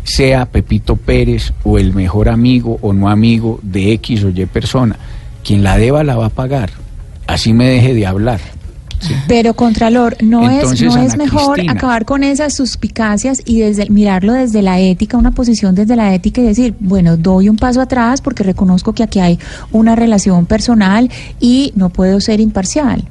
sea 0.09 0.47
Pepito 0.47 0.97
Pérez 0.97 1.53
o 1.65 1.79
el 1.79 1.93
mejor 1.93 2.29
amigo 2.31 2.79
o 2.81 2.93
no 2.93 3.11
amigo 3.11 3.61
de 3.63 3.93
X 3.93 4.25
o 4.25 4.31
Y 4.31 4.47
persona. 4.47 4.97
Quien 5.45 5.63
la 5.63 5.77
deba 5.77 6.03
la 6.03 6.17
va 6.17 6.27
a 6.27 6.31
pagar. 6.31 6.71
Así 7.27 7.53
me 7.53 7.69
deje 7.69 7.93
de 7.95 8.07
hablar. 8.07 8.41
Pero 9.29 9.55
Contralor, 9.55 10.17
¿no 10.23 10.51
es, 10.51 10.83
no 10.83 10.97
es 11.01 11.17
mejor 11.17 11.61
acabar 11.69 12.05
con 12.05 12.25
esas 12.25 12.55
suspicacias 12.55 13.43
y 13.45 13.61
desde 13.61 13.89
mirarlo 13.91 14.33
desde 14.33 14.61
la 14.61 14.81
ética, 14.81 15.17
una 15.17 15.31
posición 15.31 15.75
desde 15.75 15.95
la 15.95 16.15
ética 16.15 16.41
y 16.41 16.45
decir, 16.45 16.75
bueno, 16.81 17.17
doy 17.17 17.49
un 17.49 17.57
paso 17.57 17.81
atrás 17.81 18.21
porque 18.21 18.43
reconozco 18.43 18.95
que 18.95 19.05
aquí 19.05 19.21
hay 19.21 19.39
una 19.71 19.95
relación 19.95 20.47
personal 20.47 21.11
y 21.39 21.73
no 21.77 21.91
puedo 21.91 22.21
ser 22.21 22.41
imparcial? 22.41 23.05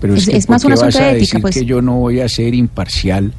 Pero 0.00 0.14
es, 0.14 0.48
más 0.48 0.64
un 0.64 0.72
asunto 0.74 0.98
de 0.98 1.16
ética, 1.16 1.40
pues. 1.40 1.54
que 1.54 1.64
yo 1.64 1.82
no 1.82 1.96
voy 1.96 2.20
a 2.20 2.28
ser 2.28 2.54
imparcial 2.54 3.32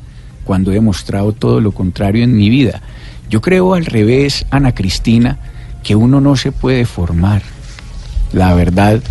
cuando 0.47 0.71
he 0.71 0.75
demostrado 0.75 1.33
todo 1.33 1.59
lo 1.59 1.73
contrario 1.73 2.23
en 2.23 2.37
mi 2.37 2.49
vida. 2.49 2.81
Yo 3.29 3.41
creo 3.41 3.73
al 3.73 3.85
revés, 3.85 4.45
Ana 4.49 4.73
Cristina, 4.73 5.37
que 5.83 5.97
uno 5.97 6.21
no 6.21 6.37
se 6.37 6.53
puede 6.53 6.85
formar. 6.85 7.41
La 8.31 8.53
verdad, 8.53 9.03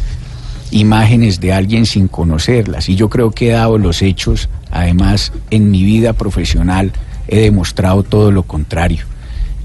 imágenes 0.71 1.39
de 1.39 1.53
alguien 1.53 1.85
sin 1.85 2.09
conocerlas. 2.09 2.89
Y 2.89 2.97
yo 2.97 3.11
creo 3.11 3.33
que 3.33 3.51
he 3.51 3.53
dado 3.53 3.77
los 3.77 4.01
hechos, 4.01 4.49
además 4.71 5.33
en 5.51 5.71
mi 5.71 5.85
vida 5.85 6.15
profesional 6.15 6.93
he 7.29 7.41
demostrado 7.41 8.03
todo 8.03 8.31
lo 8.31 8.45
contrario. 8.45 9.05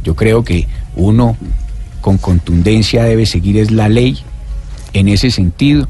Yo 0.03 0.15
creo 0.15 0.43
que 0.43 0.67
uno 0.97 1.37
con 2.01 2.17
contundencia 2.17 3.05
debe 3.05 3.25
seguir 3.25 3.57
es 3.57 3.71
la 3.71 3.87
ley 3.87 4.17
en 4.91 5.07
ese 5.07 5.31
sentido 5.31 5.87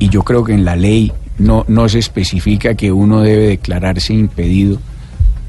y 0.00 0.08
yo 0.08 0.24
creo 0.24 0.42
que 0.42 0.54
en 0.54 0.64
la 0.64 0.74
ley 0.74 1.12
no, 1.38 1.64
no 1.68 1.88
se 1.88 2.00
especifica 2.00 2.74
que 2.74 2.90
uno 2.90 3.20
debe 3.20 3.46
declararse 3.46 4.12
impedido 4.12 4.80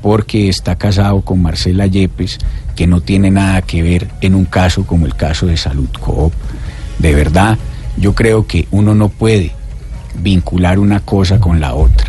porque 0.01 0.49
está 0.49 0.75
casado 0.75 1.21
con 1.21 1.41
Marcela 1.41 1.85
Yepes, 1.85 2.39
que 2.75 2.87
no 2.87 3.01
tiene 3.01 3.31
nada 3.31 3.61
que 3.61 3.83
ver 3.83 4.07
en 4.21 4.35
un 4.35 4.45
caso 4.45 4.85
como 4.85 5.05
el 5.05 5.15
caso 5.15 5.45
de 5.45 5.57
Salud 5.57 5.89
Coop. 5.99 6.33
De 6.99 7.13
verdad, 7.13 7.57
yo 7.97 8.15
creo 8.15 8.47
que 8.47 8.67
uno 8.71 8.95
no 8.95 9.09
puede 9.09 9.51
vincular 10.21 10.79
una 10.79 10.99
cosa 10.99 11.39
con 11.39 11.59
la 11.59 11.73
otra. 11.73 12.07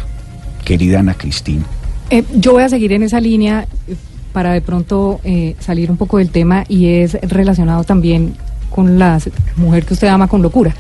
Querida 0.65 1.01
Ana 1.01 1.15
Cristina. 1.15 1.65
Eh, 2.11 2.25
yo 2.35 2.53
voy 2.53 2.63
a 2.63 2.69
seguir 2.69 2.93
en 2.93 3.03
esa 3.03 3.21
línea 3.21 3.67
eh, 3.89 3.97
para 4.33 4.53
de 4.53 4.61
pronto 4.61 5.21
eh, 5.25 5.57
salir 5.61 5.91
un 5.91 5.97
poco 5.97 6.19
del 6.19 6.31
tema 6.31 6.65
y 6.69 6.87
es 6.87 7.15
relacionado 7.23 7.85
también 7.85 8.35
con 8.71 8.99
la 8.99 9.19
mujer 9.57 9.85
que 9.85 9.95
usted 9.95 10.09
ama 10.09 10.29
con 10.29 10.41
locura. 10.43 10.75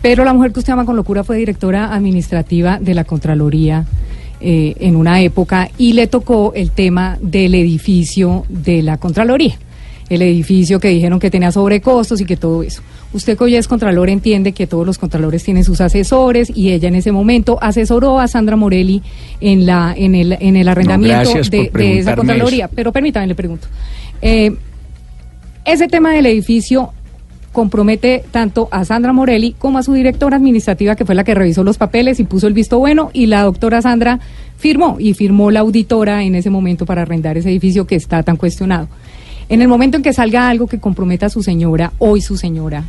pero 0.00 0.24
la 0.24 0.32
mujer 0.32 0.52
que 0.52 0.60
usted 0.60 0.72
ama 0.72 0.84
con 0.84 0.96
locura 0.96 1.24
fue 1.24 1.36
directora 1.36 1.94
administrativa 1.94 2.78
de 2.78 2.94
la 2.94 3.04
Contraloría 3.04 3.86
en 4.42 4.96
una 4.96 5.20
época 5.20 5.70
y 5.78 5.92
le 5.92 6.06
tocó 6.06 6.52
el 6.54 6.70
tema 6.70 7.18
del 7.20 7.54
edificio 7.54 8.44
de 8.48 8.82
la 8.82 8.98
Contraloría. 8.98 9.58
El 10.08 10.22
edificio 10.22 10.78
que 10.78 10.88
dijeron 10.88 11.18
que 11.18 11.30
tenía 11.30 11.52
sobrecostos 11.52 12.20
y 12.20 12.26
que 12.26 12.36
todo 12.36 12.62
eso. 12.62 12.82
Usted 13.12 13.36
que 13.36 13.44
hoy 13.44 13.56
es 13.56 13.68
contralor 13.68 14.08
entiende 14.08 14.52
que 14.52 14.66
todos 14.66 14.86
los 14.86 14.98
contralores 14.98 15.44
tienen 15.44 15.64
sus 15.64 15.80
asesores 15.80 16.50
y 16.54 16.72
ella 16.72 16.88
en 16.88 16.94
ese 16.94 17.12
momento 17.12 17.58
asesoró 17.60 18.18
a 18.18 18.26
Sandra 18.26 18.56
Morelli 18.56 19.02
en 19.40 19.66
la 19.66 19.94
en 19.96 20.14
el 20.14 20.36
en 20.40 20.56
el 20.56 20.66
arrendamiento 20.66 21.32
de, 21.50 21.98
esa 21.98 22.16
contraloría. 22.16 22.68
Pero 22.68 22.90
permítame 22.90 23.26
le 23.26 23.34
pregunto. 23.34 23.68
Eh, 24.22 24.54
ese 25.64 25.88
tema 25.88 26.12
del 26.12 26.26
edificio 26.26 26.92
compromete 27.52 28.24
tanto 28.30 28.68
a 28.70 28.84
Sandra 28.84 29.12
Morelli 29.12 29.54
como 29.58 29.78
a 29.78 29.82
su 29.82 29.92
directora 29.92 30.36
administrativa, 30.36 30.96
que 30.96 31.04
fue 31.04 31.14
la 31.14 31.24
que 31.24 31.34
revisó 31.34 31.62
los 31.62 31.78
papeles 31.78 32.18
y 32.18 32.24
puso 32.24 32.46
el 32.46 32.54
visto 32.54 32.78
bueno, 32.78 33.10
y 33.12 33.26
la 33.26 33.42
doctora 33.42 33.82
Sandra 33.82 34.20
firmó, 34.56 34.96
y 34.98 35.14
firmó 35.14 35.50
la 35.50 35.60
auditora 35.60 36.22
en 36.24 36.34
ese 36.34 36.50
momento 36.50 36.86
para 36.86 37.02
arrendar 37.02 37.36
ese 37.36 37.50
edificio 37.50 37.86
que 37.86 37.96
está 37.96 38.22
tan 38.22 38.36
cuestionado. 38.36 38.88
En 39.48 39.60
el 39.60 39.68
momento 39.68 39.98
en 39.98 40.02
que 40.02 40.12
salga 40.12 40.48
algo 40.48 40.66
que 40.66 40.80
comprometa 40.80 41.26
a 41.26 41.30
su 41.30 41.42
señora, 41.42 41.92
hoy 41.98 42.22
su 42.22 42.36
señora, 42.36 42.84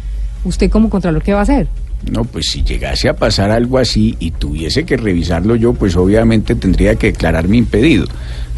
¿usted 0.45 0.69
como 0.69 0.89
contralor 0.89 1.21
qué 1.21 1.33
va 1.33 1.39
a 1.39 1.43
hacer? 1.43 1.67
No, 2.09 2.23
pues 2.23 2.47
si 2.47 2.63
llegase 2.63 3.09
a 3.09 3.15
pasar 3.15 3.51
algo 3.51 3.77
así 3.77 4.15
y 4.19 4.31
tuviese 4.31 4.85
que 4.85 4.97
revisarlo 4.97 5.55
yo, 5.55 5.73
pues 5.73 5.95
obviamente 5.95 6.55
tendría 6.55 6.95
que 6.95 7.07
declararme 7.07 7.57
impedido. 7.57 8.05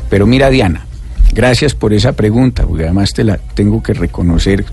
Pero 0.10 0.28
mira, 0.28 0.50
Diana, 0.50 0.86
gracias 1.34 1.74
por 1.74 1.94
esa 1.94 2.14
pregunta, 2.14 2.66
porque 2.66 2.84
además 2.84 3.14
te 3.14 3.24
la 3.24 3.38
tengo 3.38 3.82
que 3.82 3.94
reconocer 3.94 4.66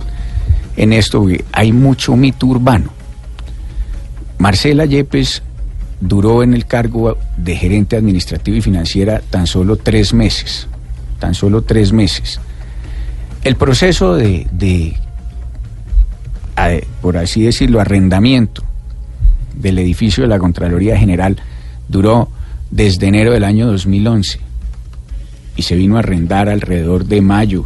en 0.77 0.93
esto, 0.93 1.27
hay 1.53 1.73
mucho 1.73 2.17
mito 2.17 2.47
urbano. 2.47 2.91
Marcela 4.39 4.87
Yepes 4.87 5.43
duró 6.01 6.43
en 6.43 6.55
el 6.55 6.67
cargo 6.67 7.17
de 7.37 7.57
gerente 7.57 7.97
administrativo 7.97 8.57
y 8.57 8.63
financiera 8.63 9.21
tan 9.31 9.47
solo 9.47 9.77
tres 9.77 10.13
meses, 10.15 10.69
tan 11.19 11.35
solo 11.35 11.63
tres 11.63 11.93
meses. 11.93 12.41
El 13.45 13.57
proceso 13.57 14.15
de 14.15 14.47
por 17.01 17.17
así 17.17 17.43
decirlo, 17.43 17.81
arrendamiento 17.81 18.63
del 19.55 19.79
edificio 19.79 20.23
de 20.23 20.29
la 20.29 20.39
Contraloría 20.39 20.97
General 20.97 21.37
duró 21.89 22.29
desde 22.71 23.09
enero 23.09 23.33
del 23.33 23.45
año 23.45 23.67
2011 23.67 24.41
y 25.57 25.63
se 25.63 25.77
vino 25.77 25.97
a 25.97 26.01
arrendar 26.01 26.49
alrededor 26.49 27.05
de 27.05 27.21
mayo, 27.21 27.65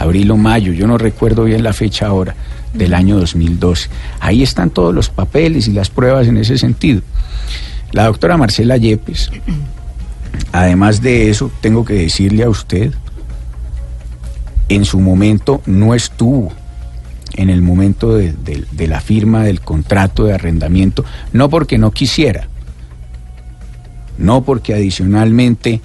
abril 0.00 0.30
o 0.30 0.36
mayo, 0.36 0.72
yo 0.72 0.86
no 0.86 0.98
recuerdo 0.98 1.44
bien 1.44 1.62
la 1.62 1.72
fecha 1.72 2.06
ahora, 2.06 2.34
del 2.74 2.94
año 2.94 3.18
2012. 3.18 3.88
Ahí 4.20 4.42
están 4.42 4.70
todos 4.70 4.94
los 4.94 5.08
papeles 5.10 5.68
y 5.68 5.72
las 5.72 5.90
pruebas 5.90 6.26
en 6.26 6.36
ese 6.36 6.58
sentido. 6.58 7.02
La 7.92 8.04
doctora 8.04 8.36
Marcela 8.36 8.76
Yepes, 8.76 9.30
además 10.52 11.00
de 11.02 11.30
eso, 11.30 11.50
tengo 11.60 11.84
que 11.84 11.94
decirle 11.94 12.44
a 12.44 12.50
usted, 12.50 12.92
en 14.68 14.84
su 14.84 15.00
momento 15.00 15.62
no 15.66 15.94
estuvo 15.94 16.52
en 17.34 17.50
el 17.50 17.62
momento 17.62 18.16
de, 18.16 18.34
la 18.88 19.00
firma 19.00 19.44
del 19.44 19.60
contrato 19.60 20.24
de 20.24 20.34
arrendamiento, 20.34 21.04
no 21.32 21.48
porque 21.48 21.78
no 21.78 21.92
quisiera, 21.92 22.48
no 24.18 24.42
porque 24.42 24.74
adicionalmente 24.74 25.80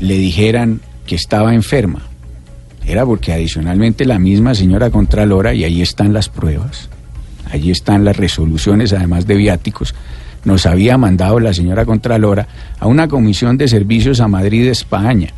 le 0.00 0.18
dijeran 0.18 0.80
que 1.06 1.14
estaba 1.14 1.54
enferma, 1.54 2.02
era 2.88 3.04
porque 3.04 3.32
adicionalmente 3.32 4.06
la 4.06 4.18
misma 4.18 4.54
señora 4.54 4.90
Contralora, 4.90 5.52
y 5.54 5.64
ahí 5.64 5.82
están 5.82 6.12
las 6.14 6.28
pruebas, 6.28 6.88
allí 7.50 7.70
están 7.70 8.04
las 8.04 8.16
resoluciones, 8.16 8.92
además 8.94 9.26
de 9.26 9.36
viáticos, 9.36 9.94
nos 10.44 10.64
había 10.64 10.96
mandado 10.96 11.38
la 11.38 11.52
señora 11.52 11.84
Contralora 11.84 12.48
a 12.80 12.86
una 12.86 13.06
comisión 13.06 13.58
de 13.58 13.68
servicios 13.68 14.20
a 14.20 14.28
Madrid, 14.28 14.66
España, 14.68 15.28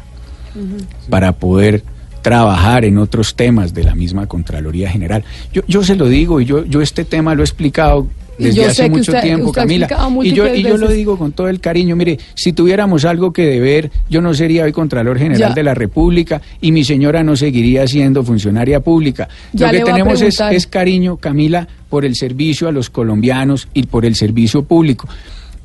para 1.09 1.33
poder 1.33 1.83
trabajar 2.23 2.85
en 2.85 2.99
otros 2.99 3.35
temas 3.35 3.75
de 3.75 3.83
la 3.83 3.95
misma 3.95 4.27
Contraloría 4.27 4.91
General. 4.91 5.25
Yo, 5.53 5.63
yo 5.67 5.83
se 5.83 5.97
lo 5.97 6.07
digo 6.07 6.41
y 6.41 6.45
yo, 6.45 6.65
yo 6.65 6.81
este 6.81 7.05
tema 7.05 7.35
lo 7.35 7.43
he 7.43 7.45
explicado 7.45 8.07
desde 8.41 8.65
hace 8.67 8.91
mucho 8.91 9.13
tiempo, 9.13 9.53
Camila. 9.53 9.89
Y 10.23 10.33
yo, 10.33 10.53
y 10.53 10.63
yo 10.63 10.77
lo 10.77 10.89
digo 10.89 11.17
con 11.17 11.33
todo 11.33 11.49
el 11.49 11.61
cariño. 11.61 11.97
Mire, 11.97 12.19
si 12.35 12.53
tuviéramos 12.53 13.05
algo 13.05 13.33
que 13.33 13.47
deber, 13.47 13.91
yo 14.09 14.21
no 14.21 14.35
sería 14.35 14.65
hoy 14.65 14.73
Contralor 14.73 15.19
General 15.19 15.55
de 15.55 15.63
la 15.63 15.75
República 15.75 16.41
y 16.61 16.73
mi 16.73 16.85
señora 16.85 17.23
no 17.23 17.37
seguiría 17.37 17.87
siendo 17.87 18.23
funcionaria 18.23 18.81
pública. 18.81 19.29
lo 19.53 19.71
que 19.71 19.81
tenemos 19.81 20.23
es, 20.23 20.41
es, 20.41 20.67
cariño, 20.67 21.17
Camila, 21.17 21.69
por 21.89 22.05
el 22.05 22.17
servicio 22.17 22.69
a 22.69 22.73
los 22.73 22.91
colombianos 22.91 23.69
y 23.75 23.85
por 23.85 24.05
el 24.05 24.15
servicio 24.15 24.63
público. 24.63 25.09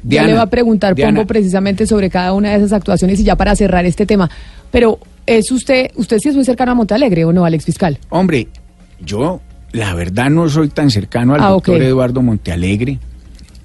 ya 0.04 0.26
le 0.28 0.34
va 0.34 0.44
a 0.44 0.50
preguntar, 0.50 0.96
Pombo, 0.96 1.26
precisamente 1.26 1.88
sobre 1.88 2.10
cada 2.10 2.34
una 2.34 2.52
de 2.52 2.58
esas 2.58 2.74
actuaciones 2.74 3.20
y 3.20 3.24
ya 3.24 3.36
para 3.36 3.56
cerrar 3.56 3.86
este 3.86 4.06
tema. 4.06 4.30
Pero 4.72 5.00
¿Es 5.26 5.52
usted, 5.52 5.92
usted 5.96 6.20
sí 6.20 6.30
es 6.30 6.36
muy 6.36 6.46
cercano 6.46 6.74
a 6.74 6.76
Montalegre 6.76 7.26
o 7.26 7.34
no, 7.34 7.46
Alex 7.46 7.66
Fiscal? 7.66 7.98
Hombre, 8.10 8.48
yo 9.00 9.42
la 9.76 9.94
verdad 9.94 10.30
no 10.30 10.48
soy 10.48 10.70
tan 10.70 10.90
cercano 10.90 11.36
al 11.36 11.42
ah, 11.42 11.50
doctor 11.50 11.82
Eduardo 11.82 12.22
Montealegre. 12.22 12.98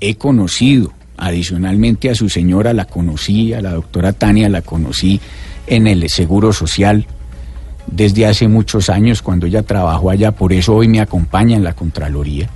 He 0.01 0.17
conocido, 0.17 0.93
adicionalmente 1.17 2.11
a 2.11 2.17
su 2.17 2.29
señora 2.29 2.73
la 2.73 2.87
conocí, 2.87 3.55
a 3.55 3.61
la 3.61 3.75
doctora 3.75 4.13
Tania 4.13 4.49
la 4.49 4.63
conocí 4.63 5.21
en 5.69 5.87
el 5.87 6.09
Seguro 6.11 6.53
Social 6.53 7.07
desde 7.87 8.27
hace 8.27 8.49
muchos 8.49 8.91
años 8.91 9.23
cuando 9.23 9.47
ella 9.47 9.63
trabajó 9.63 10.11
allá, 10.11 10.33
por 10.33 10.53
eso 10.53 10.75
hoy 10.75 10.89
me 10.89 11.01
acompaña 11.01 11.57
en 11.57 11.63
la 11.65 11.75
Contraloría. 11.75 12.49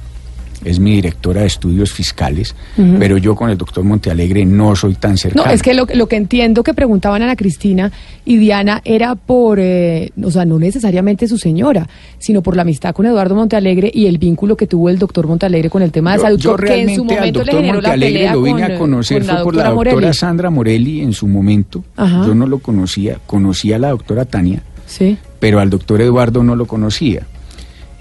Es 0.65 0.81
mi 0.81 0.93
directora 0.93 1.43
de 1.43 1.47
estudios 1.47 1.93
fiscales, 1.93 2.55
pero 2.99 3.19
yo 3.19 3.35
con 3.37 3.51
el 3.51 3.59
doctor 3.59 3.85
Montealegre 3.85 4.45
no 4.47 4.75
soy 4.75 4.95
tan 4.95 5.17
cercano. 5.19 5.45
No, 5.47 5.51
es 5.53 5.62
que 5.62 5.75
lo, 5.75 5.87
lo 5.95 6.07
que 6.09 6.17
entiendo 6.17 6.62
que 6.62 6.75
preguntaban 6.75 7.23
Ana 7.23 7.37
Cristina 7.37 7.93
y 8.25 8.39
Diana 8.39 8.81
era 8.85 9.15
por, 9.15 9.59
eh, 9.61 10.11
o 10.23 10.31
sea, 10.31 10.45
no 10.45 10.59
necesariamente 10.59 11.29
su 11.29 11.39
señora, 11.39 11.89
sino 12.19 12.43
por 12.43 12.57
la 12.57 12.62
amistad 12.62 12.95
con 12.95 13.07
Eduardo 13.07 13.35
Montealegre 13.35 13.91
y 13.93 14.07
el 14.07 14.19
vínculo 14.19 14.57
que 14.57 14.67
tuvo 14.67 14.89
el 14.89 14.99
doctor 14.99 15.27
Montealegre 15.27 15.69
con 15.71 15.83
el 15.83 15.93
tema 15.93 16.12
de 16.12 16.19
Yo- 16.19 16.23
salud, 16.23 16.39
yo 16.41 16.57
que 16.57 16.81
en 16.83 16.95
su 16.97 17.05
realmente 17.05 17.15
al 17.15 17.19
momento 17.21 17.39
le 17.39 17.45
doctor 17.45 17.61
generó 17.61 17.81
la 17.81 17.91
pelea 17.93 18.33
lo 18.35 18.43
vine 18.43 18.61
con, 18.62 18.71
a 18.71 18.75
eh, 18.75 18.79
conocer 18.79 19.19
con 19.27 19.35
fue 19.35 19.45
por 19.45 19.55
la 19.55 19.62
doctora 19.65 19.71
doctora 19.71 19.95
Morelli. 20.01 20.15
Sandra 20.15 20.51
Morelli 20.51 21.01
en 21.03 21.12
su 21.12 21.27
momento. 21.29 21.85
Ajá. 21.97 22.27
Yo 22.27 22.35
no 22.35 22.47
lo 22.47 22.59
conocía, 22.61 23.19
conocía 23.27 23.77
a 23.77 23.79
la 23.79 23.91
doctora 23.91 24.25
Tania, 24.25 24.62
Sí. 24.87 25.17
pero 25.41 25.61
al 25.61 25.69
doctor 25.71 26.01
Eduardo 26.01 26.43
no 26.43 26.57
lo 26.57 26.67
conocía. 26.67 27.23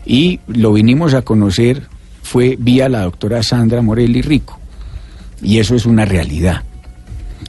Y 0.05 0.39
lo 0.47 0.73
vinimos 0.73 1.13
a 1.13 1.21
conocer 1.21 1.83
fue 2.33 2.57
vía 2.59 2.89
la 2.89 3.03
doctora 3.03 3.43
Sandra 3.43 3.83
Morelli 3.83 4.23
Rico. 4.23 4.57
Y 5.43 5.59
eso 5.59 5.75
es 5.75 5.85
una 5.85 6.03
realidad. 6.03 6.63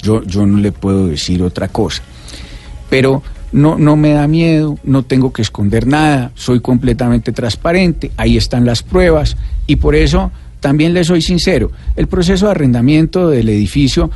Yo, 0.03 0.23
yo 0.25 0.45
no 0.45 0.59
le 0.59 0.73
puedo 0.73 1.07
decir 1.07 1.43
otra 1.43 1.69
cosa. 1.69 2.03
Pero 2.91 3.23
no, 3.53 3.79
no 3.79 3.97
me 3.97 4.11
da 4.11 4.29
miedo, 4.29 4.79
no 4.85 5.03
tengo 5.03 5.33
que 5.33 5.41
esconder 5.41 5.87
nada, 5.87 6.33
soy 6.35 6.61
completamente 6.61 7.33
transparente, 7.33 8.11
ahí 8.19 8.37
están 8.37 8.67
las 8.67 8.83
pruebas 8.83 9.39
y 9.67 9.77
por 9.77 9.95
eso 9.95 10.31
también 10.61 10.93
le 10.93 11.03
soy 11.03 11.23
sincero, 11.23 11.71
el 11.97 12.07
proceso 12.07 12.45
de 12.45 12.51
arrendamiento 12.51 13.31
del 13.31 13.49
edificio 13.49 14.11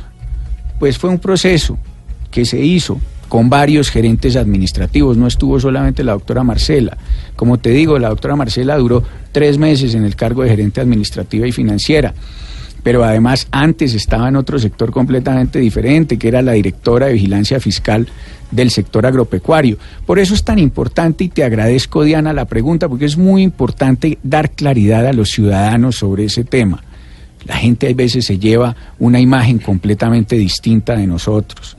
pues 0.77 0.99
fue 0.99 1.09
un 1.09 1.17
proceso 1.17 1.79
que 2.29 2.45
se 2.45 2.59
hizo 2.59 3.01
con 3.29 3.49
varios 3.49 3.89
gerentes 3.89 4.35
administrativos, 4.35 5.15
no 5.15 5.27
estuvo 5.27 5.59
solamente 5.59 6.03
la 6.03 6.13
doctora 6.13 6.43
Marcela. 6.43 6.97
Como 7.35 7.59
te 7.59 7.69
digo, 7.69 7.97
la 7.99 8.09
doctora 8.09 8.35
Marcela 8.35 8.75
duró 8.77 9.03
tres 9.31 9.57
meses 9.57 9.93
en 9.93 10.03
el 10.03 10.15
cargo 10.15 10.43
de 10.43 10.49
gerente 10.49 10.81
administrativa 10.81 11.47
y 11.47 11.51
financiera, 11.51 12.13
pero 12.83 13.03
además 13.03 13.47
antes 13.51 13.93
estaba 13.93 14.27
en 14.27 14.35
otro 14.35 14.57
sector 14.57 14.91
completamente 14.91 15.59
diferente, 15.59 16.17
que 16.17 16.27
era 16.27 16.41
la 16.41 16.53
directora 16.53 17.05
de 17.05 17.13
vigilancia 17.13 17.59
fiscal 17.59 18.07
del 18.49 18.71
sector 18.71 19.05
agropecuario. 19.05 19.77
Por 20.07 20.17
eso 20.17 20.33
es 20.33 20.43
tan 20.43 20.57
importante 20.57 21.23
y 21.23 21.29
te 21.29 21.43
agradezco, 21.43 22.03
Diana, 22.03 22.33
la 22.33 22.45
pregunta, 22.45 22.89
porque 22.89 23.05
es 23.05 23.17
muy 23.17 23.43
importante 23.43 24.17
dar 24.23 24.51
claridad 24.51 25.05
a 25.05 25.13
los 25.13 25.29
ciudadanos 25.29 25.97
sobre 25.97 26.25
ese 26.25 26.43
tema. 26.43 26.83
La 27.45 27.55
gente 27.55 27.87
a 27.87 27.93
veces 27.93 28.25
se 28.25 28.39
lleva 28.39 28.75
una 28.97 29.19
imagen 29.19 29.59
completamente 29.59 30.35
distinta 30.35 30.95
de 30.95 31.07
nosotros. 31.07 31.77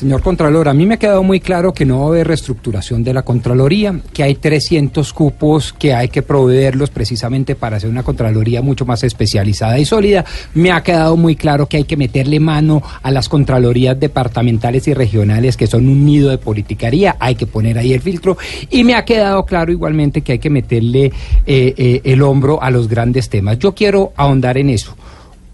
Señor 0.00 0.22
Contralor, 0.22 0.66
a 0.66 0.72
mí 0.72 0.86
me 0.86 0.94
ha 0.94 0.98
quedado 0.98 1.22
muy 1.22 1.40
claro 1.40 1.74
que 1.74 1.84
no 1.84 1.98
va 1.98 2.04
a 2.06 2.08
haber 2.08 2.28
reestructuración 2.28 3.04
de 3.04 3.12
la 3.12 3.20
Contraloría, 3.20 4.00
que 4.14 4.22
hay 4.22 4.34
300 4.34 5.12
cupos 5.12 5.74
que 5.74 5.92
hay 5.92 6.08
que 6.08 6.22
proveerlos 6.22 6.88
precisamente 6.88 7.54
para 7.54 7.76
hacer 7.76 7.90
una 7.90 8.02
Contraloría 8.02 8.62
mucho 8.62 8.86
más 8.86 9.04
especializada 9.04 9.78
y 9.78 9.84
sólida. 9.84 10.24
Me 10.54 10.72
ha 10.72 10.82
quedado 10.82 11.18
muy 11.18 11.36
claro 11.36 11.66
que 11.66 11.76
hay 11.76 11.84
que 11.84 11.98
meterle 11.98 12.40
mano 12.40 12.82
a 13.02 13.10
las 13.10 13.28
Contralorías 13.28 14.00
departamentales 14.00 14.88
y 14.88 14.94
regionales 14.94 15.58
que 15.58 15.66
son 15.66 15.86
un 15.86 16.06
nido 16.06 16.30
de 16.30 16.38
politicaría, 16.38 17.16
hay 17.20 17.34
que 17.34 17.46
poner 17.46 17.76
ahí 17.76 17.92
el 17.92 18.00
filtro. 18.00 18.38
Y 18.70 18.84
me 18.84 18.94
ha 18.94 19.04
quedado 19.04 19.44
claro 19.44 19.70
igualmente 19.70 20.22
que 20.22 20.32
hay 20.32 20.38
que 20.38 20.48
meterle 20.48 21.12
eh, 21.44 21.74
eh, 21.76 22.00
el 22.04 22.22
hombro 22.22 22.62
a 22.62 22.70
los 22.70 22.88
grandes 22.88 23.28
temas. 23.28 23.58
Yo 23.58 23.74
quiero 23.74 24.14
ahondar 24.16 24.56
en 24.56 24.70
eso. 24.70 24.96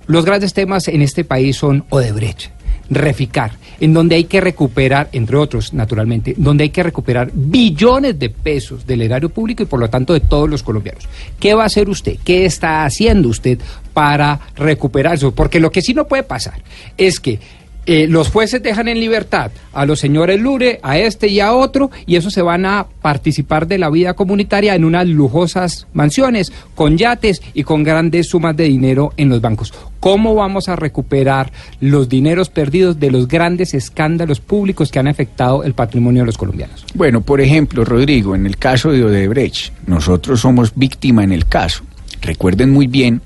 Los 0.06 0.24
grandes 0.24 0.54
temas 0.54 0.86
en 0.86 1.02
este 1.02 1.24
país 1.24 1.56
son 1.56 1.84
Odebrecht, 1.90 2.52
Reficar, 2.88 3.52
en 3.80 3.92
donde 3.92 4.16
hay 4.16 4.24
que 4.24 4.40
recuperar, 4.40 5.08
entre 5.12 5.36
otros, 5.36 5.72
naturalmente, 5.72 6.34
donde 6.36 6.64
hay 6.64 6.70
que 6.70 6.82
recuperar 6.82 7.30
billones 7.32 8.18
de 8.18 8.30
pesos 8.30 8.86
del 8.86 9.02
erario 9.02 9.28
público 9.28 9.62
y 9.62 9.66
por 9.66 9.80
lo 9.80 9.90
tanto 9.90 10.12
de 10.12 10.20
todos 10.20 10.48
los 10.48 10.62
colombianos. 10.62 11.04
¿Qué 11.40 11.54
va 11.54 11.64
a 11.64 11.66
hacer 11.66 11.88
usted? 11.88 12.16
¿Qué 12.24 12.44
está 12.44 12.84
haciendo 12.84 13.28
usted 13.28 13.58
para 13.92 14.40
recuperar 14.56 15.14
eso? 15.14 15.34
Porque 15.34 15.60
lo 15.60 15.70
que 15.70 15.82
sí 15.82 15.94
no 15.94 16.06
puede 16.06 16.22
pasar 16.22 16.60
es 16.96 17.18
que 17.20 17.40
eh, 17.86 18.08
los 18.08 18.30
jueces 18.30 18.62
dejan 18.62 18.88
en 18.88 18.98
libertad 18.98 19.52
a 19.72 19.86
los 19.86 20.00
señores 20.00 20.40
Lure, 20.40 20.80
a 20.82 20.98
este 20.98 21.28
y 21.28 21.38
a 21.38 21.52
otro, 21.52 21.90
y 22.04 22.16
esos 22.16 22.32
se 22.32 22.42
van 22.42 22.66
a 22.66 22.86
participar 23.00 23.68
de 23.68 23.78
la 23.78 23.90
vida 23.90 24.14
comunitaria 24.14 24.74
en 24.74 24.84
unas 24.84 25.06
lujosas 25.06 25.86
mansiones, 25.92 26.52
con 26.74 26.98
yates 26.98 27.40
y 27.54 27.62
con 27.62 27.84
grandes 27.84 28.28
sumas 28.28 28.56
de 28.56 28.64
dinero 28.64 29.12
en 29.16 29.28
los 29.28 29.40
bancos. 29.40 29.72
¿Cómo 30.00 30.34
vamos 30.34 30.68
a 30.68 30.76
recuperar 30.76 31.52
los 31.80 32.08
dineros 32.08 32.48
perdidos 32.48 32.98
de 32.98 33.10
los 33.10 33.28
grandes 33.28 33.72
escándalos 33.72 34.40
públicos 34.40 34.90
que 34.90 34.98
han 34.98 35.08
afectado 35.08 35.62
el 35.62 35.74
patrimonio 35.74 36.22
de 36.22 36.26
los 36.26 36.38
colombianos? 36.38 36.84
Bueno, 36.94 37.20
por 37.20 37.40
ejemplo, 37.40 37.84
Rodrigo, 37.84 38.34
en 38.34 38.46
el 38.46 38.56
caso 38.56 38.90
de 38.90 39.04
Odebrecht, 39.04 39.72
nosotros 39.86 40.40
somos 40.40 40.72
víctima 40.74 41.22
en 41.22 41.32
el 41.32 41.46
caso. 41.46 41.84
Recuerden 42.20 42.70
muy 42.70 42.88
bien 42.88 43.22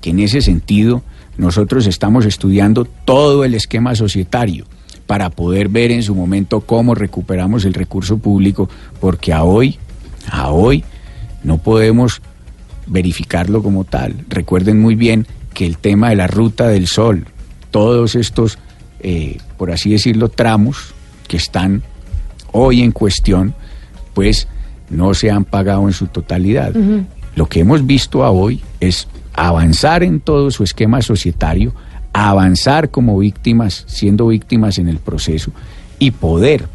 que 0.00 0.10
en 0.10 0.18
ese 0.18 0.42
sentido 0.42 1.02
nosotros 1.36 1.86
estamos 1.86 2.26
estudiando 2.26 2.84
todo 2.84 3.44
el 3.44 3.54
esquema 3.54 3.94
societario 3.94 4.66
para 5.06 5.30
poder 5.30 5.68
ver 5.68 5.90
en 5.90 6.02
su 6.02 6.14
momento 6.14 6.60
cómo 6.60 6.94
recuperamos 6.94 7.64
el 7.64 7.74
recurso 7.74 8.18
público, 8.18 8.68
porque 9.00 9.32
a 9.32 9.44
hoy, 9.44 9.78
a 10.30 10.50
hoy, 10.50 10.84
no 11.42 11.58
podemos 11.58 12.22
verificarlo 12.86 13.62
como 13.62 13.84
tal. 13.84 14.24
Recuerden 14.28 14.80
muy 14.80 14.94
bien 14.94 15.26
que 15.52 15.66
el 15.66 15.78
tema 15.78 16.10
de 16.10 16.16
la 16.16 16.26
ruta 16.26 16.68
del 16.68 16.86
sol, 16.86 17.26
todos 17.70 18.14
estos, 18.14 18.58
eh, 19.00 19.38
por 19.58 19.70
así 19.70 19.90
decirlo, 19.90 20.28
tramos 20.28 20.94
que 21.28 21.36
están 21.36 21.82
hoy 22.52 22.82
en 22.82 22.92
cuestión, 22.92 23.54
pues 24.14 24.48
no 24.90 25.12
se 25.14 25.30
han 25.30 25.44
pagado 25.44 25.86
en 25.86 25.92
su 25.92 26.06
totalidad. 26.06 26.72
Lo 27.34 27.46
que 27.46 27.60
hemos 27.60 27.84
visto 27.84 28.24
a 28.24 28.30
hoy 28.30 28.62
es 28.80 29.08
avanzar 29.34 30.02
en 30.02 30.20
todo 30.20 30.50
su 30.50 30.64
esquema 30.64 31.02
societario, 31.02 31.74
avanzar 32.12 32.90
como 32.90 33.18
víctimas, 33.18 33.84
siendo 33.86 34.28
víctimas 34.28 34.78
en 34.78 34.88
el 34.88 34.98
proceso 34.98 35.52
y 35.98 36.12
poder 36.12 36.66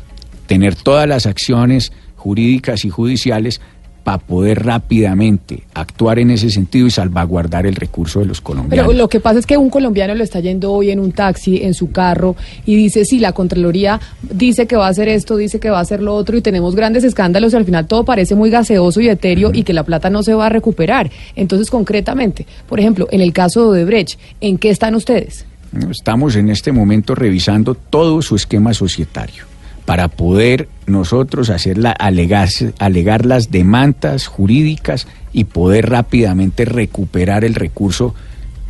tener 0.45 0.75
todas 0.75 1.07
las 1.07 1.25
acciones 1.25 1.91
jurídicas 2.15 2.85
y 2.85 2.89
judiciales 2.89 3.61
para 4.09 4.17
poder 4.17 4.65
rápidamente 4.65 5.65
actuar 5.75 6.17
en 6.17 6.31
ese 6.31 6.49
sentido 6.49 6.87
y 6.87 6.89
salvaguardar 6.89 7.67
el 7.67 7.75
recurso 7.75 8.21
de 8.21 8.25
los 8.25 8.41
colombianos. 8.41 8.87
Pero 8.87 8.97
lo 8.97 9.07
que 9.07 9.19
pasa 9.19 9.37
es 9.37 9.45
que 9.45 9.55
un 9.55 9.69
colombiano 9.69 10.15
lo 10.15 10.23
está 10.23 10.39
yendo 10.39 10.73
hoy 10.73 10.89
en 10.89 10.99
un 10.99 11.11
taxi, 11.11 11.57
en 11.61 11.75
su 11.75 11.91
carro, 11.91 12.35
y 12.65 12.75
dice, 12.75 13.05
sí, 13.05 13.19
la 13.19 13.33
Contraloría 13.33 14.01
dice 14.23 14.65
que 14.65 14.75
va 14.75 14.87
a 14.87 14.89
hacer 14.89 15.09
esto, 15.09 15.37
dice 15.37 15.59
que 15.59 15.69
va 15.69 15.77
a 15.77 15.81
hacer 15.81 16.01
lo 16.01 16.15
otro, 16.15 16.35
y 16.35 16.41
tenemos 16.41 16.75
grandes 16.75 17.03
escándalos 17.03 17.53
y 17.53 17.57
al 17.57 17.65
final 17.65 17.85
todo 17.85 18.03
parece 18.03 18.33
muy 18.33 18.49
gaseoso 18.49 18.99
y 18.99 19.09
etéreo 19.09 19.51
y 19.53 19.61
que 19.61 19.73
la 19.73 19.83
plata 19.83 20.09
no 20.09 20.23
se 20.23 20.33
va 20.33 20.47
a 20.47 20.49
recuperar. 20.49 21.11
Entonces, 21.35 21.69
concretamente, 21.69 22.47
por 22.67 22.79
ejemplo, 22.79 23.07
en 23.11 23.21
el 23.21 23.31
caso 23.31 23.61
de 23.71 23.83
Odebrecht, 23.83 24.17
¿en 24.41 24.57
qué 24.57 24.71
están 24.71 24.95
ustedes? 24.95 25.45
Estamos 25.87 26.35
en 26.35 26.49
este 26.49 26.71
momento 26.71 27.13
revisando 27.13 27.75
todo 27.75 28.23
su 28.23 28.35
esquema 28.35 28.73
societario 28.73 29.48
para 29.89 30.07
poder 30.07 30.69
nosotros 30.85 31.49
hacer 31.49 31.79
la, 31.79 31.89
alegar, 31.89 32.47
alegar 32.77 33.25
las 33.25 33.49
demandas 33.49 34.27
jurídicas 34.27 35.07
y 35.33 35.45
poder 35.45 35.89
rápidamente 35.89 36.63
recuperar 36.63 37.43
el 37.43 37.55
recurso 37.55 38.13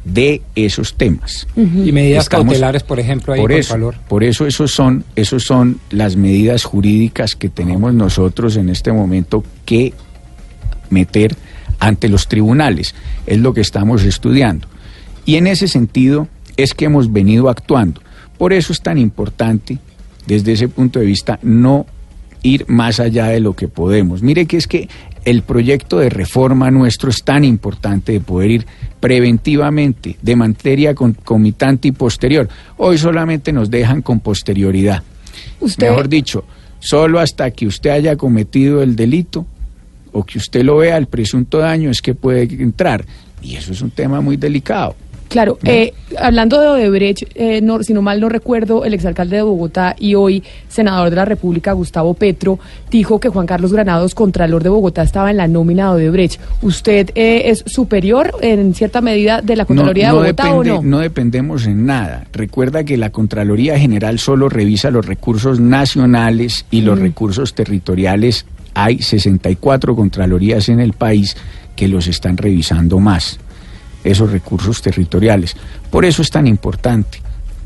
de 0.06 0.42
esos 0.56 0.94
temas. 0.94 1.46
Y 1.58 1.92
medidas 1.92 2.24
Estamos- 2.24 2.46
cautelares, 2.46 2.84
por 2.84 3.02
ejemplo, 3.02 3.34
ahí, 3.34 3.42
por 3.42 3.52
eso, 3.52 3.74
Contralor. 3.74 3.96
por 4.08 4.24
eso 4.24 4.48
esos 4.48 4.72
son, 4.72 5.04
esos 5.18 5.44
son 5.44 5.82
las 5.90 6.16
medidas 6.16 6.64
jurídicas 6.64 7.36
que 7.36 7.50
tenemos 7.50 7.94
nosotros 7.94 8.56
en 8.56 8.70
este 8.70 8.94
momento 8.94 9.44
que 9.66 9.92
meter 10.90 11.36
ante 11.82 12.08
los 12.08 12.30
tribunales. 12.30 12.96
Es 13.28 13.40
lo 13.40 13.54
que 13.54 13.60
estamos 13.60 14.04
estudiando. 14.06 14.70
Y 15.26 15.36
en 15.36 15.48
ese 15.48 15.68
sentido 15.68 16.30
es 16.56 16.74
que 16.74 16.86
hemos 16.86 17.12
venido 17.12 17.50
actuando. 17.50 18.00
Por 18.38 18.54
eso 18.54 18.72
es 18.72 18.80
tan 18.80 18.98
importante, 18.98 19.80
desde 20.30 20.52
ese 20.54 20.68
punto 20.68 21.00
de 21.00 21.08
vista, 21.08 21.40
no 21.42 21.88
ir 22.44 22.66
más 22.68 23.00
allá 23.00 23.26
de 23.26 23.40
lo 23.40 23.56
que 23.56 23.68
podemos. 23.68 24.22
Mire 24.22 24.46
que 24.46 24.58
es 24.58 24.68
que 24.68 24.88
el 25.26 25.42
proyecto 25.42 25.98
de 25.98 26.10
reforma 26.10 26.70
nuestro 26.70 27.10
es 27.10 27.24
tan 27.24 27.44
importante 27.44 28.12
de 28.12 28.20
poder 28.22 28.52
ir 28.52 28.66
preventivamente 29.00 30.18
de 30.22 30.36
materia 30.36 30.94
concomitante 30.94 31.88
y 31.88 31.92
posterior. 31.92 32.48
Hoy 32.78 33.00
solamente 33.00 33.52
nos 33.52 33.72
dejan 33.72 34.04
con 34.04 34.20
posterioridad. 34.20 35.04
Usted, 35.60 35.90
Mejor 35.90 36.08
dicho, 36.08 36.46
solo 36.80 37.20
hasta 37.20 37.50
que 37.50 37.66
usted 37.66 37.90
haya 37.90 38.16
cometido 38.16 38.84
el 38.84 38.96
delito 38.96 39.48
o 40.12 40.24
que 40.24 40.38
usted 40.38 40.64
lo 40.64 40.78
vea 40.78 40.96
el 40.96 41.08
presunto 41.08 41.58
daño 41.58 41.90
es 41.90 42.02
que 42.02 42.14
puede 42.14 42.44
entrar. 42.62 43.04
Y 43.42 43.56
eso 43.56 43.72
es 43.72 43.82
un 43.82 43.90
tema 43.90 44.22
muy 44.22 44.38
delicado. 44.38 44.96
Claro, 45.30 45.60
eh, 45.64 45.94
hablando 46.18 46.60
de 46.60 46.68
Odebrecht, 46.68 47.22
eh, 47.36 47.62
no, 47.62 47.84
si 47.84 47.94
no 47.94 48.02
mal 48.02 48.20
no 48.20 48.30
recuerdo, 48.30 48.84
el 48.84 48.96
exalcalde 48.96 49.36
de 49.38 49.44
Bogotá 49.44 49.96
y 50.00 50.16
hoy 50.16 50.44
senador 50.68 51.12
de 51.12 51.16
la 51.18 51.26
República, 51.26 51.72
Gustavo 51.74 52.16
Petro, 52.16 52.58
dijo 52.90 53.20
que 53.20 53.30
Juan 53.30 53.46
Carlos 53.46 53.72
Granados, 53.72 54.16
contralor 54.16 54.64
de 54.64 54.70
Bogotá, 54.70 55.04
estaba 55.04 55.30
en 55.30 55.38
la 55.38 55.48
nómina 55.48 55.94
de 55.94 56.10
Odebrecht. 56.10 56.42
¿Usted 56.64 57.12
eh, 57.14 57.44
es 57.46 57.64
superior 57.68 58.32
en 58.42 58.74
cierta 58.74 59.02
medida 59.02 59.42
de 59.44 59.56
la 59.56 59.66
Contraloría 59.66 60.08
de 60.08 60.14
Bogotá 60.14 60.44
depende- 60.46 60.72
o 60.72 60.82
no? 60.82 60.98
dependemos 61.00 61.68
en 61.68 61.86
nada. 61.86 62.26
Recuerda 62.34 62.84
que 62.84 62.98
la 62.98 63.12
Contraloría 63.12 63.78
General 63.78 64.18
solo 64.18 64.50
revisa 64.50 64.90
los 64.90 65.06
recursos 65.06 65.60
nacionales 65.60 66.66
y 66.72 66.82
los 66.82 66.98
recursos 66.98 67.54
territoriales. 67.54 68.48
Hay 68.74 69.00
64 69.04 69.96
Contralorías 69.96 70.70
en 70.70 70.80
el 70.80 70.94
país 70.94 71.38
que 71.76 71.88
los 71.88 72.08
están 72.08 72.36
revisando 72.38 73.00
más, 73.00 73.40
esos 74.04 74.32
recursos 74.32 74.82
territoriales. 74.82 75.56
Por 75.90 76.06
eso 76.06 76.22
es 76.22 76.30
tan 76.30 76.48
importante 76.48 77.22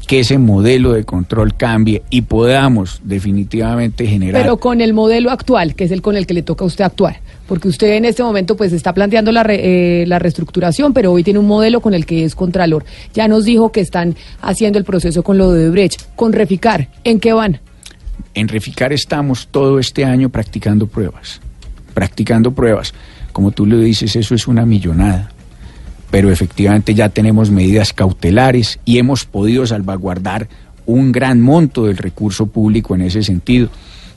que 0.07 0.19
ese 0.19 0.37
modelo 0.37 0.91
de 0.91 1.05
control 1.05 1.55
cambie 1.55 2.01
y 2.09 2.23
podamos 2.23 2.99
definitivamente 3.05 4.05
generar... 4.05 4.41
Pero 4.41 4.57
con 4.57 4.81
el 4.81 4.93
modelo 4.93 5.31
actual, 5.31 5.75
que 5.75 5.85
es 5.85 5.91
el 5.91 6.01
con 6.01 6.17
el 6.17 6.27
que 6.27 6.33
le 6.33 6.41
toca 6.41 6.65
a 6.65 6.67
usted 6.67 6.83
actuar, 6.83 7.21
porque 7.47 7.69
usted 7.69 7.95
en 7.95 8.03
este 8.03 8.21
momento 8.21 8.57
pues 8.57 8.73
está 8.73 8.93
planteando 8.93 9.31
la, 9.31 9.43
re- 9.43 10.01
eh, 10.01 10.05
la 10.05 10.19
reestructuración, 10.19 10.91
pero 10.93 11.13
hoy 11.13 11.23
tiene 11.23 11.39
un 11.39 11.47
modelo 11.47 11.79
con 11.79 11.93
el 11.93 12.05
que 12.05 12.25
es 12.25 12.35
Contralor. 12.35 12.83
Ya 13.13 13.29
nos 13.29 13.45
dijo 13.45 13.71
que 13.71 13.79
están 13.79 14.17
haciendo 14.41 14.77
el 14.77 14.83
proceso 14.83 15.23
con 15.23 15.37
lo 15.37 15.53
de 15.53 15.69
Brecht, 15.69 16.01
con 16.17 16.33
Reficar, 16.33 16.89
¿en 17.05 17.21
qué 17.21 17.31
van? 17.31 17.61
En 18.33 18.49
Reficar 18.49 18.91
estamos 18.91 19.47
todo 19.51 19.79
este 19.79 20.03
año 20.03 20.27
practicando 20.27 20.85
pruebas, 20.85 21.39
practicando 21.93 22.51
pruebas. 22.51 22.93
Como 23.31 23.51
tú 23.51 23.65
lo 23.65 23.77
dices, 23.77 24.17
eso 24.17 24.35
es 24.35 24.49
una 24.49 24.65
millonada. 24.65 25.31
Pero 26.13 26.29
efectivamente 26.29 26.93
ya 26.93 27.09
tenemos 27.09 27.49
medidas 27.49 27.91
cautelares 27.91 28.79
y 28.85 28.99
hemos 28.99 29.25
podido 29.25 29.65
salvaguardar 29.65 30.47
un 30.85 31.11
gran 31.11 31.41
monto 31.41 31.85
del 31.85 31.97
recurso 31.97 32.45
público 32.45 32.93
en 32.93 33.01
ese 33.01 33.23
sentido. 33.23 33.69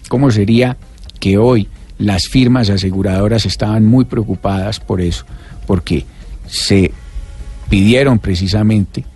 ¿Cómo 0.06 0.30
sería 0.30 0.76
que 1.20 1.38
hoy 1.38 1.68
las 1.96 2.28
firmas 2.28 2.68
aseguradoras 2.68 3.46
estaban 3.46 3.86
muy 3.86 4.04
preocupadas 4.04 4.78
por 4.78 5.00
eso? 5.00 5.24
Porque 5.66 6.04
se 6.46 6.92
pidieron 7.70 8.18
precisamente 8.18 9.06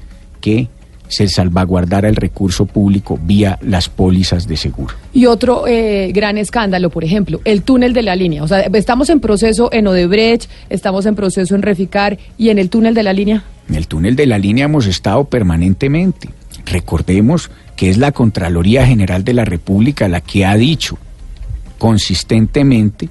que 0.40 0.70
se 1.10 1.28
salvaguardara 1.28 2.08
el 2.08 2.16
recurso 2.16 2.64
público 2.64 3.18
vía 3.22 3.58
las 3.60 3.90
pólizas 3.90 4.48
de 4.48 4.56
seguro. 4.56 4.94
Y 5.12 5.26
otro 5.26 5.66
eh, 5.66 6.10
gran 6.14 6.38
escándalo, 6.38 6.88
por 6.88 7.04
ejemplo, 7.04 7.40
el 7.44 7.62
túnel 7.62 7.92
de 7.92 8.02
la 8.02 8.16
línea. 8.16 8.42
O 8.42 8.48
sea, 8.48 8.60
estamos 8.60 9.10
en 9.10 9.20
proceso 9.20 9.68
en 9.72 9.86
Odebrecht, 9.86 10.48
estamos 10.70 11.04
en 11.04 11.14
proceso 11.16 11.54
en 11.54 11.60
Reficar 11.62 12.16
y 12.38 12.48
en 12.48 12.58
el 12.58 12.70
túnel 12.70 12.94
de 12.94 13.02
la 13.02 13.12
línea. 13.12 13.44
En 13.68 13.74
el 13.74 13.86
túnel 13.86 14.16
de 14.16 14.24
la 14.26 14.38
línea 14.38 14.64
hemos 14.64 14.86
estado 14.86 15.24
permanentemente. 15.24 16.30
Recordemos 16.64 17.50
que 17.76 17.90
es 17.90 17.98
la 17.98 18.12
Contraloría 18.12 18.86
General 18.86 19.24
de 19.24 19.34
la 19.34 19.44
República 19.44 20.08
la 20.08 20.20
que 20.20 20.44
ha 20.46 20.56
dicho 20.56 20.96
consistentemente 21.78 23.08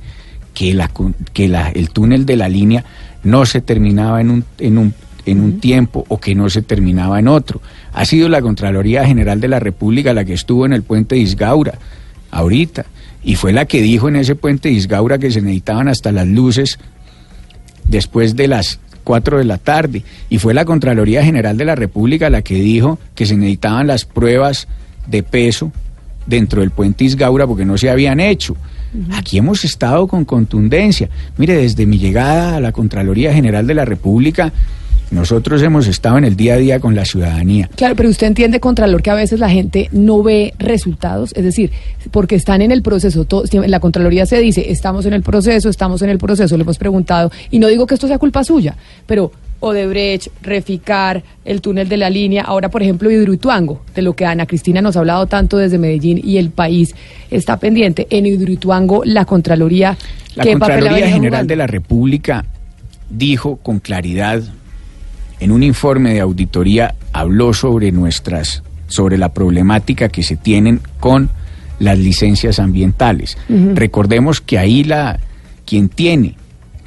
que, 0.53 0.73
la, 0.73 0.89
que 1.33 1.47
la- 1.47 1.69
el 1.69 1.89
túnel 1.89 2.25
de 2.25 2.35
la 2.37 2.47
línea 2.49 2.85
no 3.23 3.45
se 3.45 3.61
terminaba 3.61 4.21
en 4.21 4.29
un, 4.29 4.45
en 4.59 4.77
un, 4.77 4.93
en 5.29 5.41
un 5.41 5.59
tiempo 5.59 6.05
o 6.07 6.19
que 6.19 6.35
no 6.35 6.49
se 6.49 6.61
terminaba 6.61 7.19
en 7.19 7.27
otro. 7.27 7.61
Ha 7.93 8.05
sido 8.05 8.29
la 8.29 8.41
Contraloría 8.41 9.05
General 9.05 9.39
de 9.39 9.47
la 9.47 9.59
República 9.59 10.13
la 10.13 10.25
que 10.25 10.33
estuvo 10.33 10.65
en 10.65 10.73
el 10.73 10.83
puente 10.83 11.15
de 11.15 11.21
Isgaura 11.21 11.79
ahorita 12.31 12.85
y 13.23 13.35
fue 13.35 13.53
la 13.53 13.65
que 13.65 13.81
dijo 13.81 14.07
en 14.07 14.15
ese 14.15 14.35
puente 14.35 14.69
de 14.69 14.75
Isgaura 14.75 15.17
que 15.17 15.31
se 15.31 15.41
necesitaban 15.41 15.87
hasta 15.87 16.11
las 16.11 16.27
luces 16.27 16.79
después 17.85 18.35
de 18.35 18.47
las 18.47 18.79
4 19.03 19.39
de 19.39 19.45
la 19.45 19.57
tarde. 19.57 20.03
Y 20.29 20.37
fue 20.37 20.53
la 20.53 20.65
Contraloría 20.65 21.23
General 21.23 21.57
de 21.57 21.65
la 21.65 21.75
República 21.75 22.29
la 22.29 22.41
que 22.41 22.55
dijo 22.55 22.99
que 23.15 23.25
se 23.25 23.35
necesitaban 23.35 23.87
las 23.87 24.05
pruebas 24.05 24.67
de 25.07 25.23
peso 25.23 25.71
dentro 26.25 26.61
del 26.61 26.71
puente 26.71 27.03
Isgaura 27.03 27.47
porque 27.47 27.65
no 27.65 27.77
se 27.77 27.89
habían 27.89 28.19
hecho. 28.19 28.55
Aquí 29.11 29.37
hemos 29.37 29.65
estado 29.65 30.07
con 30.07 30.25
contundencia. 30.25 31.09
Mire, 31.37 31.55
desde 31.55 31.85
mi 31.85 31.99
llegada 31.99 32.55
a 32.55 32.59
la 32.59 32.71
Contraloría 32.71 33.33
General 33.33 33.65
de 33.67 33.73
la 33.73 33.85
República, 33.85 34.51
nosotros 35.11 35.61
hemos 35.63 35.87
estado 35.87 36.17
en 36.17 36.23
el 36.25 36.35
día 36.35 36.53
a 36.53 36.57
día 36.57 36.79
con 36.79 36.95
la 36.95 37.05
ciudadanía. 37.05 37.69
Claro, 37.75 37.95
pero 37.95 38.09
usted 38.09 38.27
entiende, 38.27 38.59
Contralor, 38.59 39.01
que 39.01 39.09
a 39.09 39.15
veces 39.15 39.39
la 39.39 39.49
gente 39.49 39.89
no 39.91 40.21
ve 40.23 40.53
resultados, 40.59 41.33
es 41.35 41.43
decir, 41.43 41.71
porque 42.11 42.35
están 42.35 42.61
en 42.61 42.71
el 42.71 42.81
proceso, 42.81 43.25
todo- 43.25 43.43
la 43.65 43.79
Contraloría 43.79 44.25
se 44.25 44.39
dice, 44.39 44.71
estamos 44.71 45.05
en 45.05 45.13
el 45.13 45.21
proceso, 45.23 45.69
estamos 45.69 46.01
en 46.01 46.09
el 46.09 46.17
proceso, 46.19 46.55
le 46.57 46.63
hemos 46.63 46.77
preguntado, 46.77 47.31
y 47.49 47.59
no 47.59 47.67
digo 47.67 47.87
que 47.87 47.95
esto 47.95 48.07
sea 48.07 48.19
culpa 48.19 48.43
suya, 48.43 48.75
pero 49.07 49.31
Odebrecht, 49.61 50.27
Reficar, 50.41 51.21
el 51.43 51.59
túnel 51.59 51.89
de 51.89 51.97
la 51.97 52.09
línea, 52.09 52.43
ahora 52.43 52.69
por 52.69 52.81
ejemplo 52.81 53.11
Hidroituango, 53.11 53.81
de 53.93 54.01
lo 54.01 54.13
que 54.15 54.25
Ana 54.25 54.45
Cristina 54.45 54.81
nos 54.81 54.95
ha 54.95 54.99
hablado 54.99 55.25
tanto 55.25 55.57
desde 55.57 55.77
Medellín 55.77 56.21
y 56.23 56.37
el 56.37 56.49
país 56.51 56.95
está 57.29 57.57
pendiente. 57.57 58.07
En 58.09 58.25
Hidroituango, 58.25 59.03
la 59.03 59.25
Contraloría, 59.25 59.97
La 60.35 60.43
¿qué 60.43 60.55
papel 60.57 60.77
ha 60.77 60.79
Contraloría 60.79 61.07
General 61.07 61.29
jugando? 61.31 61.47
de 61.51 61.55
la 61.57 61.67
República 61.67 62.45
dijo 63.09 63.57
con 63.57 63.79
claridad 63.79 64.41
en 65.39 65.51
un 65.51 65.63
informe 65.63 66.13
de 66.13 66.19
auditoría 66.19 66.95
habló 67.13 67.53
sobre 67.53 67.91
nuestras 67.91 68.63
sobre 68.87 69.17
la 69.17 69.29
problemática 69.29 70.09
que 70.09 70.23
se 70.23 70.35
tienen 70.35 70.81
con 70.99 71.29
las 71.79 71.97
licencias 71.97 72.59
ambientales. 72.59 73.37
Recordemos 73.47 74.41
que 74.41 74.57
ahí 74.57 74.83
la 74.83 75.19
quien 75.65 75.89
tiene 75.89 76.35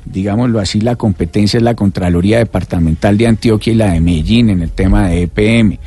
digámoslo 0.05 0.61
así, 0.61 0.81
la 0.81 0.97
competencia 0.97 1.59
es 1.59 1.63
la 1.63 1.75
Contraloría 1.75 2.39
Departamental 2.39 3.17
de 3.17 3.27
Antioquia 3.27 3.73
y 3.73 3.77
la 3.77 3.93
de 3.93 4.01
Medellín 4.01 4.51
en 4.51 4.63
el 4.63 4.71
tema 4.71 5.09
de 5.09 5.23
EPM. 5.23 5.79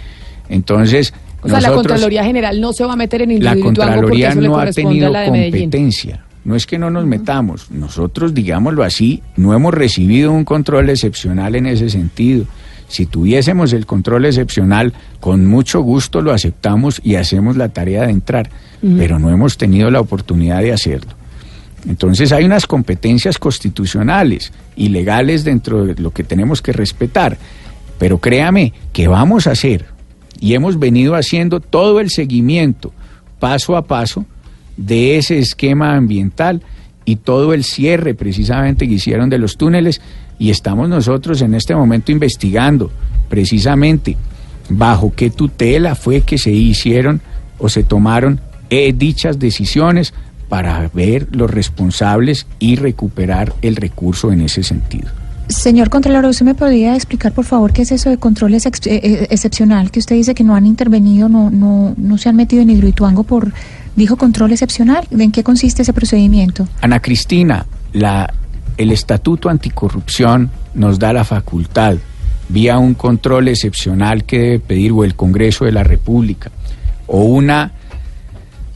Entonces, 0.49 1.13
O 1.41 1.49
sea, 1.49 1.61
la 1.61 1.74
Contraloría 1.74 2.24
General 2.24 2.59
no 2.59 2.74
se 2.74 2.86
va 2.86 2.93
a 2.93 2.95
meter 2.95 3.22
en 3.22 3.43
la 3.43 3.55
Hidroituango 3.55 4.01
porque 4.01 4.24
Contraloría 4.24 4.36
le 4.36 4.47
no 4.47 4.57
ha 4.57 4.72
tenido 4.72 5.07
a 5.07 5.09
la 5.09 5.22
de 5.22 5.32
Medellín. 5.32 5.70
No 6.46 6.56
es 6.56 6.68
que 6.68 6.78
no 6.78 6.91
nos 6.91 7.06
metamos, 7.06 7.72
nosotros, 7.72 8.36
digámoslo 8.36 8.84
así, 8.84 9.24
no 9.36 9.56
hemos 9.56 9.74
recibido 9.74 10.32
un 10.32 10.46
control 10.46 10.91
excepcional 10.91 11.56
en 11.56 11.66
ese 11.66 11.89
sentido. 11.89 12.46
Si 12.88 13.08
tuviésemos 13.08 13.74
el 13.74 13.88
control 13.88 14.26
excepcional, 14.26 14.93
con 15.20 15.48
mucho 15.48 15.82
gusto 15.82 16.22
lo 16.22 16.32
aceptamos 16.32 17.02
y 17.04 17.16
hacemos 17.16 17.58
la 17.58 17.70
tarea 17.70 18.04
de 18.04 18.12
entrar, 18.12 18.52
pero 18.96 19.18
no 19.18 19.32
hemos 19.32 19.58
tenido 19.58 19.89
la 19.89 20.00
oportunidad 20.00 20.62
de 20.62 20.72
hacerlo. 20.72 21.14
Entonces 21.88 22.32
hay 22.32 22.46
unas 22.46 22.68
competencias 22.68 23.39
constitucionales 23.39 24.54
y 24.76 24.89
legales 24.89 25.43
dentro 25.43 25.84
de 25.84 25.96
lo 25.96 26.12
que 26.12 26.24
tenemos 26.24 26.62
que 26.62 26.74
respetar, 26.74 27.39
pero 27.98 28.20
créame 28.20 28.74
que 28.93 29.08
vamos 29.08 29.48
a 29.48 29.52
hacer 29.52 29.86
y 30.39 30.54
hemos 30.54 30.78
venido 30.78 31.16
haciendo 31.16 31.60
todo 31.60 32.00
el 32.00 32.12
seguimiento 32.12 32.93
paso 33.39 33.76
a 33.76 33.86
paso 33.86 34.26
de 34.78 35.17
ese 35.17 35.39
esquema 35.39 35.95
ambiental 35.95 36.61
y 37.05 37.17
todo 37.17 37.53
el 37.53 37.63
cierre 37.63 38.13
precisamente 38.15 38.88
que 38.88 38.95
hicieron 38.95 39.30
de 39.30 39.38
los 39.38 39.57
túneles 39.57 40.01
y 40.39 40.49
estamos 40.49 40.89
nosotros 40.89 41.41
en 41.41 41.53
este 41.55 41.76
momento 41.76 42.11
investigando 42.11 42.91
precisamente 43.30 44.17
bajo 44.69 45.13
qué 45.15 45.30
tutela 45.30 45.95
fue 45.95 46.21
que 46.21 46.38
se 46.38 46.51
hicieron 46.51 47.21
o 47.59 47.69
se 47.69 47.84
tomaron 47.84 48.39
eh, 48.69 48.93
dichas 48.97 49.38
decisiones 49.39 50.13
para 50.49 50.89
ver 50.93 51.28
los 51.32 51.49
responsables 51.51 52.47
y 52.59 52.76
recuperar 52.76 53.53
el 53.61 53.76
recurso 53.76 54.32
en 54.32 54.41
ese 54.41 54.63
sentido. 54.63 55.09
Señor 55.47 55.89
Contralor, 55.91 56.26
¿usted 56.26 56.45
me 56.45 56.55
podría 56.55 56.95
explicar, 56.95 57.32
por 57.32 57.45
favor, 57.45 57.71
qué 57.71 57.84
es 57.84 57.91
eso 57.91 58.09
de 58.09 58.17
control 58.17 58.55
ex- 58.55 58.88
eh, 58.88 58.99
eh, 59.03 59.28
excepcional? 59.30 59.91
Que 59.91 59.99
usted 59.99 60.15
dice 60.15 60.34
que 60.34 60.43
no 60.43 60.55
han 60.55 60.65
intervenido, 60.65 61.30
no, 61.30 61.51
no, 61.51 61.93
no 61.97 62.17
se 62.17 62.30
han 62.30 62.36
metido 62.36 62.63
en 62.63 62.71
Hidroituango 62.71 63.23
por, 63.23 63.53
dijo, 63.96 64.18
control 64.18 64.52
excepcional. 64.52 65.08
¿En 65.12 65.32
qué 65.32 65.43
consiste 65.43 65.82
ese 65.82 65.93
procedimiento? 65.93 66.68
Ana 66.82 67.02
Cristina, 67.02 67.66
la, 67.93 68.34
el 68.78 68.91
Estatuto 68.91 69.50
Anticorrupción 69.50 70.52
nos 70.74 71.00
da 71.00 71.14
la 71.14 71.24
facultad, 71.24 71.96
vía 72.50 72.78
un 72.78 72.93
control 72.93 73.48
excepcional 73.48 74.26
que 74.26 74.39
debe 74.39 74.60
pedir 74.60 74.91
o 74.91 75.04
el 75.04 75.16
Congreso 75.16 75.66
de 75.66 75.72
la 75.72 75.84
República, 75.84 76.52
o 77.08 77.24
una 77.24 77.72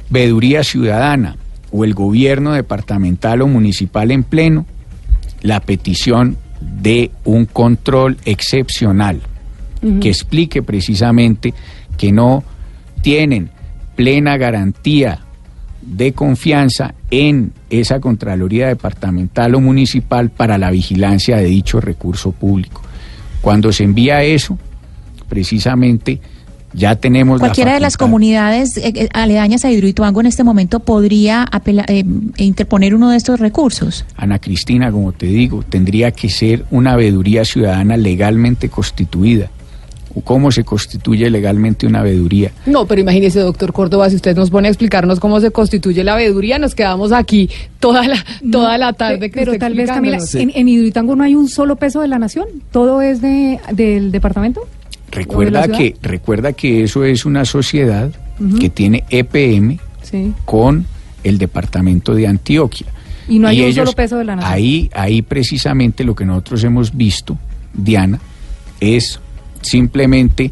veeduría 0.10 0.64
ciudadana, 0.64 1.36
o 1.72 1.84
el 1.84 1.94
gobierno 1.94 2.54
departamental 2.54 3.42
o 3.42 3.48
municipal 3.48 4.12
en 4.12 4.24
pleno, 4.24 4.66
la 5.42 5.60
petición 5.60 6.38
de 6.62 7.12
un 7.24 7.46
control 7.46 8.18
excepcional 8.26 9.22
que 10.02 10.10
explique 10.10 10.62
precisamente 10.62 11.54
que 11.98 12.12
no 12.12 12.44
tienen 13.02 13.50
plena 14.00 14.38
garantía 14.38 15.20
de 15.82 16.14
confianza 16.14 16.94
en 17.12 17.52
esa 17.70 18.00
Contraloría 18.00 18.68
Departamental 18.68 19.56
o 19.56 19.60
Municipal 19.60 20.30
para 20.30 20.58
la 20.58 20.72
vigilancia 20.72 21.36
de 21.36 21.44
dicho 21.44 21.82
recurso 21.82 22.32
público. 22.32 22.82
Cuando 23.42 23.74
se 23.74 23.84
envía 23.84 24.24
eso, 24.24 24.58
precisamente 25.28 26.22
ya 26.72 26.96
tenemos 26.96 27.42
la 27.42 27.48
Cualquiera 27.48 27.74
de 27.74 27.82
las 27.82 27.98
comunidades 27.98 28.78
eh, 28.78 28.94
eh, 28.96 29.10
aledañas 29.12 29.66
a 29.66 29.72
Hidroituango 29.72 30.22
en 30.22 30.28
este 30.28 30.46
momento 30.46 30.80
podría 30.80 31.44
apela- 31.52 31.84
eh, 31.90 32.06
interponer 32.38 32.96
uno 32.96 33.10
de 33.10 33.18
estos 33.18 33.42
recursos. 33.42 34.06
Ana 34.16 34.40
Cristina, 34.40 34.90
como 34.94 35.12
te 35.12 35.26
digo, 35.26 35.64
tendría 35.64 36.12
que 36.12 36.30
ser 36.30 36.64
una 36.72 36.96
veeduría 36.96 37.44
ciudadana 37.44 37.98
legalmente 37.98 38.70
constituida. 38.70 39.50
¿Cómo 40.24 40.52
se 40.52 40.64
constituye 40.64 41.30
legalmente 41.30 41.86
una 41.86 42.02
veeduría? 42.02 42.52
No, 42.66 42.86
pero 42.86 43.02
imagínese, 43.02 43.40
doctor 43.40 43.72
Córdoba, 43.74 44.10
si 44.10 44.16
usted 44.16 44.36
nos 44.36 44.50
pone 44.50 44.68
a 44.68 44.72
explicarnos 44.72 45.20
cómo 45.20 45.40
se 45.40 45.52
constituye 45.52 46.04
la 46.04 46.16
veeduría, 46.16 46.58
nos 46.60 46.74
quedamos 46.76 47.12
aquí 47.12 47.50
toda 47.80 48.08
la, 48.08 48.24
toda 48.52 48.78
la 48.78 48.94
tarde. 48.94 49.30
que 49.30 49.40
Pero 49.40 49.58
tal 49.58 49.76
vez, 49.76 49.90
Camila, 49.90 50.18
en, 50.34 50.52
en 50.56 50.94
no 51.18 51.24
hay 51.24 51.36
un 51.36 51.48
solo 51.48 51.76
peso 51.76 52.02
de 52.02 52.08
la 52.08 52.18
nación. 52.20 52.48
Todo 52.72 53.02
es 53.02 53.22
de, 53.22 53.60
del 53.72 54.12
departamento. 54.12 54.62
Recuerda 55.12 55.60
¿O 55.60 55.62
de 55.64 55.68
la 55.70 55.78
que, 55.78 55.96
recuerda 56.02 56.54
que 56.54 56.84
eso 56.84 57.04
es 57.04 57.26
una 57.26 57.46
sociedad 57.46 58.12
que 58.60 58.70
tiene 58.70 59.04
EPM 59.10 59.80
Sí. 60.02 60.34
con 60.46 60.86
el 61.24 61.38
departamento 61.38 62.16
de 62.16 62.26
Antioquia. 62.26 62.88
Y 63.28 63.38
no 63.38 63.48
hay 63.48 63.62
un 63.62 63.68
ellos- 63.68 63.76
solo 63.86 63.92
peso 63.96 64.18
de 64.18 64.24
la 64.24 64.36
nación. 64.38 64.52
Ahí, 64.54 64.90
ahí 64.94 65.22
precisamente 65.22 66.04
lo 66.04 66.16
que 66.16 66.26
nosotros 66.26 66.64
hemos 66.64 66.96
visto, 66.96 67.38
Diana, 67.74 68.20
es 68.80 69.20
simplemente 69.62 70.52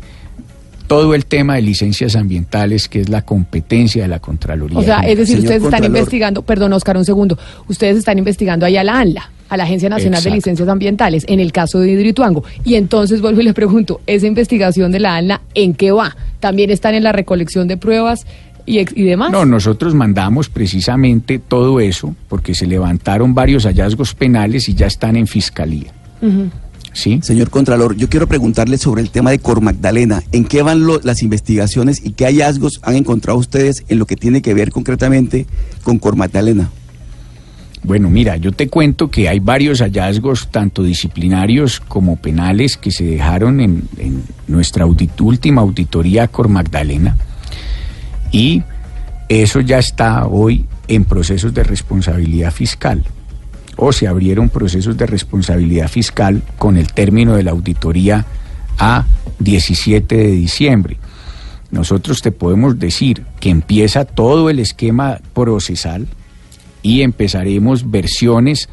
todo 0.87 1.13
el 1.13 1.25
tema 1.25 1.55
de 1.55 1.61
licencias 1.61 2.15
ambientales, 2.15 2.87
que 2.87 3.01
es 3.01 3.09
la 3.09 3.21
competencia 3.21 4.01
de 4.01 4.07
la 4.07 4.19
Contraloría. 4.19 4.79
O 4.79 4.83
sea, 4.83 4.99
es 5.01 5.17
decir, 5.17 5.39
ustedes 5.39 5.63
están 5.63 5.83
investigando, 5.83 6.41
perdón 6.41 6.73
Oscar, 6.73 6.97
un 6.97 7.05
segundo, 7.05 7.37
ustedes 7.67 7.97
están 7.97 8.17
investigando 8.17 8.65
ahí 8.65 8.77
a 8.77 8.83
la 8.83 8.99
ANLA, 8.99 9.29
a 9.49 9.57
la 9.57 9.63
Agencia 9.65 9.89
Nacional 9.89 10.23
de. 10.23 10.31
Licencias 10.31 10.67
Ambientales, 10.69 11.25
en 11.27 11.39
el 11.39 11.51
caso 11.51 11.79
de 11.79 11.91
Hidroituango. 11.91 12.43
Y 12.63 12.75
entonces 12.75 13.21
vuelvo 13.21 13.41
y 13.41 13.43
le 13.43 13.53
pregunto, 13.53 14.01
¿esa 14.07 14.27
investigación 14.27 14.91
de 14.91 14.99
la 14.99 15.17
ANLA 15.17 15.41
en 15.55 15.73
qué 15.73 15.91
va? 15.91 16.15
¿También 16.39 16.69
están 16.69 16.95
en 16.95 17.03
la 17.03 17.11
recolección 17.11 17.67
de 17.67 17.75
pruebas 17.75 18.25
y, 18.65 18.83
demás? 19.03 19.31
No, 19.31 19.45
nosotros 19.45 19.93
mandamos 19.93 20.47
precisamente 20.47 21.39
todo 21.39 21.81
eso 21.81 22.15
porque 22.29 22.55
se 22.55 22.65
levantaron 22.65 23.33
varios 23.33 23.63
hallazgos 23.65 24.13
penales 24.13 24.69
y 24.69 24.73
ya 24.73 24.87
están 24.87 25.17
en 25.17 25.27
fiscalía. 25.27 25.91
¿Sí? 26.97 27.19
Señor 27.21 27.51
Contralor, 27.51 27.95
yo 27.95 28.09
quiero 28.09 28.25
preguntarle 28.27 28.79
sobre 28.79 29.03
el 29.03 29.11
tema 29.11 29.29
de 29.29 29.37
Cor 29.37 29.61
Magdalena. 29.61 30.23
¿En 30.31 30.45
qué 30.45 30.63
van 30.63 30.83
lo- 30.83 30.99
las 31.03 31.21
investigaciones 31.21 32.01
y 32.03 32.13
qué 32.13 32.25
hallazgos 32.25 32.79
han 32.81 32.95
encontrado 32.95 33.37
ustedes 33.37 33.83
en 33.87 33.99
lo 33.99 34.07
que 34.07 34.15
tiene 34.15 34.41
que 34.41 34.55
ver 34.55 34.71
concretamente 34.71 35.45
con 35.83 35.99
Cor 35.99 36.15
Magdalena? 36.15 36.71
Bueno, 37.83 38.09
mira, 38.09 38.37
yo 38.37 38.51
te 38.51 38.67
cuento 38.67 39.11
que 39.11 39.29
hay 39.29 39.39
varios 39.39 39.79
hallazgos, 39.81 40.49
tanto 40.49 40.81
disciplinarios 40.81 41.79
como 41.79 42.15
penales, 42.15 42.77
que 42.77 42.89
se 42.89 43.03
dejaron 43.03 43.59
en, 43.61 43.83
en 43.99 44.23
nuestra 44.47 44.83
audit- 44.83 45.21
última 45.21 45.61
auditoría 45.61 46.27
Cor 46.27 46.49
Magdalena. 46.49 47.15
Y 48.31 48.63
eso 49.29 49.59
ya 49.61 49.77
está 49.77 50.25
hoy 50.25 50.65
en 50.87 51.05
procesos 51.05 51.53
de 51.53 51.63
responsabilidad 51.63 52.51
fiscal. 52.51 53.03
O 53.77 53.93
se 53.93 54.07
abrieron 54.07 54.49
procesos 54.49 54.97
de 54.97 55.05
responsabilidad 55.05 55.87
fiscal 55.87 56.41
con 56.57 56.75
el 56.75 56.91
término 56.91 57.35
de 57.35 57.43
la 57.43 57.51
auditoría 57.51 58.25
a 58.77 59.05
17 59.39 60.15
de 60.15 60.31
diciembre. 60.31 60.97
Nosotros 61.71 62.21
te 62.21 62.31
podemos 62.31 62.79
decir 62.79 63.23
que 63.39 63.49
empieza 63.49 64.05
todo 64.05 64.49
el 64.49 64.59
esquema 64.59 65.19
procesal 65.33 66.07
y 66.81 67.01
empezaremos 67.01 67.89
versiones 67.89 68.69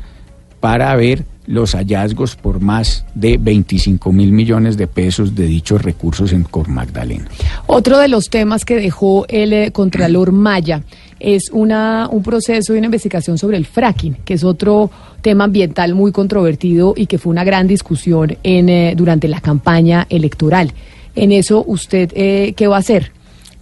para 0.60 0.94
ver 0.96 1.24
los 1.46 1.74
hallazgos 1.74 2.36
por 2.36 2.60
más 2.60 3.04
de 3.14 3.36
25 3.36 4.12
mil 4.12 4.32
millones 4.32 4.76
de 4.76 4.86
pesos 4.86 5.34
de 5.34 5.44
dichos 5.44 5.82
recursos 5.82 6.32
en 6.32 6.44
Cor 6.44 6.68
Magdalena. 6.68 7.26
Otro 7.66 7.98
de 7.98 8.08
los 8.08 8.30
temas 8.30 8.64
que 8.64 8.76
dejó 8.76 9.26
el 9.28 9.52
eh, 9.52 9.72
Contralor 9.72 10.32
Maya 10.32 10.82
es 11.24 11.50
una, 11.52 12.08
un 12.10 12.22
proceso 12.22 12.74
y 12.74 12.78
una 12.78 12.86
investigación 12.86 13.38
sobre 13.38 13.56
el 13.56 13.64
fracking, 13.64 14.16
que 14.24 14.34
es 14.34 14.44
otro 14.44 14.90
tema 15.22 15.44
ambiental 15.44 15.94
muy 15.94 16.12
controvertido 16.12 16.92
y 16.96 17.06
que 17.06 17.16
fue 17.18 17.30
una 17.30 17.44
gran 17.44 17.66
discusión 17.66 18.36
en, 18.42 18.68
eh, 18.68 18.94
durante 18.96 19.26
la 19.26 19.40
campaña 19.40 20.06
electoral. 20.10 20.72
En 21.16 21.32
eso, 21.32 21.64
¿usted 21.66 22.10
eh, 22.14 22.52
qué 22.56 22.66
va 22.66 22.76
a 22.76 22.80
hacer? 22.80 23.10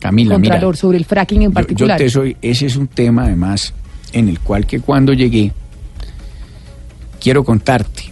Camila, 0.01 0.37
mira, 0.39 0.55
Contralor, 0.55 0.77
sobre 0.77 0.99
el 0.99 1.05
fracking 1.05 1.43
en 1.43 1.51
yo- 1.51 1.55
particular. 1.55 1.99
Yo, 2.01 2.05
te 2.05 2.11
soy, 2.11 2.37
ese 2.43 2.67
es 2.67 2.77
un 2.77 2.89
tema 2.89 3.25
además 3.27 3.73
en 4.13 4.29
el 4.29 4.41
cual 4.41 4.67
que 4.67 4.81
cuando 4.81 5.13
llegué, 5.13 5.53
quiero 7.21 7.45
contarte, 7.45 8.05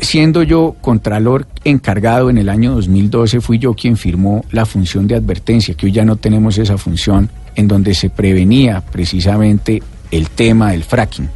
siendo 0.00 0.42
yo 0.42 0.74
contralor 0.80 1.46
encargado 1.64 2.28
en 2.30 2.38
el 2.38 2.48
año 2.48 2.74
2012, 2.74 3.40
fui 3.40 3.58
yo 3.58 3.74
quien 3.74 3.96
firmó 3.96 4.44
la 4.50 4.66
función 4.66 5.06
de 5.06 5.14
advertencia, 5.14 5.74
que 5.74 5.86
hoy 5.86 5.92
ya 5.92 6.04
no 6.04 6.16
tenemos 6.16 6.58
esa 6.58 6.76
función, 6.76 7.30
en 7.56 7.68
donde 7.68 7.94
se 7.94 8.10
prevenía 8.10 8.80
precisamente 8.80 9.82
el 10.10 10.28
tema 10.28 10.72
del 10.72 10.84
fracking 10.84 11.28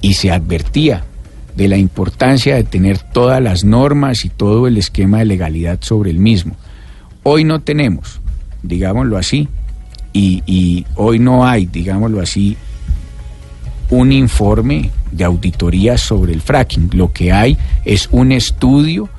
y 0.00 0.14
se 0.14 0.30
advertía 0.30 1.04
de 1.56 1.68
la 1.68 1.78
importancia 1.78 2.54
de 2.54 2.64
tener 2.64 2.98
todas 2.98 3.42
las 3.42 3.64
normas 3.64 4.24
y 4.24 4.28
todo 4.28 4.66
el 4.66 4.76
esquema 4.76 5.18
de 5.18 5.24
legalidad 5.24 5.78
sobre 5.80 6.10
el 6.10 6.18
mismo. 6.18 6.54
Hoy 7.22 7.44
no 7.44 7.60
tenemos, 7.60 8.20
digámoslo 8.62 9.16
así, 9.16 9.48
y, 10.12 10.86
hoy 10.94 11.18
no 11.18 11.46
hay, 11.46 11.66
digámoslo 11.66 12.20
así, 12.20 12.56
un 13.90 14.12
informe 14.12 14.90
de 15.10 15.24
auditoría 15.24 15.98
sobre 15.98 16.32
el 16.32 16.40
fracking. 16.40 16.90
Lo 16.94 17.12
que 17.12 17.32
hay 17.32 17.58
es 17.84 18.08
un 18.10 18.32
estudio 18.32 19.10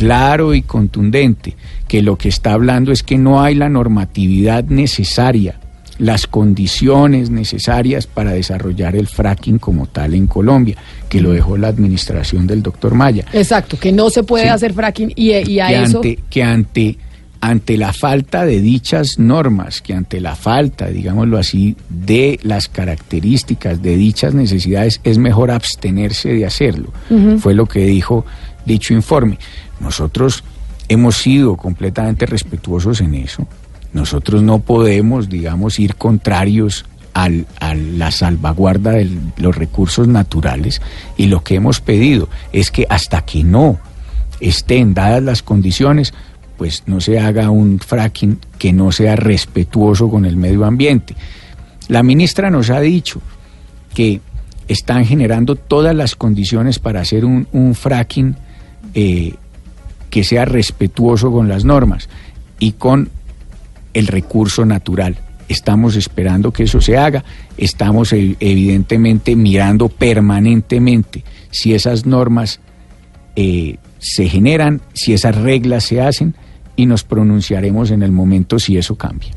claro 0.00 0.54
y 0.54 0.62
contundente 0.62 1.54
que 1.86 2.00
lo 2.00 2.16
que 2.16 2.30
está 2.30 2.54
hablando 2.54 2.90
es 2.90 3.02
que 3.02 3.18
no 3.18 3.42
hay 3.42 3.54
la 3.54 3.68
normatividad 3.68 4.64
necesaria, 4.64 5.60
las 5.98 6.26
condiciones 6.26 7.28
necesarias 7.28 8.06
para 8.06 8.30
desarrollar 8.32 8.96
el 8.96 9.06
fracking 9.08 9.58
como 9.58 9.86
tal 9.88 10.14
en 10.14 10.26
Colombia, 10.26 10.76
que 11.10 11.20
lo 11.20 11.32
dejó 11.32 11.58
la 11.58 11.68
administración 11.68 12.46
del 12.46 12.62
doctor 12.62 12.94
Maya 12.94 13.26
Exacto, 13.34 13.78
que 13.78 13.92
no 13.92 14.08
se 14.08 14.22
puede 14.22 14.44
Sí. 14.44 14.48
hacer 14.48 14.72
fracking 14.72 15.12
y, 15.14 15.32
y 15.32 15.60
a 15.60 15.68
que 15.68 15.82
eso... 15.82 15.98
ante, 15.98 16.18
que 16.30 16.42
ante, 16.42 16.96
ante 17.42 17.76
la 17.76 17.92
falta 17.92 18.46
de 18.46 18.62
dichas 18.62 19.18
normas, 19.18 19.82
que 19.82 19.92
ante 19.92 20.18
la 20.22 20.34
falta, 20.34 20.86
digámoslo 20.88 21.36
así, 21.36 21.76
de 21.90 22.40
las 22.42 22.68
características 22.68 23.82
de 23.82 23.96
dichas 23.98 24.32
necesidades, 24.32 25.02
es 25.04 25.18
mejor 25.18 25.50
abstenerse 25.50 26.30
de 26.32 26.46
hacerlo. 26.46 26.90
Fue 27.38 27.52
lo 27.52 27.66
que 27.66 27.84
dijo 27.84 28.24
dicho 28.64 28.94
informe. 28.94 29.38
Nosotros 29.80 30.44
hemos 30.88 31.16
sido 31.16 31.56
completamente 31.56 32.26
respetuosos 32.26 33.00
en 33.00 33.14
eso. 33.14 33.46
Nosotros 33.92 34.42
no 34.42 34.60
podemos, 34.60 35.28
digamos, 35.28 35.78
ir 35.78 35.96
contrarios 35.96 36.84
a 37.12 37.74
la 37.74 38.10
salvaguarda 38.12 38.92
de 38.92 39.10
los 39.36 39.56
recursos 39.56 40.06
naturales 40.06 40.80
y 41.16 41.26
lo 41.26 41.42
que 41.42 41.56
hemos 41.56 41.80
pedido 41.80 42.28
es 42.52 42.70
que 42.70 42.86
hasta 42.88 43.22
que 43.22 43.42
no 43.42 43.78
estén 44.40 44.94
dadas 44.94 45.22
las 45.22 45.42
condiciones, 45.42 46.14
pues 46.56 46.84
no 46.86 47.00
se 47.00 47.18
haga 47.18 47.50
un 47.50 47.78
fracking 47.78 48.38
que 48.58 48.72
no 48.72 48.92
sea 48.92 49.16
respetuoso 49.16 50.08
con 50.08 50.24
el 50.24 50.36
medio 50.36 50.64
ambiente. 50.64 51.14
La 51.88 52.02
ministra 52.02 52.50
nos 52.50 52.70
ha 52.70 52.80
dicho 52.80 53.20
que 53.94 54.20
están 54.68 55.04
generando 55.04 55.56
todas 55.56 55.94
las 55.94 56.14
condiciones 56.14 56.78
para 56.78 57.00
hacer 57.00 57.24
un, 57.24 57.48
un 57.52 57.74
fracking 57.74 58.36
eh, 58.94 59.34
que 60.10 60.24
sea 60.24 60.44
respetuoso 60.44 61.32
con 61.32 61.48
las 61.48 61.64
normas 61.64 62.08
y 62.58 62.72
con 62.72 63.10
el 63.94 64.06
recurso 64.06 64.64
natural. 64.64 65.16
Estamos 65.48 65.96
esperando 65.96 66.52
que 66.52 66.64
eso 66.64 66.80
se 66.80 66.96
haga, 66.96 67.24
estamos 67.56 68.12
eh, 68.12 68.36
evidentemente 68.38 69.34
mirando 69.34 69.88
permanentemente 69.88 71.24
si 71.50 71.74
esas 71.74 72.06
normas 72.06 72.60
eh, 73.34 73.76
se 73.98 74.28
generan, 74.28 74.80
si 74.92 75.12
esas 75.12 75.34
reglas 75.36 75.84
se 75.84 76.00
hacen 76.00 76.34
y 76.76 76.86
nos 76.86 77.04
pronunciaremos 77.04 77.90
en 77.90 78.02
el 78.02 78.12
momento 78.12 78.58
si 78.58 78.76
eso 78.76 78.96
cambia. 78.96 79.30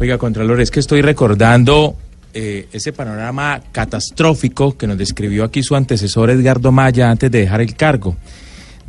Oiga, 0.00 0.18
Contralor, 0.18 0.60
es 0.60 0.70
que 0.70 0.80
estoy 0.80 1.02
recordando 1.02 1.96
eh, 2.34 2.66
ese 2.72 2.92
panorama 2.92 3.60
catastrófico 3.72 4.76
que 4.76 4.86
nos 4.86 4.98
describió 4.98 5.44
aquí 5.44 5.62
su 5.62 5.76
antecesor 5.76 6.30
Edgardo 6.30 6.72
Maya 6.72 7.10
antes 7.10 7.30
de 7.30 7.40
dejar 7.40 7.60
el 7.60 7.74
cargo. 7.74 8.16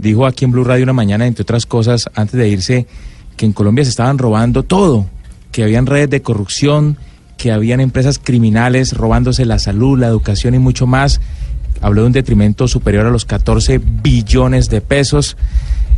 Dijo 0.03 0.25
aquí 0.25 0.43
en 0.43 0.51
Blue 0.51 0.65
Radio 0.65 0.83
una 0.83 0.91
mañana, 0.91 1.25
entre 1.25 1.43
otras 1.43 1.65
cosas, 1.65 2.09
antes 2.13 2.37
de 2.37 2.49
irse, 2.49 2.87
que 3.37 3.45
en 3.45 3.53
Colombia 3.53 3.85
se 3.85 3.89
estaban 3.89 4.17
robando 4.17 4.63
todo, 4.63 5.05
que 5.53 5.63
habían 5.63 5.85
redes 5.85 6.09
de 6.09 6.21
corrupción, 6.21 6.97
que 7.37 7.53
habían 7.53 7.79
empresas 7.79 8.19
criminales 8.19 8.91
robándose 8.91 9.45
la 9.45 9.59
salud, 9.59 9.97
la 9.97 10.07
educación 10.07 10.55
y 10.55 10.59
mucho 10.59 10.87
más. 10.87 11.21
Habló 11.79 12.01
de 12.01 12.07
un 12.07 12.13
detrimento 12.13 12.67
superior 12.67 13.05
a 13.05 13.11
los 13.11 13.23
14 13.23 13.77
billones 13.77 14.69
de 14.69 14.81
pesos. 14.81 15.37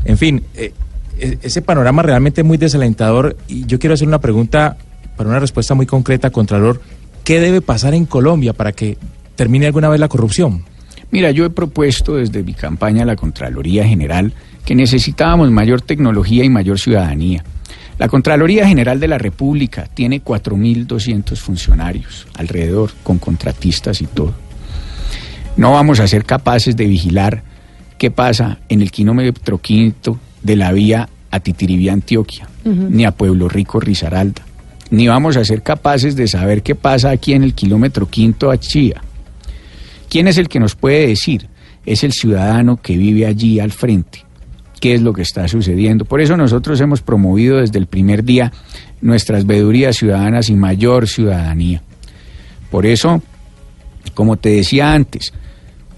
En 0.03 0.20
fin, 0.20 0.43
eh, 0.53 0.72
e- 1.18 1.39
ese 1.41 1.64
panorama 1.64 2.03
realmente 2.03 2.43
muy 2.43 2.60
desalentador 2.60 3.36
y 3.47 3.66
yo 3.66 3.80
quiero 3.80 3.95
hacer 3.95 4.08
una 4.08 4.22
pregunta 4.22 4.78
para 5.18 5.30
una 5.32 5.39
respuesta 5.39 5.74
muy 5.74 5.88
concreta, 5.88 6.30
Contralor. 6.30 6.80
¿Qué 7.24 7.39
debe 7.39 7.62
pasar 7.62 7.95
en 7.95 8.06
Colombia 8.06 8.53
para 8.53 8.72
que 8.72 8.99
termine 9.36 9.66
alguna 9.66 9.89
vez 9.89 9.99
la 9.99 10.10
corrupción? 10.10 10.64
Mira, 11.12 11.32
yo 11.32 11.45
he 11.45 11.49
propuesto 11.49 12.16
desde 12.16 12.43
mi 12.43 12.53
campaña 12.53 13.03
a 13.03 13.06
la 13.06 13.16
Contraloría 13.16 13.86
General 13.86 14.34
que 14.66 14.76
necesitábamos 14.76 15.51
mayor 15.51 15.82
tecnología 15.82 16.43
y 16.43 16.49
mayor 16.49 16.80
ciudadanía. 16.80 17.43
La 17.97 18.10
Contraloría 18.10 18.68
General 18.68 18.99
de 18.99 19.08
la 19.08 19.18
República 19.18 19.88
tiene 19.93 20.22
4.200 20.22 21.38
funcionarios 21.38 22.28
alrededor, 22.34 22.91
con 23.03 23.20
contratistas 23.20 24.01
y 24.01 24.08
todo. 24.08 24.34
No 25.56 25.72
vamos 25.72 26.01
a 26.01 26.08
ser 26.08 26.26
capaces 26.26 26.76
de 26.76 26.86
vigilar 26.86 27.43
qué 27.97 28.12
pasa 28.12 28.60
en 28.68 28.82
el 28.82 28.91
kilómetro 28.91 29.60
quinto 29.60 30.20
de 30.43 30.58
la 30.58 30.74
vía 30.74 31.08
a 31.32 31.39
Titiribí, 31.39 31.88
Antioquia, 31.88 32.49
ni 32.66 33.06
a 33.06 33.12
Pueblo 33.12 33.47
Rico, 33.47 33.80
Risaralda. 33.80 34.41
Ni 34.89 35.08
vamos 35.08 35.38
a 35.38 35.45
ser 35.45 35.64
capaces 35.64 36.16
de 36.16 36.28
saber 36.28 36.62
qué 36.62 36.76
pasa 36.76 37.12
aquí 37.12 37.34
en 37.34 37.43
el 37.43 37.53
kilómetro 37.53 38.08
quinto 38.10 38.51
a 38.51 38.58
Chía. 38.58 39.01
¿Quién 40.16 40.30
es 40.30 40.38
el 40.38 40.47
que 40.47 40.61
nos 40.61 40.76
puede 40.78 41.07
decir? 41.07 41.49
Es 41.86 42.05
el 42.05 42.13
ciudadano 42.13 42.78
que 42.82 42.95
vive 42.95 43.26
allí 43.26 43.59
al 43.59 43.74
frente. 43.74 44.24
¿Qué 44.80 44.93
es 44.93 45.01
lo 45.01 45.11
que 45.11 45.24
está 45.24 45.45
sucediendo? 45.49 46.05
Por 46.05 46.22
eso 46.22 46.38
nosotros 46.38 46.80
hemos 46.80 47.01
promovido 47.01 47.57
desde 47.57 47.80
el 47.80 47.88
primer 47.88 48.24
día 48.24 48.53
nuestras 49.01 49.45
veedurías 49.45 49.97
ciudadanas 49.97 50.49
y 50.49 50.53
mayor 50.53 51.09
ciudadanía. 51.09 51.82
Por 52.72 52.86
eso 52.86 53.22
Como 54.13 54.38
te 54.38 54.47
decía 54.51 54.93
antes, 54.93 55.34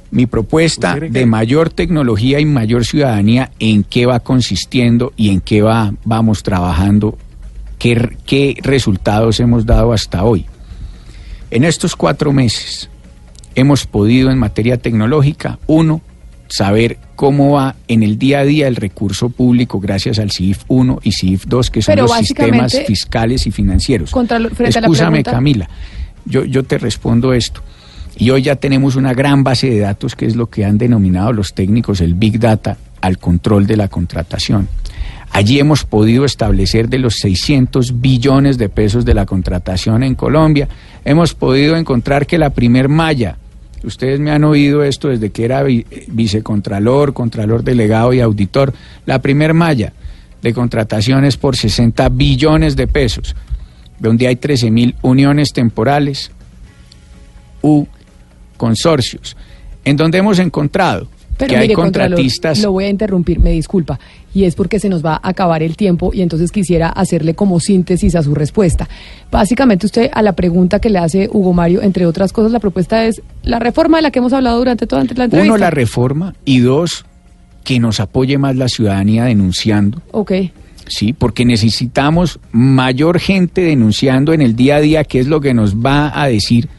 mi 0.09 0.25
propuesta 0.25 0.87
¿Usted 0.95 0.99
cree 0.99 1.11
que- 1.11 1.19
de 1.19 1.25
mayor 1.27 1.69
tecnología 1.69 2.39
y 2.39 2.45
mayor 2.45 2.85
ciudadanía, 2.87 3.51
¿en 3.59 3.83
qué 3.83 4.07
va 4.07 4.19
consistiendo 4.21 5.13
y 5.15 5.29
en 5.29 5.41
qué 5.41 5.61
va, 5.61 5.93
vamos 6.05 6.41
trabajando? 6.41 7.19
¿Qué, 7.77 8.17
¿Qué 8.25 8.57
resultados 8.63 9.39
hemos 9.39 9.67
dado 9.67 9.93
hasta 9.93 10.23
hoy? 10.23 10.47
En 11.51 11.63
estos 11.63 11.95
cuatro 11.95 12.33
meses 12.33 12.89
hemos 13.57 13.85
podido 13.85 14.31
en 14.31 14.37
materia 14.37 14.77
tecnológica, 14.77 15.59
uno, 15.67 15.99
saber 16.47 16.97
cómo 17.17 17.51
va 17.53 17.75
en 17.89 18.03
el 18.03 18.17
día 18.17 18.39
a 18.39 18.43
día 18.45 18.67
el 18.69 18.77
recurso 18.77 19.29
público 19.29 19.79
gracias 19.81 20.19
al 20.19 20.31
CIF 20.31 20.59
1 20.69 20.99
y 21.03 21.11
CIF 21.11 21.45
2, 21.45 21.69
que 21.71 21.81
son 21.81 21.93
Pero 21.95 22.03
los 22.07 22.15
sistemas 22.17 22.73
fiscales 22.87 23.45
y 23.47 23.51
financieros. 23.51 24.11
contra 24.11 24.39
lo- 24.39 24.49
frente 24.51 24.77
a 24.77 24.81
la 24.81 24.87
Escúchame, 24.87 25.09
pregunta- 25.23 25.31
Camila, 25.31 25.69
yo, 26.25 26.45
yo 26.45 26.63
te 26.63 26.77
respondo 26.77 27.33
esto. 27.33 27.61
Y 28.19 28.29
hoy 28.29 28.43
ya 28.43 28.55
tenemos 28.55 28.95
una 28.95 29.13
gran 29.13 29.43
base 29.43 29.69
de 29.69 29.79
datos 29.79 30.15
que 30.15 30.25
es 30.25 30.35
lo 30.35 30.49
que 30.49 30.63
han 30.65 30.77
denominado 30.77 31.33
los 31.33 31.53
técnicos 31.53 31.99
el 32.01 32.13
Big 32.13 32.39
Data 32.39 32.77
al 33.01 33.17
control 33.17 33.67
de 33.67 33.75
la 33.77 33.89
contratación. 33.89 34.67
Allí 35.31 35.59
hemos 35.59 35.83
podido 35.83 36.23
establecer 36.23 36.87
de 36.87 36.99
los 36.99 37.15
600 37.17 37.99
billones 37.99 38.57
de 38.57 38.69
pesos 38.69 39.03
de 39.05 39.13
la 39.13 39.25
contratación 39.25 40.01
en 40.03 40.15
Colombia, 40.15 40.69
hemos 41.03 41.33
podido 41.33 41.75
encontrar 41.75 42.25
que 42.25 42.37
la 42.37 42.51
primer 42.51 42.87
malla, 42.87 43.37
ustedes 43.83 44.19
me 44.19 44.31
han 44.31 44.43
oído 44.43 44.83
esto 44.83 45.07
desde 45.09 45.29
que 45.29 45.45
era 45.45 45.63
vi- 45.63 45.85
vicecontralor, 46.07 47.13
contralor 47.13 47.63
delegado 47.63 48.13
y 48.13 48.19
auditor, 48.21 48.73
la 49.05 49.21
primer 49.21 49.53
malla 49.53 49.93
de 50.41 50.53
contratación 50.53 51.25
es 51.25 51.37
por 51.37 51.55
60 51.55 52.09
billones 52.09 52.75
de 52.75 52.87
pesos, 52.87 53.35
donde 53.99 54.27
hay 54.27 54.35
13 54.35 54.69
mil 54.71 54.95
uniones 55.01 55.51
temporales 55.53 56.31
u 57.61 57.85
consorcios, 58.55 59.35
en 59.85 59.97
donde 59.97 60.19
hemos 60.19 60.39
encontrado 60.39 61.07
Pero 61.37 61.49
que 61.49 61.55
hay 61.57 61.61
mire, 61.63 61.75
Contralor, 61.75 62.09
contratistas 62.11 62.61
lo 62.61 62.71
voy 62.71 62.85
a 62.85 62.89
interrumpir, 62.89 63.39
me 63.39 63.51
disculpa, 63.51 63.99
y 64.33 64.45
es 64.45 64.55
porque 64.55 64.79
se 64.79 64.89
nos 64.89 65.05
va 65.05 65.13
a 65.21 65.29
acabar 65.29 65.63
el 65.63 65.77
tiempo 65.77 66.11
y 66.13 66.21
entonces 66.21 66.51
quisiera 66.51 66.89
hacerle 66.89 67.35
como 67.35 67.59
síntesis 67.59 68.15
a 68.15 68.23
su 68.23 68.33
respuesta. 68.33 68.89
Básicamente 69.31 69.85
usted 69.85 70.09
a 70.13 70.21
la 70.21 70.33
pregunta 70.33 70.79
que 70.79 70.89
le 70.89 70.99
hace 70.99 71.29
Hugo 71.31 71.53
Mario, 71.53 71.81
entre 71.81 72.05
otras 72.05 72.33
cosas, 72.33 72.51
la 72.51 72.59
propuesta 72.59 73.05
es 73.05 73.21
la 73.43 73.59
reforma 73.59 73.97
de 73.97 74.03
la 74.03 74.11
que 74.11 74.19
hemos 74.19 74.33
hablado 74.33 74.57
durante 74.57 74.87
toda 74.87 75.03
la 75.03 75.23
entrevista. 75.25 75.41
Uno, 75.41 75.57
la 75.57 75.69
reforma 75.69 76.33
y 76.43 76.59
dos, 76.59 77.05
que 77.63 77.79
nos 77.79 77.99
apoye 77.99 78.37
más 78.37 78.55
la 78.55 78.69
ciudadanía 78.69 79.25
denunciando. 79.25 80.01
Ok. 80.11 80.31
Sí, 80.87 81.13
porque 81.13 81.45
necesitamos 81.45 82.39
mayor 82.51 83.19
gente 83.19 83.61
denunciando 83.61 84.33
en 84.33 84.41
el 84.41 84.55
día 84.55 84.77
a 84.77 84.81
día 84.81 85.03
qué 85.03 85.19
es 85.19 85.27
lo 85.27 85.41
que 85.41 85.53
nos 85.53 85.75
va 85.75 86.11
a 86.19 86.27
decir, 86.27 86.69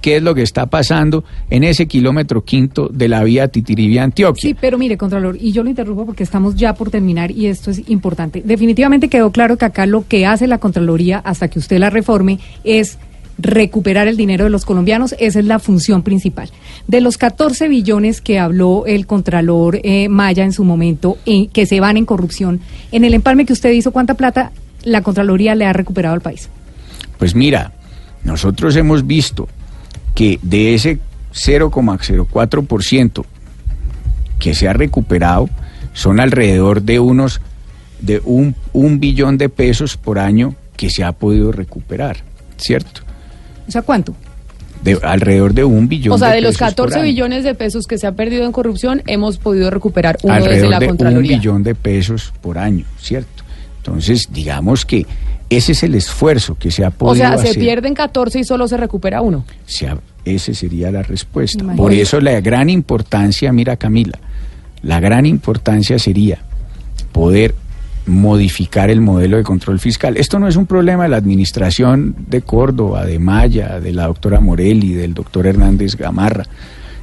qué 0.00 0.16
es 0.16 0.22
lo 0.22 0.34
que 0.34 0.42
está 0.42 0.66
pasando 0.66 1.24
en 1.50 1.64
ese 1.64 1.86
kilómetro 1.86 2.44
quinto 2.44 2.88
de 2.88 3.08
la 3.08 3.22
vía 3.22 3.48
Titiribí-Antioquia. 3.48 4.40
Sí, 4.40 4.56
pero 4.58 4.78
mire, 4.78 4.96
Contralor, 4.96 5.36
y 5.40 5.52
yo 5.52 5.62
lo 5.62 5.70
interrumpo 5.70 6.06
porque 6.06 6.22
estamos 6.22 6.56
ya 6.56 6.74
por 6.74 6.90
terminar 6.90 7.30
y 7.30 7.46
esto 7.46 7.70
es 7.70 7.88
importante. 7.88 8.42
Definitivamente 8.44 9.08
quedó 9.08 9.30
claro 9.30 9.56
que 9.56 9.64
acá 9.64 9.86
lo 9.86 10.06
que 10.06 10.26
hace 10.26 10.46
la 10.46 10.58
Contraloría 10.58 11.18
hasta 11.18 11.48
que 11.48 11.58
usted 11.58 11.78
la 11.78 11.90
reforme 11.90 12.38
es 12.64 12.98
recuperar 13.38 14.06
el 14.06 14.16
dinero 14.16 14.44
de 14.44 14.50
los 14.50 14.64
colombianos, 14.64 15.14
esa 15.18 15.38
es 15.38 15.44
la 15.44 15.58
función 15.58 16.02
principal. 16.02 16.50
De 16.86 17.00
los 17.00 17.16
14 17.16 17.68
billones 17.68 18.20
que 18.20 18.38
habló 18.38 18.84
el 18.86 19.06
Contralor 19.06 19.80
eh, 19.82 20.08
Maya 20.08 20.44
en 20.44 20.52
su 20.52 20.64
momento, 20.64 21.16
eh, 21.26 21.48
que 21.52 21.66
se 21.66 21.80
van 21.80 21.96
en 21.96 22.04
corrupción, 22.04 22.60
en 22.92 23.04
el 23.04 23.14
empalme 23.14 23.46
que 23.46 23.52
usted 23.52 23.70
hizo, 23.72 23.92
¿cuánta 23.92 24.14
plata 24.14 24.52
la 24.84 25.02
Contraloría 25.02 25.54
le 25.54 25.64
ha 25.64 25.72
recuperado 25.72 26.14
al 26.14 26.20
país? 26.20 26.48
Pues 27.18 27.34
mira, 27.34 27.72
nosotros 28.24 28.76
hemos 28.76 29.06
visto 29.06 29.48
que 30.14 30.38
de 30.42 30.74
ese 30.74 30.98
0,04% 31.34 33.24
que 34.38 34.54
se 34.54 34.68
ha 34.68 34.72
recuperado 34.72 35.48
son 35.92 36.20
alrededor 36.20 36.82
de 36.82 37.00
unos 37.00 37.40
de 38.00 38.22
un, 38.24 38.54
un 38.72 38.98
billón 39.00 39.36
de 39.36 39.48
pesos 39.50 39.96
por 39.96 40.18
año 40.18 40.54
que 40.76 40.88
se 40.88 41.04
ha 41.04 41.12
podido 41.12 41.52
recuperar, 41.52 42.18
¿cierto? 42.56 43.02
O 43.68 43.70
sea, 43.70 43.82
¿cuánto? 43.82 44.14
De, 44.82 44.98
alrededor 45.02 45.52
de 45.52 45.64
un 45.64 45.86
billón 45.88 46.14
O 46.14 46.18
sea, 46.18 46.30
de 46.30 46.36
de 46.36 46.40
los 46.40 46.56
pesos 46.56 46.74
por 46.74 46.88
14 46.88 46.96
año. 47.00 47.04
billones 47.04 47.44
de 47.44 47.54
pesos 47.54 47.86
que 47.86 47.98
se 47.98 48.06
han 48.06 48.14
perdido 48.16 48.46
en 48.46 48.52
corrupción, 48.52 49.02
hemos 49.06 49.36
podido 49.36 49.68
recuperar 49.70 50.18
uno 50.22 50.32
desde 50.36 50.46
alrededor 50.46 50.70
la 50.70 50.78
de 50.78 50.86
un 50.86 50.90
Contraloría. 50.96 51.36
billón 51.36 51.62
de 51.62 51.74
pesos 51.74 52.32
por 52.40 52.56
año, 52.56 52.86
¿cierto? 52.98 53.44
Entonces, 53.76 54.28
digamos 54.32 54.86
que 54.86 55.06
ese 55.50 55.72
es 55.72 55.82
el 55.82 55.94
esfuerzo 55.94 56.56
que 56.58 56.70
se 56.70 56.84
ha 56.84 56.88
O 56.88 56.92
podido 56.92 57.26
sea, 57.26 57.36
se 57.38 57.50
hacer. 57.50 57.60
pierden 57.60 57.92
14 57.94 58.38
y 58.40 58.44
solo 58.44 58.66
se 58.68 58.76
recupera 58.76 59.20
uno. 59.20 59.44
Se 59.66 59.86
ha- 59.88 59.98
ese 60.24 60.54
sería 60.54 60.90
la 60.90 61.02
respuesta. 61.02 61.58
Imagínate. 61.62 61.82
Por 61.82 61.92
eso 61.92 62.20
la 62.20 62.40
gran 62.40 62.70
importancia, 62.70 63.52
mira 63.52 63.76
Camila, 63.76 64.18
la 64.82 65.00
gran 65.00 65.26
importancia 65.26 65.98
sería 65.98 66.38
poder 67.12 67.54
modificar 68.06 68.90
el 68.90 69.00
modelo 69.00 69.36
de 69.36 69.42
control 69.42 69.78
fiscal. 69.78 70.16
Esto 70.16 70.38
no 70.38 70.48
es 70.48 70.56
un 70.56 70.66
problema 70.66 71.04
de 71.04 71.10
la 71.10 71.16
administración 71.18 72.16
de 72.28 72.40
Córdoba, 72.42 73.04
de 73.04 73.18
Maya, 73.18 73.78
de 73.80 73.92
la 73.92 74.06
doctora 74.06 74.40
Morelli, 74.40 74.94
del 74.94 75.14
doctor 75.14 75.46
Hernández 75.46 75.96
Gamarra. 75.96 76.44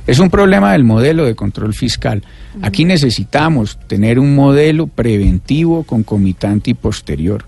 Es 0.06 0.20
un 0.20 0.30
problema 0.30 0.72
del 0.72 0.84
modelo 0.84 1.26
de 1.26 1.36
control 1.36 1.74
fiscal. 1.74 2.24
Aquí 2.62 2.86
necesitamos 2.86 3.78
tener 3.88 4.20
un 4.20 4.36
modelo 4.36 4.88
preventivo, 4.88 5.84
concomitante 5.84 6.72
y 6.72 6.74
posterior, 6.76 7.46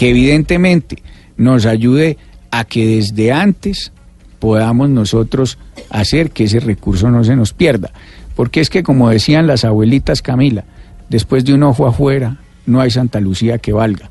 que 0.00 0.08
evidentemente 0.08 1.02
nos 1.36 1.66
ayude 1.66 2.16
a 2.50 2.64
que 2.64 2.86
desde 2.86 3.32
antes 3.32 3.92
podamos 4.38 4.88
nosotros 4.88 5.58
hacer 5.90 6.30
que 6.30 6.44
ese 6.44 6.58
recurso 6.58 7.10
no 7.10 7.22
se 7.22 7.36
nos 7.36 7.52
pierda. 7.52 7.90
Porque 8.34 8.62
es 8.62 8.70
que, 8.70 8.82
como 8.82 9.10
decían 9.10 9.46
las 9.46 9.66
abuelitas 9.66 10.22
Camila, 10.22 10.64
después 11.10 11.44
de 11.44 11.52
un 11.52 11.64
ojo 11.64 11.86
afuera, 11.86 12.38
no 12.64 12.80
hay 12.80 12.90
Santa 12.90 13.20
Lucía 13.20 13.58
que 13.58 13.74
valga. 13.74 14.10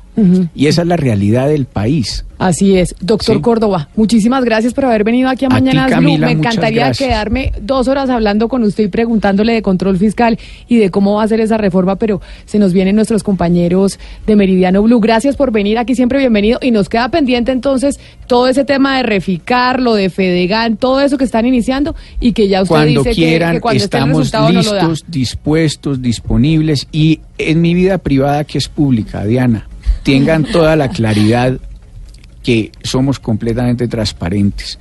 Y 0.54 0.66
esa 0.66 0.82
es 0.82 0.88
la 0.88 0.96
realidad 0.96 1.48
del 1.48 1.64
país. 1.64 2.24
Así 2.36 2.76
es. 2.76 2.94
Doctor 3.00 3.36
Sí. 3.36 3.42
Córdoba, 3.42 3.88
muchísimas 3.96 4.44
gracias 4.44 4.72
por 4.72 4.86
haber 4.86 5.04
venido 5.04 5.28
aquí 5.28 5.44
a 5.44 5.50
Mañana. 5.50 5.86
Camila, 5.88 6.26
Me 6.26 6.32
encantaría 6.32 6.90
quedarme 6.92 7.52
dos 7.60 7.86
horas 7.86 8.08
hablando 8.08 8.48
con 8.48 8.62
usted 8.64 8.84
y 8.84 8.88
preguntándole 8.88 9.52
de 9.52 9.60
control 9.62 9.98
fiscal 9.98 10.38
y 10.66 10.76
de 10.78 10.90
cómo 10.90 11.14
va 11.16 11.22
a 11.24 11.28
ser 11.28 11.40
esa 11.40 11.58
reforma, 11.58 11.96
pero 11.96 12.20
se 12.46 12.58
nos 12.58 12.72
vienen 12.72 12.96
nuestros 12.96 13.22
compañeros 13.22 13.98
de 14.26 14.36
Meridiano 14.36 14.82
Blue. 14.82 15.00
Gracias 15.00 15.36
por 15.36 15.52
venir 15.52 15.76
aquí, 15.78 15.94
siempre 15.94 16.18
bienvenido. 16.18 16.58
Y 16.62 16.70
nos 16.70 16.88
queda 16.88 17.10
pendiente 17.10 17.52
entonces 17.52 18.00
todo 18.26 18.48
ese 18.48 18.64
tema 18.64 18.96
de 18.96 19.02
reficar, 19.02 19.80
lo 19.80 19.94
de 19.94 20.08
Fedegan, 20.08 20.76
todo 20.78 21.00
eso 21.00 21.18
que 21.18 21.24
están 21.24 21.44
iniciando 21.46 21.94
y 22.20 22.32
que 22.32 22.48
ya 22.48 22.62
usted 22.62 22.74
Cuando 22.74 23.00
dice 23.02 23.10
que- 23.10 23.16
quieran, 23.16 23.54
que, 23.56 23.60
cuando 23.60 23.84
esté 23.84 23.98
el 23.98 24.02
estamos 24.04 24.32
no 24.32 24.40
lo 24.62 24.72
da. 24.74 24.82
listos, 24.88 25.04
dispuestos, 25.08 26.00
disponibles 26.02 26.86
y 26.90 27.20
en 27.38 27.60
mi 27.60 27.74
vida 27.74 27.98
privada 27.98 28.44
que 28.44 28.58
es 28.58 28.68
pública, 28.68 29.24
Diana, 29.24 29.66
tengan 30.02 30.44
toda 30.44 30.76
la 30.76 30.88
claridad 30.88 31.58
que 32.42 32.72
somos 32.82 33.18
completamente 33.18 33.86
transparentes. 33.88 34.78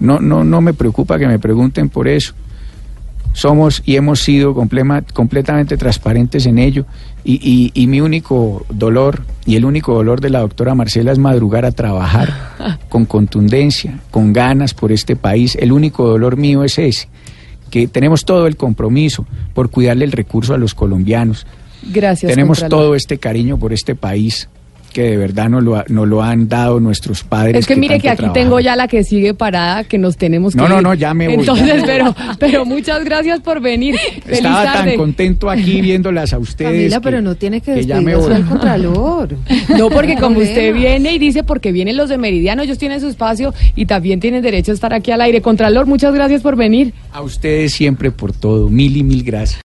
No, 0.00 0.20
no, 0.20 0.44
no 0.44 0.60
me 0.60 0.74
preocupa 0.74 1.18
que 1.18 1.26
me 1.26 1.38
pregunten 1.38 1.88
por 1.88 2.08
eso. 2.08 2.34
Somos 3.34 3.82
y 3.84 3.94
hemos 3.96 4.20
sido 4.20 4.54
complema- 4.54 5.02
completamente 5.12 5.76
transparentes 5.76 6.46
en 6.46 6.58
ello. 6.58 6.86
Y, 7.24 7.34
y- 7.42 7.70
y 7.74 7.86
mi 7.86 8.00
único 8.00 8.64
dolor 8.70 9.22
y 9.44 9.56
el 9.56 9.64
único 9.64 9.94
dolor 9.94 10.20
de 10.20 10.30
la 10.30 10.40
doctora 10.40 10.74
Marcela 10.74 11.12
es 11.12 11.18
madrugar 11.18 11.64
a 11.64 11.72
trabajar 11.72 12.78
con 12.88 13.04
contundencia, 13.06 14.00
con 14.10 14.32
ganas 14.32 14.74
por 14.74 14.90
este 14.92 15.14
país. 15.14 15.56
El 15.60 15.72
único 15.72 16.08
dolor 16.08 16.36
mío 16.36 16.64
es 16.64 16.78
ese, 16.78 17.08
que 17.70 17.86
tenemos 17.86 18.24
todo 18.24 18.46
el 18.46 18.56
compromiso 18.56 19.26
por 19.54 19.70
cuidarle 19.70 20.04
el 20.04 20.12
recurso 20.12 20.54
a 20.54 20.58
los 20.58 20.74
colombianos. 20.74 21.46
Gracias. 21.82 22.30
Tenemos 22.32 22.60
Contralor. 22.60 22.84
todo 22.86 22.94
este 22.94 23.18
cariño 23.18 23.58
por 23.58 23.72
este 23.72 23.94
país 23.94 24.48
que 24.92 25.02
de 25.02 25.16
verdad 25.18 25.50
nos 25.50 25.62
lo, 25.62 25.76
ha- 25.76 25.84
nos 25.88 26.08
lo 26.08 26.22
han 26.22 26.48
dado 26.48 26.80
nuestros 26.80 27.22
padres. 27.22 27.54
Es 27.56 27.66
que 27.66 27.76
mire 27.76 28.00
que 28.00 28.08
aquí 28.08 28.24
tengo 28.32 28.58
ya 28.58 28.74
la 28.74 28.88
que 28.88 29.04
sigue 29.04 29.34
parada, 29.34 29.84
que 29.84 29.98
nos 29.98 30.16
tenemos 30.16 30.54
que 30.54 30.60
No, 30.62 30.66
no, 30.66 30.78
ir. 30.78 30.82
no, 30.82 30.94
ya 30.94 31.12
me 31.12 31.26
voy, 31.28 31.36
Entonces, 31.36 31.82
pero, 31.84 32.16
pero 32.38 32.64
muchas 32.64 33.04
gracias 33.04 33.40
por 33.40 33.60
venir. 33.60 33.96
Feliz 33.98 34.38
Estaba 34.38 34.64
tarde. 34.64 34.90
tan 34.92 34.96
contento 34.98 35.50
aquí 35.50 35.82
viéndolas 35.82 36.32
a 36.32 36.38
ustedes. 36.38 36.72
Camila, 36.72 37.00
pero 37.02 37.20
no 37.20 37.34
tiene 37.34 37.60
que 37.60 37.84
ya 37.84 38.00
me 38.00 38.16
voy. 38.16 38.32
al 38.32 38.46
Contralor. 38.46 39.36
No, 39.76 39.90
porque 39.90 40.16
como 40.16 40.40
usted 40.40 40.74
viene 40.74 41.12
y 41.12 41.18
dice, 41.18 41.44
porque 41.44 41.70
vienen 41.70 41.98
los 41.98 42.08
de 42.08 42.16
Meridiano, 42.16 42.62
ellos 42.62 42.78
tienen 42.78 43.00
su 43.00 43.08
espacio 43.08 43.52
y 43.76 43.84
también 43.84 44.20
tienen 44.20 44.42
derecho 44.42 44.72
a 44.72 44.74
estar 44.74 44.94
aquí 44.94 45.10
al 45.10 45.20
aire. 45.20 45.42
Contralor, 45.42 45.84
muchas 45.86 46.14
gracias 46.14 46.40
por 46.40 46.56
venir. 46.56 46.94
A 47.12 47.20
ustedes 47.20 47.74
siempre 47.74 48.10
por 48.10 48.32
todo. 48.32 48.68
Mil 48.70 48.96
y 48.96 49.02
mil 49.02 49.22
gracias. 49.22 49.60